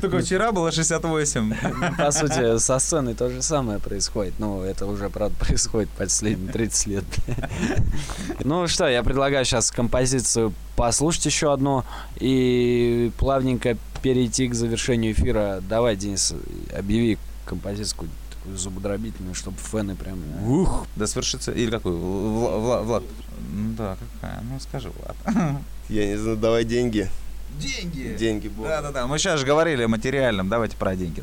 Только 0.00 0.18
вчера 0.18 0.52
было 0.52 0.72
68. 0.72 1.54
Ну, 1.62 1.96
по 1.96 2.10
сути, 2.10 2.58
со 2.58 2.78
сценой 2.78 3.14
то 3.14 3.30
же 3.30 3.42
самое 3.42 3.78
происходит. 3.78 4.34
Ну, 4.38 4.62
это 4.62 4.86
уже, 4.86 5.08
правда, 5.08 5.36
происходит 5.38 5.88
последние 5.90 6.52
30 6.52 6.86
лет. 6.86 7.04
Ну 8.44 8.66
что, 8.68 8.88
я 8.88 9.02
предлагаю 9.02 9.44
сейчас 9.44 9.70
композицию 9.70 10.52
послушать 10.76 11.26
еще 11.26 11.52
одну 11.52 11.84
и 12.16 13.12
плавненько 13.18 13.76
перейти 14.02 14.48
к 14.48 14.54
завершению 14.54 15.12
эфира. 15.12 15.60
Давай, 15.68 15.96
Денис, 15.96 16.34
объяви 16.76 17.18
композицию 17.44 18.08
такую 18.42 18.58
зубодробительную, 18.58 19.34
чтобы 19.34 19.56
фены 19.58 19.94
прям... 19.94 20.18
Ух! 20.44 20.86
Да 20.96 21.06
свершится... 21.06 21.52
Или 21.52 21.70
какой? 21.70 21.92
Влад? 21.92 22.84
Влад. 22.84 23.02
Ну 23.52 23.74
да, 23.76 23.96
какая? 24.20 24.42
Ну 24.42 24.58
скажи, 24.60 24.90
Влад. 24.90 25.16
Я 25.88 26.06
не 26.06 26.16
знаю, 26.16 26.36
давай 26.36 26.64
деньги. 26.64 27.08
Деньги? 27.58 28.16
Деньги, 28.18 28.50
Да-да-да, 28.62 29.06
мы 29.06 29.18
сейчас 29.18 29.40
же 29.40 29.46
говорили 29.46 29.82
о 29.82 29.88
материальном, 29.88 30.48
давайте 30.48 30.76
про 30.76 30.96
деньги. 30.96 31.22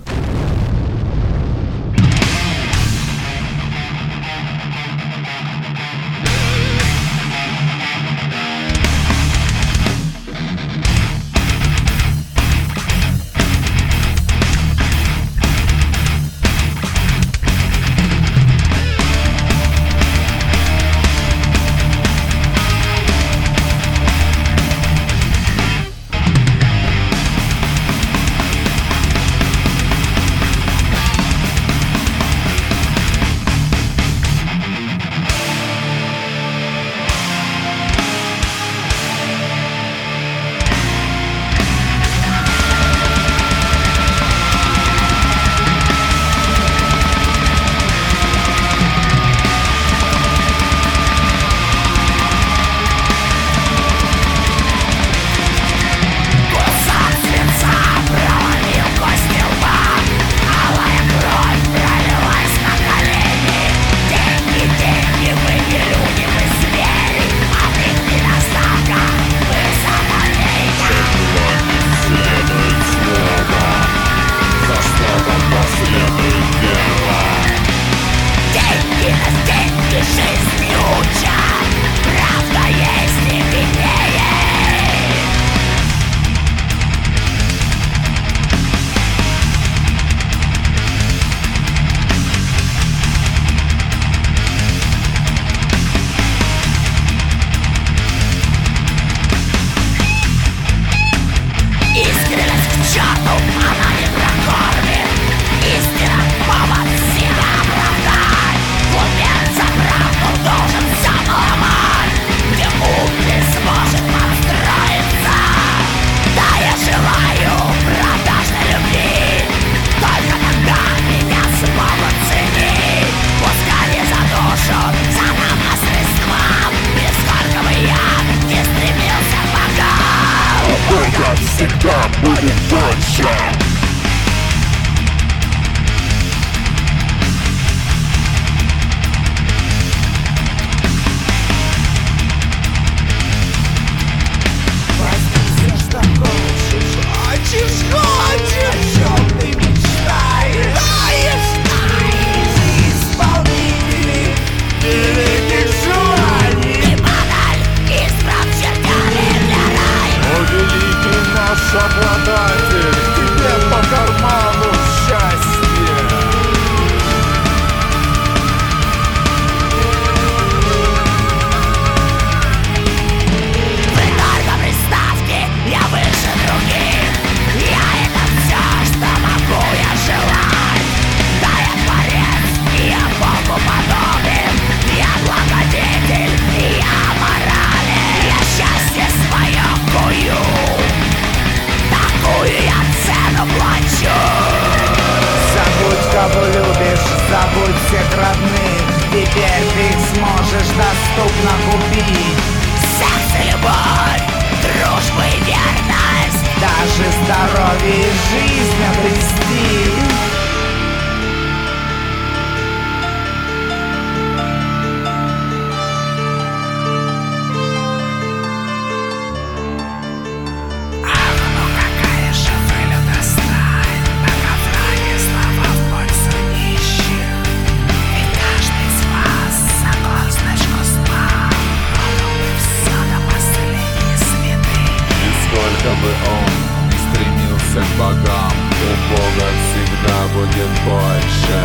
чтобы 235.80 236.10
он 236.28 236.88
не 236.88 236.98
стремился 236.98 237.80
к 237.80 237.98
богам 237.98 238.52
У 238.52 239.12
Бога 239.12 239.48
всегда 239.64 240.20
будет 240.34 240.72
больше 240.86 241.62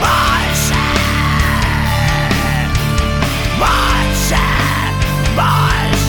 Больше! 0.00 0.74
Больше! 3.58 4.42
Больше! 5.36 6.05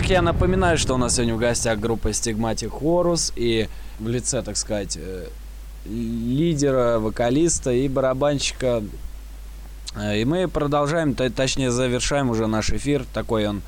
Итак, 0.00 0.10
я 0.10 0.22
напоминаю, 0.22 0.78
что 0.78 0.94
у 0.94 0.96
нас 0.96 1.16
сегодня 1.16 1.34
в 1.34 1.38
гостях 1.38 1.78
группа 1.78 2.08
Stigmatic 2.08 2.70
Horus 2.70 3.34
и 3.36 3.68
в 3.98 4.08
лице, 4.08 4.40
так 4.40 4.56
сказать, 4.56 4.96
э, 4.98 5.26
лидера, 5.84 6.98
вокалиста 6.98 7.70
и 7.70 7.86
барабанщика. 7.86 8.82
Э, 9.94 10.18
и 10.18 10.24
мы 10.24 10.48
продолжаем, 10.48 11.14
точнее 11.14 11.70
завершаем 11.70 12.30
уже 12.30 12.46
наш 12.46 12.70
эфир. 12.70 13.04
Такой 13.12 13.46
он 13.46 13.60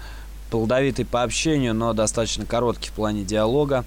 плодовитый 0.50 1.04
по 1.04 1.22
общению, 1.22 1.74
но 1.74 1.92
достаточно 1.92 2.46
короткий 2.46 2.88
в 2.88 2.92
плане 2.92 3.24
диалога. 3.24 3.84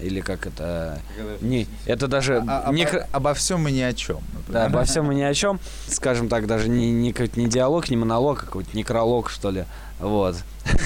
Или 0.00 0.20
как 0.20 0.46
это... 0.46 1.00
Не, 1.42 1.66
это 1.84 2.08
даже... 2.08 2.42
А, 2.48 2.72
не... 2.72 2.84
обо, 2.84 3.06
обо 3.12 3.34
всем 3.34 3.68
и 3.68 3.72
ни 3.72 3.80
о 3.82 3.92
чем. 3.92 4.20
Например. 4.32 4.62
Да, 4.62 4.64
обо 4.66 4.84
всем 4.84 5.12
и 5.12 5.14
ни 5.14 5.22
о 5.22 5.34
чем. 5.34 5.60
Скажем 5.86 6.30
так, 6.30 6.46
даже 6.46 6.70
не, 6.70 6.90
не, 6.90 7.14
не 7.36 7.46
диалог, 7.46 7.90
не 7.90 7.96
монолог, 7.96 8.42
а 8.42 8.46
какой-то 8.46 8.74
некролог, 8.74 9.28
что 9.28 9.50
ли. 9.50 9.66
Вот. 10.04 10.36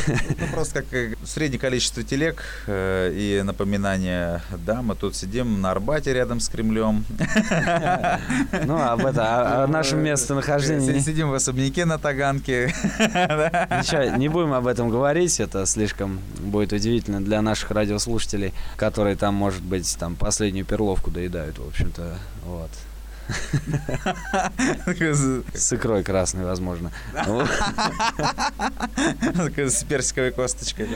Ну, 0.07 0.47
просто 0.53 0.83
как 0.83 0.93
э, 0.93 1.15
среднее 1.25 1.59
количество 1.59 2.05
телег 2.05 2.45
э, 2.69 3.13
и 3.13 3.43
напоминание, 3.43 4.43
да, 4.65 4.81
мы 4.81 4.95
тут 4.95 5.17
сидим 5.17 5.61
на 5.61 5.73
Арбате 5.73 6.13
рядом 6.13 6.39
с 6.39 6.49
Кремлем. 6.49 7.05
Ну, 8.65 8.81
об 8.81 9.05
это, 9.05 9.63
о, 9.63 9.65
о 9.65 9.67
нашем 9.67 10.01
местонахождении. 10.05 11.01
Сидим 11.01 11.31
в 11.31 11.35
особняке 11.35 11.85
на 11.85 11.99
Таганке. 11.99 12.69
Ничего, 12.99 14.17
не 14.17 14.29
будем 14.29 14.53
об 14.53 14.69
этом 14.69 14.89
говорить, 14.89 15.41
это 15.41 15.67
слишком 15.67 16.21
будет 16.39 16.73
удивительно 16.73 17.21
для 17.21 17.43
наших 17.43 17.73
радиослушателей, 17.73 18.53
которые 18.77 19.17
там, 19.17 19.35
может 19.35 19.63
быть, 19.63 19.97
там 19.99 20.15
последнюю 20.15 20.65
перловку 20.65 21.11
доедают, 21.11 21.59
в 21.59 21.67
общем-то, 21.67 22.19
вот. 22.45 22.71
С 25.55 25.73
икрой 25.73 26.03
красной, 26.03 26.45
возможно. 26.45 26.91
С 29.57 29.85
персиковой 29.85 30.33
косточкой. 30.33 30.89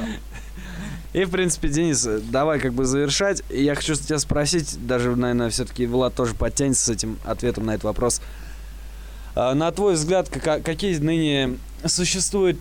И, 1.13 1.25
в 1.25 1.31
принципе, 1.31 1.69
Денис, 1.69 2.09
давай 2.31 2.59
как 2.59 2.73
бы 2.73 2.85
завершать. 2.87 3.43
Я 3.51 3.75
хочу 3.75 3.95
тебя 3.95 4.19
спросить, 4.19 4.79
даже, 4.87 5.15
наверное, 5.15 5.51
все-таки 5.51 5.87
Влад 5.87 6.15
тоже 6.15 6.35
подтянется 6.35 6.87
с 6.87 6.89
этим 6.89 7.19
ответом 7.25 7.67
на 7.67 7.73
этот 7.73 7.85
вопрос. 7.85 8.23
А, 9.35 9.55
На 9.55 9.71
твой 9.73 9.95
взгляд, 9.95 10.31
какие 10.31 10.97
ныне 10.97 11.59
существуют 11.85 12.59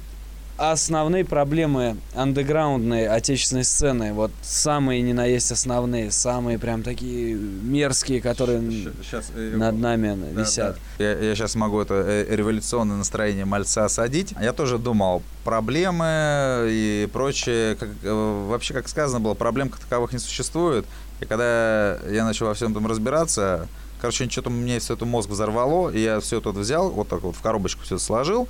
основные 0.57 1.25
проблемы 1.25 1.97
андеграундной 2.15 3.07
отечественной 3.07 3.63
сцены? 3.63 4.13
Вот 4.13 4.31
самые 4.41 5.01
не 5.01 5.13
на 5.13 5.25
есть 5.25 5.51
основные, 5.51 6.11
самые 6.11 6.59
прям 6.59 6.83
такие 6.83 7.35
мерзкие, 7.35 8.21
которые 8.21 8.61
Сейчас 9.03 9.31
над 9.35 9.75
нами 9.75 10.17
висят. 10.33 10.77
Я, 10.99 11.35
сейчас 11.35 11.55
могу 11.55 11.81
это 11.81 12.03
э, 12.05 12.35
революционное 12.35 12.97
настроение 12.97 13.45
мальца 13.45 13.85
осадить. 13.85 14.33
Я 14.41 14.53
тоже 14.53 14.77
думал, 14.77 15.23
проблемы 15.43 16.67
и 16.69 17.09
прочее. 17.11 17.75
Как, 17.75 17.89
э, 18.03 18.45
вообще, 18.49 18.73
как 18.73 18.87
сказано 18.87 19.19
было, 19.19 19.33
проблем 19.33 19.69
как 19.69 19.79
таковых 19.79 20.13
не 20.13 20.19
существует. 20.19 20.85
И 21.19 21.25
когда 21.25 21.97
я 22.09 22.25
начал 22.25 22.47
во 22.47 22.53
всем 22.53 22.71
этом 22.71 22.87
разбираться, 22.87 23.67
короче, 24.01 24.29
что-то 24.29 24.49
мне 24.49 24.79
все 24.79 24.95
это 24.95 25.05
мозг 25.05 25.29
взорвало, 25.29 25.89
и 25.89 26.01
я 26.01 26.19
все 26.19 26.39
это 26.39 26.49
взял, 26.49 26.89
вот 26.89 27.07
так 27.07 27.21
вот 27.21 27.35
в 27.35 27.41
коробочку 27.41 27.83
все 27.83 27.97
сложил, 27.99 28.47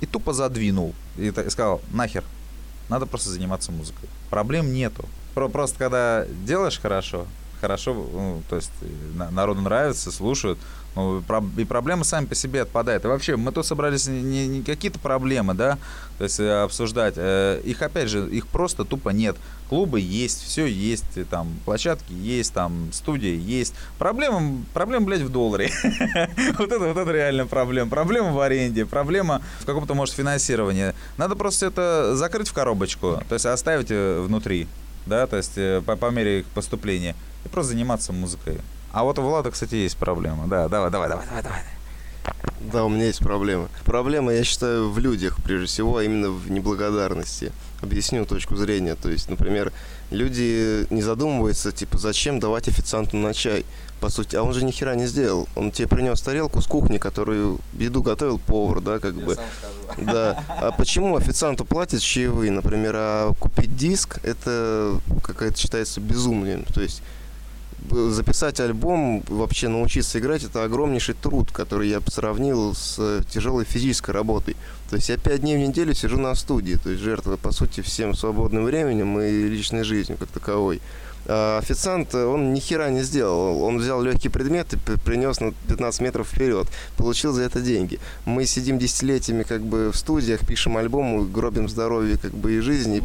и 0.00 0.06
тупо 0.06 0.32
задвинул. 0.32 0.94
И, 1.16 1.30
сказал, 1.48 1.80
нахер, 1.92 2.24
надо 2.88 3.06
просто 3.06 3.30
заниматься 3.30 3.72
музыкой. 3.72 4.08
Проблем 4.30 4.72
нету. 4.72 5.04
Про- 5.34 5.48
Просто 5.48 5.78
когда 5.78 6.24
делаешь 6.44 6.78
хорошо, 6.80 7.26
хорошо, 7.60 7.94
ну, 7.94 8.42
то 8.48 8.56
есть 8.56 8.70
э, 8.82 8.86
на- 9.16 9.30
народу 9.30 9.60
нравится, 9.62 10.10
слушают, 10.12 10.58
ну, 10.94 11.18
и 11.18 11.22
про- 11.22 11.44
и 11.56 11.64
проблемы 11.64 12.04
сами 12.04 12.26
по 12.26 12.34
себе 12.34 12.62
отпадают. 12.62 13.04
И 13.04 13.08
вообще, 13.08 13.36
мы 13.36 13.52
тут 13.52 13.66
собрались 13.66 14.06
не, 14.06 14.46
не- 14.46 14.62
какие-то 14.62 14.98
проблемы, 14.98 15.54
да, 15.54 15.78
то 16.18 16.24
есть 16.24 16.38
э, 16.40 16.62
обсуждать. 16.62 17.14
Их, 17.64 17.82
опять 17.82 18.08
же, 18.08 18.28
их 18.30 18.46
просто 18.46 18.84
тупо 18.84 19.10
нет. 19.10 19.36
Клубы 19.68 20.00
есть, 20.00 20.42
все 20.42 20.66
есть, 20.66 21.04
там 21.28 21.48
площадки 21.64 22.12
есть, 22.12 22.52
там 22.52 22.90
студии 22.92 23.36
есть. 23.36 23.74
Проблема, 23.98 24.62
проблема, 24.72 25.06
блядь, 25.06 25.22
в 25.22 25.28
долларе. 25.28 25.70
Вот 26.58 26.72
это, 26.72 26.78
вот 26.78 26.96
это 26.96 27.10
реально 27.12 27.46
проблема. 27.46 27.90
Проблема 27.90 28.32
в 28.32 28.40
аренде, 28.40 28.86
проблема 28.86 29.42
в 29.60 29.66
каком-то, 29.66 29.94
может, 29.94 30.14
финансировании. 30.14 30.94
Надо 31.16 31.34
просто 31.34 31.66
это 31.66 32.16
закрыть 32.16 32.48
в 32.48 32.52
коробочку, 32.52 33.20
то 33.28 33.34
есть 33.34 33.46
оставить 33.46 33.90
э, 33.90 34.20
внутри, 34.20 34.68
да, 35.06 35.26
то 35.26 35.36
есть 35.36 35.52
э, 35.56 35.82
по, 35.84 35.96
по 35.96 36.10
мере 36.10 36.40
их 36.40 36.46
поступления, 36.46 37.14
и 37.44 37.48
просто 37.48 37.72
заниматься 37.72 38.12
музыкой. 38.12 38.58
А 38.92 39.04
вот 39.04 39.18
у 39.18 39.22
Влада, 39.22 39.50
кстати, 39.50 39.74
есть 39.74 39.96
проблема. 39.96 40.46
Да, 40.46 40.68
давай, 40.68 40.90
давай, 40.90 41.08
давай, 41.08 41.26
давай, 41.26 41.42
давай. 41.42 41.60
Да, 42.72 42.84
у 42.84 42.88
меня 42.88 43.06
есть 43.06 43.20
проблема. 43.20 43.68
Проблема, 43.84 44.32
я 44.32 44.42
считаю, 44.44 44.90
в 44.90 44.98
людях, 44.98 45.36
прежде 45.44 45.66
всего, 45.66 45.98
а 45.98 46.04
именно 46.04 46.30
в 46.30 46.50
неблагодарности. 46.50 47.52
Объясню 47.82 48.24
точку 48.24 48.56
зрения. 48.56 48.94
То 48.94 49.10
есть, 49.10 49.28
например, 49.28 49.72
люди 50.10 50.86
не 50.90 51.02
задумываются, 51.02 51.72
типа, 51.72 51.98
зачем 51.98 52.40
давать 52.40 52.68
официанту 52.68 53.16
на 53.16 53.34
чай? 53.34 53.64
По 54.00 54.08
сути, 54.08 54.36
а 54.36 54.42
он 54.42 54.52
же 54.52 54.64
ни 54.64 54.70
хера 54.70 54.94
не 54.94 55.06
сделал. 55.06 55.48
Он 55.56 55.70
тебе 55.70 55.88
принес 55.88 56.20
тарелку 56.20 56.60
с 56.60 56.66
кухни, 56.66 56.98
которую 56.98 57.58
еду 57.74 58.02
готовил 58.02 58.38
повар, 58.38 58.80
да, 58.80 58.98
как 58.98 59.14
бы. 59.14 59.36
Да. 59.98 60.44
А 60.48 60.72
почему 60.72 61.16
официанту 61.16 61.64
платят 61.64 62.00
чаевые, 62.02 62.50
например, 62.50 62.94
а 62.96 63.32
купить 63.38 63.76
диск, 63.76 64.20
это 64.22 65.00
какая-то 65.22 65.58
считается 65.58 66.00
безумием. 66.00 66.64
То 66.64 66.82
есть 66.82 67.02
записать 67.90 68.60
альбом, 68.60 69.22
вообще 69.28 69.68
научиться 69.68 70.18
играть, 70.18 70.44
это 70.44 70.64
огромнейший 70.64 71.14
труд, 71.14 71.50
который 71.52 71.88
я 71.88 72.00
сравнил 72.08 72.74
с 72.74 72.96
э, 72.98 73.22
тяжелой 73.30 73.64
физической 73.64 74.10
работой. 74.10 74.56
То 74.90 74.96
есть 74.96 75.08
я 75.08 75.16
пять 75.16 75.40
дней 75.40 75.56
в 75.56 75.68
неделю 75.68 75.94
сижу 75.94 76.18
на 76.18 76.34
студии, 76.34 76.74
то 76.74 76.90
есть 76.90 77.02
жертва, 77.02 77.36
по 77.36 77.52
сути, 77.52 77.80
всем 77.80 78.14
свободным 78.14 78.64
временем 78.64 79.18
и 79.20 79.48
личной 79.48 79.82
жизнью 79.82 80.16
как 80.18 80.28
таковой. 80.28 80.80
А 81.28 81.58
официант, 81.58 82.14
он 82.14 82.54
ни 82.54 82.60
хера 82.60 82.88
не 82.90 83.02
сделал. 83.02 83.60
Он 83.62 83.78
взял 83.78 84.00
легкий 84.00 84.28
предмет 84.28 84.72
и 84.74 84.76
принес 84.76 85.40
на 85.40 85.52
15 85.68 86.00
метров 86.00 86.28
вперед. 86.28 86.68
Получил 86.96 87.32
за 87.32 87.42
это 87.42 87.60
деньги. 87.60 87.98
Мы 88.24 88.46
сидим 88.46 88.78
десятилетиями 88.78 89.42
как 89.42 89.62
бы 89.62 89.90
в 89.90 89.96
студиях, 89.96 90.46
пишем 90.46 90.76
альбом, 90.76 91.32
гробим 91.32 91.68
здоровье 91.68 92.16
как 92.16 92.32
бы 92.32 92.52
и 92.52 92.60
жизнь. 92.60 92.94
И, 92.94 93.00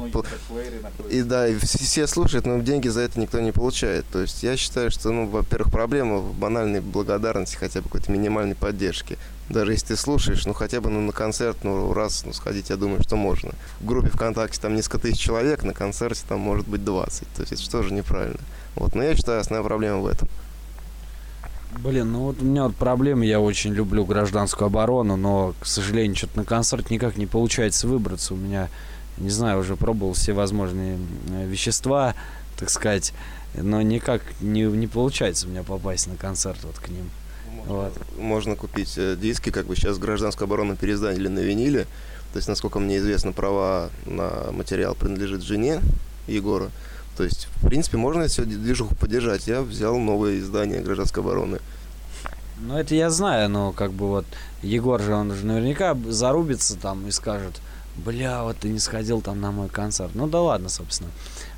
и 1.10 1.24
да, 1.24 1.48
и 1.48 1.56
вс- 1.56 1.84
все 1.84 2.06
слушают, 2.06 2.46
но 2.46 2.60
деньги 2.60 2.90
за 2.90 3.02
это 3.02 3.20
никто 3.20 3.40
не 3.40 3.52
получает. 3.52 4.06
То 4.12 4.22
есть 4.22 4.44
я 4.44 4.56
считаю, 4.56 4.92
что, 4.92 5.12
ну, 5.12 5.26
во-первых, 5.28 5.72
проблема 5.72 6.18
в 6.18 6.36
банальной 6.36 6.82
благодарности, 6.82 7.56
хотя 7.56 7.80
бы 7.82 7.86
какой-то 7.86 8.12
минимальной 8.12 8.56
поддержки. 8.56 9.18
Даже 9.52 9.74
если 9.74 9.88
ты 9.88 9.96
слушаешь, 9.98 10.46
ну 10.46 10.54
хотя 10.54 10.80
бы 10.82 10.90
ну, 10.90 11.02
на 11.02 11.12
концерт, 11.12 11.58
ну 11.64 11.94
раз 11.94 12.24
ну, 12.26 12.34
сходить, 12.34 12.70
я 12.70 12.78
думаю, 12.78 13.04
что 13.04 13.16
можно. 13.16 13.52
В 13.80 13.86
группе 13.86 14.10
ВКонтакте 14.10 14.60
там 14.62 14.76
несколько 14.76 15.00
тысяч 15.00 15.20
человек, 15.20 15.64
на 15.64 15.74
концерте 15.74 16.22
там 16.28 16.40
может 16.40 16.68
быть 16.68 16.84
20. 16.86 17.28
То 17.36 17.42
есть 17.42 17.52
это 17.52 17.62
что 17.62 17.84
же 17.84 17.94
неправильно. 17.94 18.40
Вот, 18.76 18.96
но 18.96 19.04
я 19.04 19.16
считаю, 19.16 19.42
основная 19.42 19.68
проблема 19.68 20.00
в 20.00 20.08
этом. 20.08 20.30
Блин, 21.80 22.12
ну 22.12 22.20
вот 22.22 22.42
у 22.42 22.46
меня 22.46 22.64
вот 22.64 22.76
проблема, 22.76 23.26
я 23.26 23.40
очень 23.40 23.74
люблю 23.74 24.06
гражданскую 24.06 24.68
оборону, 24.68 25.16
но, 25.16 25.54
к 25.60 25.66
сожалению, 25.66 26.16
что-то 26.16 26.40
на 26.40 26.46
концерт 26.46 26.90
никак 26.90 27.18
не 27.18 27.26
получается 27.26 27.88
выбраться. 27.88 28.34
У 28.34 28.38
меня, 28.38 28.70
не 29.18 29.30
знаю, 29.30 29.60
уже 29.60 29.76
пробовал 29.76 30.14
все 30.14 30.34
возможные 30.34 30.98
э, 31.30 31.46
вещества, 31.48 32.14
так 32.58 32.70
сказать, 32.70 33.14
но 33.56 33.82
никак 33.82 34.22
не, 34.42 34.64
не 34.64 34.88
получается 34.88 35.48
у 35.48 35.50
меня 35.50 35.64
попасть 35.64 36.08
на 36.08 36.16
концерт 36.16 36.60
вот 36.64 36.78
к 36.78 36.90
ним. 36.90 37.10
Вот. 37.66 37.94
Можно 38.18 38.56
купить 38.56 38.94
э, 38.98 39.16
диски, 39.16 39.50
как 39.50 39.66
бы 39.66 39.76
сейчас 39.76 39.98
гражданскую 39.98 40.46
оборону 40.46 40.76
переиздали 40.76 41.28
на 41.28 41.40
виниле. 41.40 41.86
То 42.34 42.38
есть, 42.38 42.48
насколько 42.48 42.80
мне 42.80 42.98
известно, 42.98 43.34
права 43.34 43.90
на 44.06 44.52
материал 44.52 44.96
принадлежит 44.96 45.42
жене 45.42 45.82
Егора. 46.28 46.70
То 47.18 47.24
есть, 47.24 47.48
в 47.58 47.68
принципе, 47.68 47.98
можно 47.98 48.28
все 48.28 48.46
движуху 48.46 48.96
поддержать. 48.96 49.48
Я 49.48 49.62
взял 49.62 49.98
новое 49.98 50.40
издание 50.40 50.82
гражданской 50.82 51.22
обороны. 51.24 51.60
Ну, 52.60 52.78
это 52.78 52.96
я 52.96 53.10
знаю, 53.10 53.50
но 53.50 53.72
как 53.72 53.92
бы 53.92 54.08
вот 54.08 54.26
Егор 54.62 55.02
же, 55.02 55.14
он 55.14 55.34
же 55.34 55.46
наверняка 55.46 55.98
зарубится 56.08 56.78
там 56.78 57.08
и 57.08 57.12
скажет, 57.12 57.60
бля, 57.98 58.44
вот 58.44 58.58
ты 58.58 58.70
не 58.70 58.80
сходил 58.80 59.22
там 59.22 59.42
на 59.42 59.52
мой 59.52 59.68
концерт. 59.68 60.12
Ну 60.14 60.28
да 60.28 60.42
ладно, 60.42 60.70
собственно. 60.70 61.10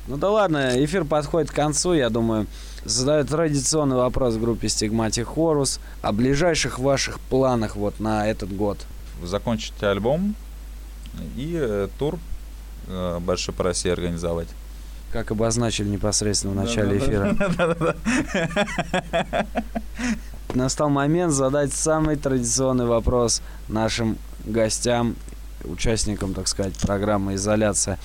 Ну 0.07 0.17
да 0.17 0.29
ладно, 0.29 0.83
эфир 0.83 1.05
подходит 1.05 1.51
к 1.51 1.55
концу, 1.55 1.93
я 1.93 2.09
думаю. 2.09 2.47
Задаю 2.85 3.23
традиционный 3.23 3.95
вопрос 3.95 4.35
в 4.35 4.41
группе 4.41 4.67
Стигматик 4.67 5.27
Хорус 5.27 5.79
о 6.01 6.11
ближайших 6.11 6.79
ваших 6.79 7.19
планах 7.19 7.77
вот 7.77 7.99
на 8.01 8.27
этот 8.27 8.53
год. 8.53 8.77
Закончить 9.23 9.81
альбом 9.81 10.35
и 11.37 11.57
э, 11.59 11.87
тур 11.97 12.19
э, 12.87 13.19
большой 13.21 13.53
по 13.53 13.63
России 13.63 13.89
организовать. 13.89 14.49
Как 15.13 15.31
обозначили 15.31 15.87
непосредственно 15.87 16.53
в 16.53 16.55
начале 16.57 16.97
эфира. 16.97 17.37
Настал 20.53 20.89
момент 20.89 21.31
задать 21.31 21.71
самый 21.71 22.17
традиционный 22.17 22.85
вопрос 22.85 23.41
нашим 23.69 24.17
гостям, 24.43 25.15
участникам, 25.63 26.33
так 26.33 26.49
сказать, 26.49 26.77
программы 26.79 27.35
«Изоляция». 27.35 27.97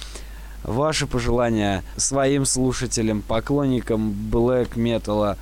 Ваши 0.68 1.06
пожелания 1.06 1.82
своим 1.96 2.44
слушателям, 2.44 3.22
поклонникам 3.22 4.12
блэк 4.12 4.76
металла, 4.76 5.38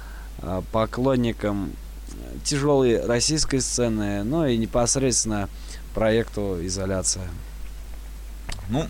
поклонникам 0.71 1.73
тяжелой 2.45 3.05
российской 3.05 3.59
сцены, 3.59 4.23
ну 4.23 4.47
и 4.47 4.57
непосредственно 4.57 5.49
проекту 5.95 6.59
«Изоляция». 6.65 7.25
Ну, 8.69 8.87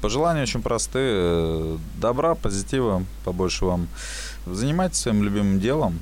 пожелания 0.00 0.42
очень 0.42 0.62
простые. 0.62 1.78
Добра, 2.00 2.34
позитива, 2.36 3.04
побольше 3.26 3.66
вам. 3.66 3.88
Занимайтесь 4.46 5.00
своим 5.00 5.22
любимым 5.22 5.60
делом. 5.60 5.98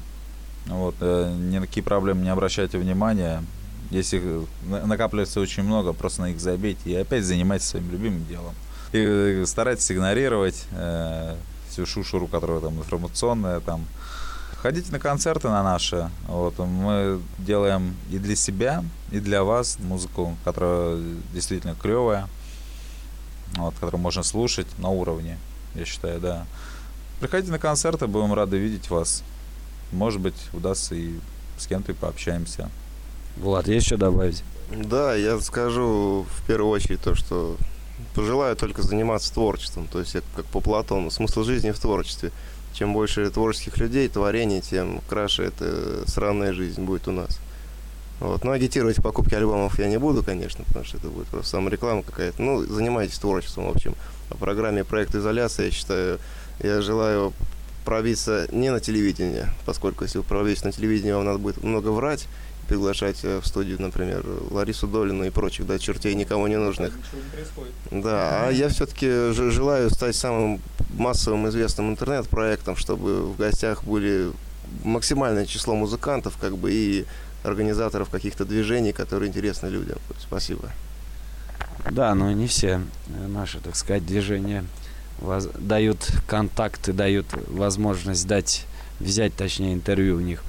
Вот, 0.66 0.94
э, 1.00 1.34
ни 1.36 1.59
на 1.59 1.66
какие 1.66 1.82
проблемы 1.82 2.22
не 2.22 2.28
обращайте 2.28 2.78
внимания. 2.78 3.42
Если 3.90 4.22
накапливается 4.68 5.40
очень 5.40 5.64
много, 5.64 5.92
просто 5.92 6.22
на 6.22 6.26
них 6.26 6.40
забейте 6.40 6.90
и 6.90 6.94
опять 6.94 7.24
занимайтесь 7.24 7.66
своим 7.66 7.90
любимым 7.90 8.24
делом. 8.26 8.54
И 8.93 8.99
э, 8.99 9.45
старайтесь 9.47 9.91
игнорировать 9.91 10.64
э, 10.72 11.36
всю 11.68 11.86
шушуру, 11.86 12.26
которая 12.26 12.61
там 12.61 12.78
информационная, 12.78 13.61
там. 13.61 13.84
Ходите 14.62 14.91
на 14.91 14.99
концерты 14.99 15.49
на 15.49 15.62
наши. 15.62 16.11
Вот, 16.26 16.59
мы 16.59 17.20
делаем 17.39 17.95
и 18.11 18.18
для 18.18 18.34
себя, 18.34 18.82
и 19.12 19.20
для 19.20 19.45
вас 19.45 19.78
музыку, 19.78 20.36
которая 20.45 21.01
действительно 21.32 21.76
клевая 21.80 22.28
вот, 23.57 23.74
который 23.80 23.97
можно 23.97 24.22
слушать 24.22 24.66
на 24.78 24.89
уровне, 24.91 25.39
я 25.74 25.84
считаю, 25.84 26.20
да. 26.20 26.47
Приходите 27.20 27.51
на 27.51 27.59
концерты, 27.59 28.07
будем 28.07 28.32
рады 28.32 28.59
видеть 28.59 28.91
вас. 28.91 29.22
Может 29.91 30.20
быть, 30.20 30.36
удастся 30.53 30.95
и 30.95 31.18
с 31.57 31.66
кем-то 31.66 31.93
и 31.93 31.95
пообщаемся. 31.95 32.70
Влад, 33.36 33.68
есть 33.68 33.86
что 33.86 33.97
добавить? 33.97 34.45
Да, 34.70 35.14
я 35.14 35.41
скажу 35.41 36.26
в 36.28 36.47
первую 36.47 36.70
очередь 36.70 37.01
то, 37.01 37.14
что 37.14 37.57
пожелаю 38.14 38.56
только 38.56 38.82
заниматься 38.82 39.32
творчеством. 39.32 39.86
То 39.90 40.00
есть, 40.00 40.14
я 40.14 40.22
как 40.36 40.44
по 40.46 40.61
Платону, 40.61 41.11
смысл 41.11 41.44
жизни 41.44 41.70
в 41.70 41.78
творчестве. 41.78 42.32
Чем 42.74 42.92
больше 42.92 43.28
творческих 43.30 43.78
людей, 43.78 44.09
творений, 44.09 44.61
тем 44.61 45.00
краше 45.09 45.44
эта 45.44 46.09
сраная 46.09 46.52
жизнь 46.52 46.82
будет 46.82 47.09
у 47.09 47.12
нас. 47.12 47.40
Вот. 48.20 48.44
Но 48.44 48.50
агитировать 48.52 48.98
в 48.98 49.02
покупке 49.02 49.36
альбомов 49.36 49.78
я 49.78 49.88
не 49.88 49.98
буду, 49.98 50.22
конечно, 50.22 50.64
потому 50.64 50.84
что 50.84 50.98
это 50.98 51.09
будет 51.09 51.28
просто 51.28 51.50
самореклама 51.50 52.02
какая-то. 52.02 52.42
Ну, 52.42 52.64
занимайтесь 52.64 53.18
творчеством, 53.18 53.66
в 53.66 53.70
общем. 53.70 53.94
О 54.30 54.34
программе 54.34 54.84
«Проект 54.84 55.14
изоляция», 55.14 55.66
я 55.66 55.72
считаю, 55.72 56.18
я 56.61 56.82
желаю 56.82 57.32
пробиться 57.84 58.46
не 58.52 58.70
на 58.70 58.80
телевидение, 58.80 59.48
поскольку 59.64 60.04
если 60.04 60.18
вы 60.18 60.24
пробьетесь 60.24 60.64
на 60.64 60.72
телевидение, 60.72 61.14
вам 61.14 61.24
надо 61.24 61.38
будет 61.38 61.62
много 61.62 61.88
врать, 61.88 62.26
приглашать 62.68 63.24
э, 63.24 63.40
в 63.40 63.46
студию, 63.46 63.80
например, 63.80 64.24
Ларису 64.50 64.86
Долину 64.86 65.24
и 65.24 65.30
прочих, 65.30 65.66
да, 65.66 65.78
чертей 65.78 66.14
никому 66.14 66.46
не 66.46 66.56
нужных. 66.56 66.92
Да, 67.90 68.46
а 68.46 68.50
я 68.50 68.68
все-таки 68.68 69.32
желаю 69.32 69.90
стать 69.90 70.14
самым 70.14 70.60
массовым 70.90 71.48
известным 71.48 71.90
интернет-проектом, 71.90 72.76
чтобы 72.76 73.22
в 73.22 73.36
гостях 73.36 73.84
были 73.84 74.30
максимальное 74.84 75.46
число 75.46 75.74
музыкантов, 75.74 76.36
как 76.38 76.56
бы, 76.56 76.72
и 76.72 77.04
организаторов 77.42 78.10
каких-то 78.10 78.44
движений, 78.44 78.92
которые 78.92 79.28
интересны 79.28 79.68
людям. 79.68 79.98
Спасибо. 80.20 80.70
Да, 81.90 82.14
но 82.14 82.32
не 82.32 82.46
все 82.46 82.82
наши, 83.28 83.60
так 83.60 83.76
сказать, 83.76 84.04
движения 84.04 84.64
воз... 85.20 85.48
дают 85.58 86.10
контакты, 86.26 86.92
дают 86.92 87.26
возможность 87.48 88.26
дать, 88.26 88.66
взять, 89.00 89.34
точнее, 89.34 89.74
интервью 89.74 90.16
у 90.16 90.20
них. 90.20 90.42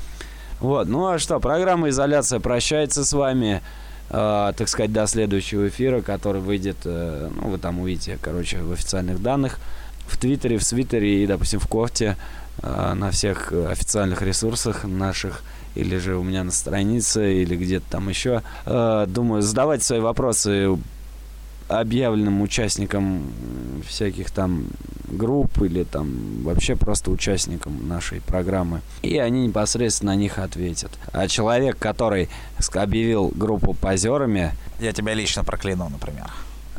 Вот, 0.59 0.87
ну 0.87 1.07
а 1.07 1.19
что, 1.19 1.39
программа 1.39 1.89
«Изоляция» 1.89 2.39
прощается 2.39 3.05
с 3.05 3.13
вами, 3.13 3.61
э, 4.09 4.53
так 4.55 4.67
сказать, 4.67 4.91
до 4.91 5.07
следующего 5.07 5.69
эфира, 5.69 6.01
который 6.01 6.41
выйдет, 6.41 6.77
э, 6.83 7.29
ну, 7.33 7.49
вы 7.49 7.57
там 7.57 7.79
увидите, 7.79 8.17
короче, 8.21 8.57
в 8.57 8.73
официальных 8.73 9.21
данных, 9.21 9.59
в 10.07 10.17
Твиттере, 10.17 10.57
в 10.57 10.63
Свитере 10.63 11.23
и, 11.23 11.27
допустим, 11.27 11.59
в 11.59 11.67
Кофте, 11.67 12.17
э, 12.61 12.93
на 12.93 13.11
всех 13.11 13.53
официальных 13.53 14.21
ресурсах 14.21 14.83
наших, 14.83 15.43
или 15.75 15.97
же 15.97 16.17
у 16.17 16.23
меня 16.23 16.43
на 16.43 16.51
странице, 16.51 17.41
или 17.41 17.55
где-то 17.55 17.85
там 17.89 18.09
еще. 18.09 18.41
Э, 18.65 19.05
думаю, 19.07 19.41
задавайте 19.41 19.85
свои 19.85 19.99
вопросы 19.99 20.77
объявленным 21.69 22.41
участникам 22.41 23.31
всяких 23.87 24.31
там 24.31 24.65
групп 25.07 25.61
или 25.61 25.83
там 25.83 26.43
вообще 26.43 26.75
просто 26.75 27.11
участникам 27.11 27.87
нашей 27.87 28.21
программы. 28.21 28.81
И 29.01 29.17
они 29.17 29.47
непосредственно 29.47 30.13
на 30.13 30.15
них 30.17 30.37
ответят. 30.39 30.91
А 31.13 31.27
человек, 31.27 31.77
который 31.77 32.29
объявил 32.73 33.31
группу 33.35 33.73
позерами... 33.73 34.53
Я 34.79 34.93
тебя 34.93 35.13
лично 35.13 35.43
прокляну, 35.43 35.89
например. 35.89 36.29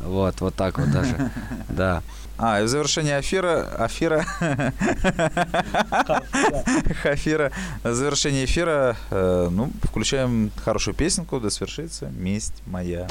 Вот, 0.00 0.40
вот 0.40 0.54
так 0.54 0.78
вот 0.78 0.90
даже, 0.90 1.30
да. 1.68 2.02
А, 2.38 2.62
и 2.62 2.64
в 2.64 2.68
завершение 2.68 3.20
эфира, 3.20 3.68
эфира, 3.86 4.24
эфира, 7.04 7.52
в 7.84 7.92
завершение 7.92 8.46
эфира, 8.46 8.96
э, 9.10 9.48
ну, 9.50 9.70
включаем 9.82 10.50
хорошую 10.64 10.94
песенку, 10.94 11.38
да 11.38 11.50
свершится 11.50 12.06
месть 12.06 12.62
моя. 12.64 13.06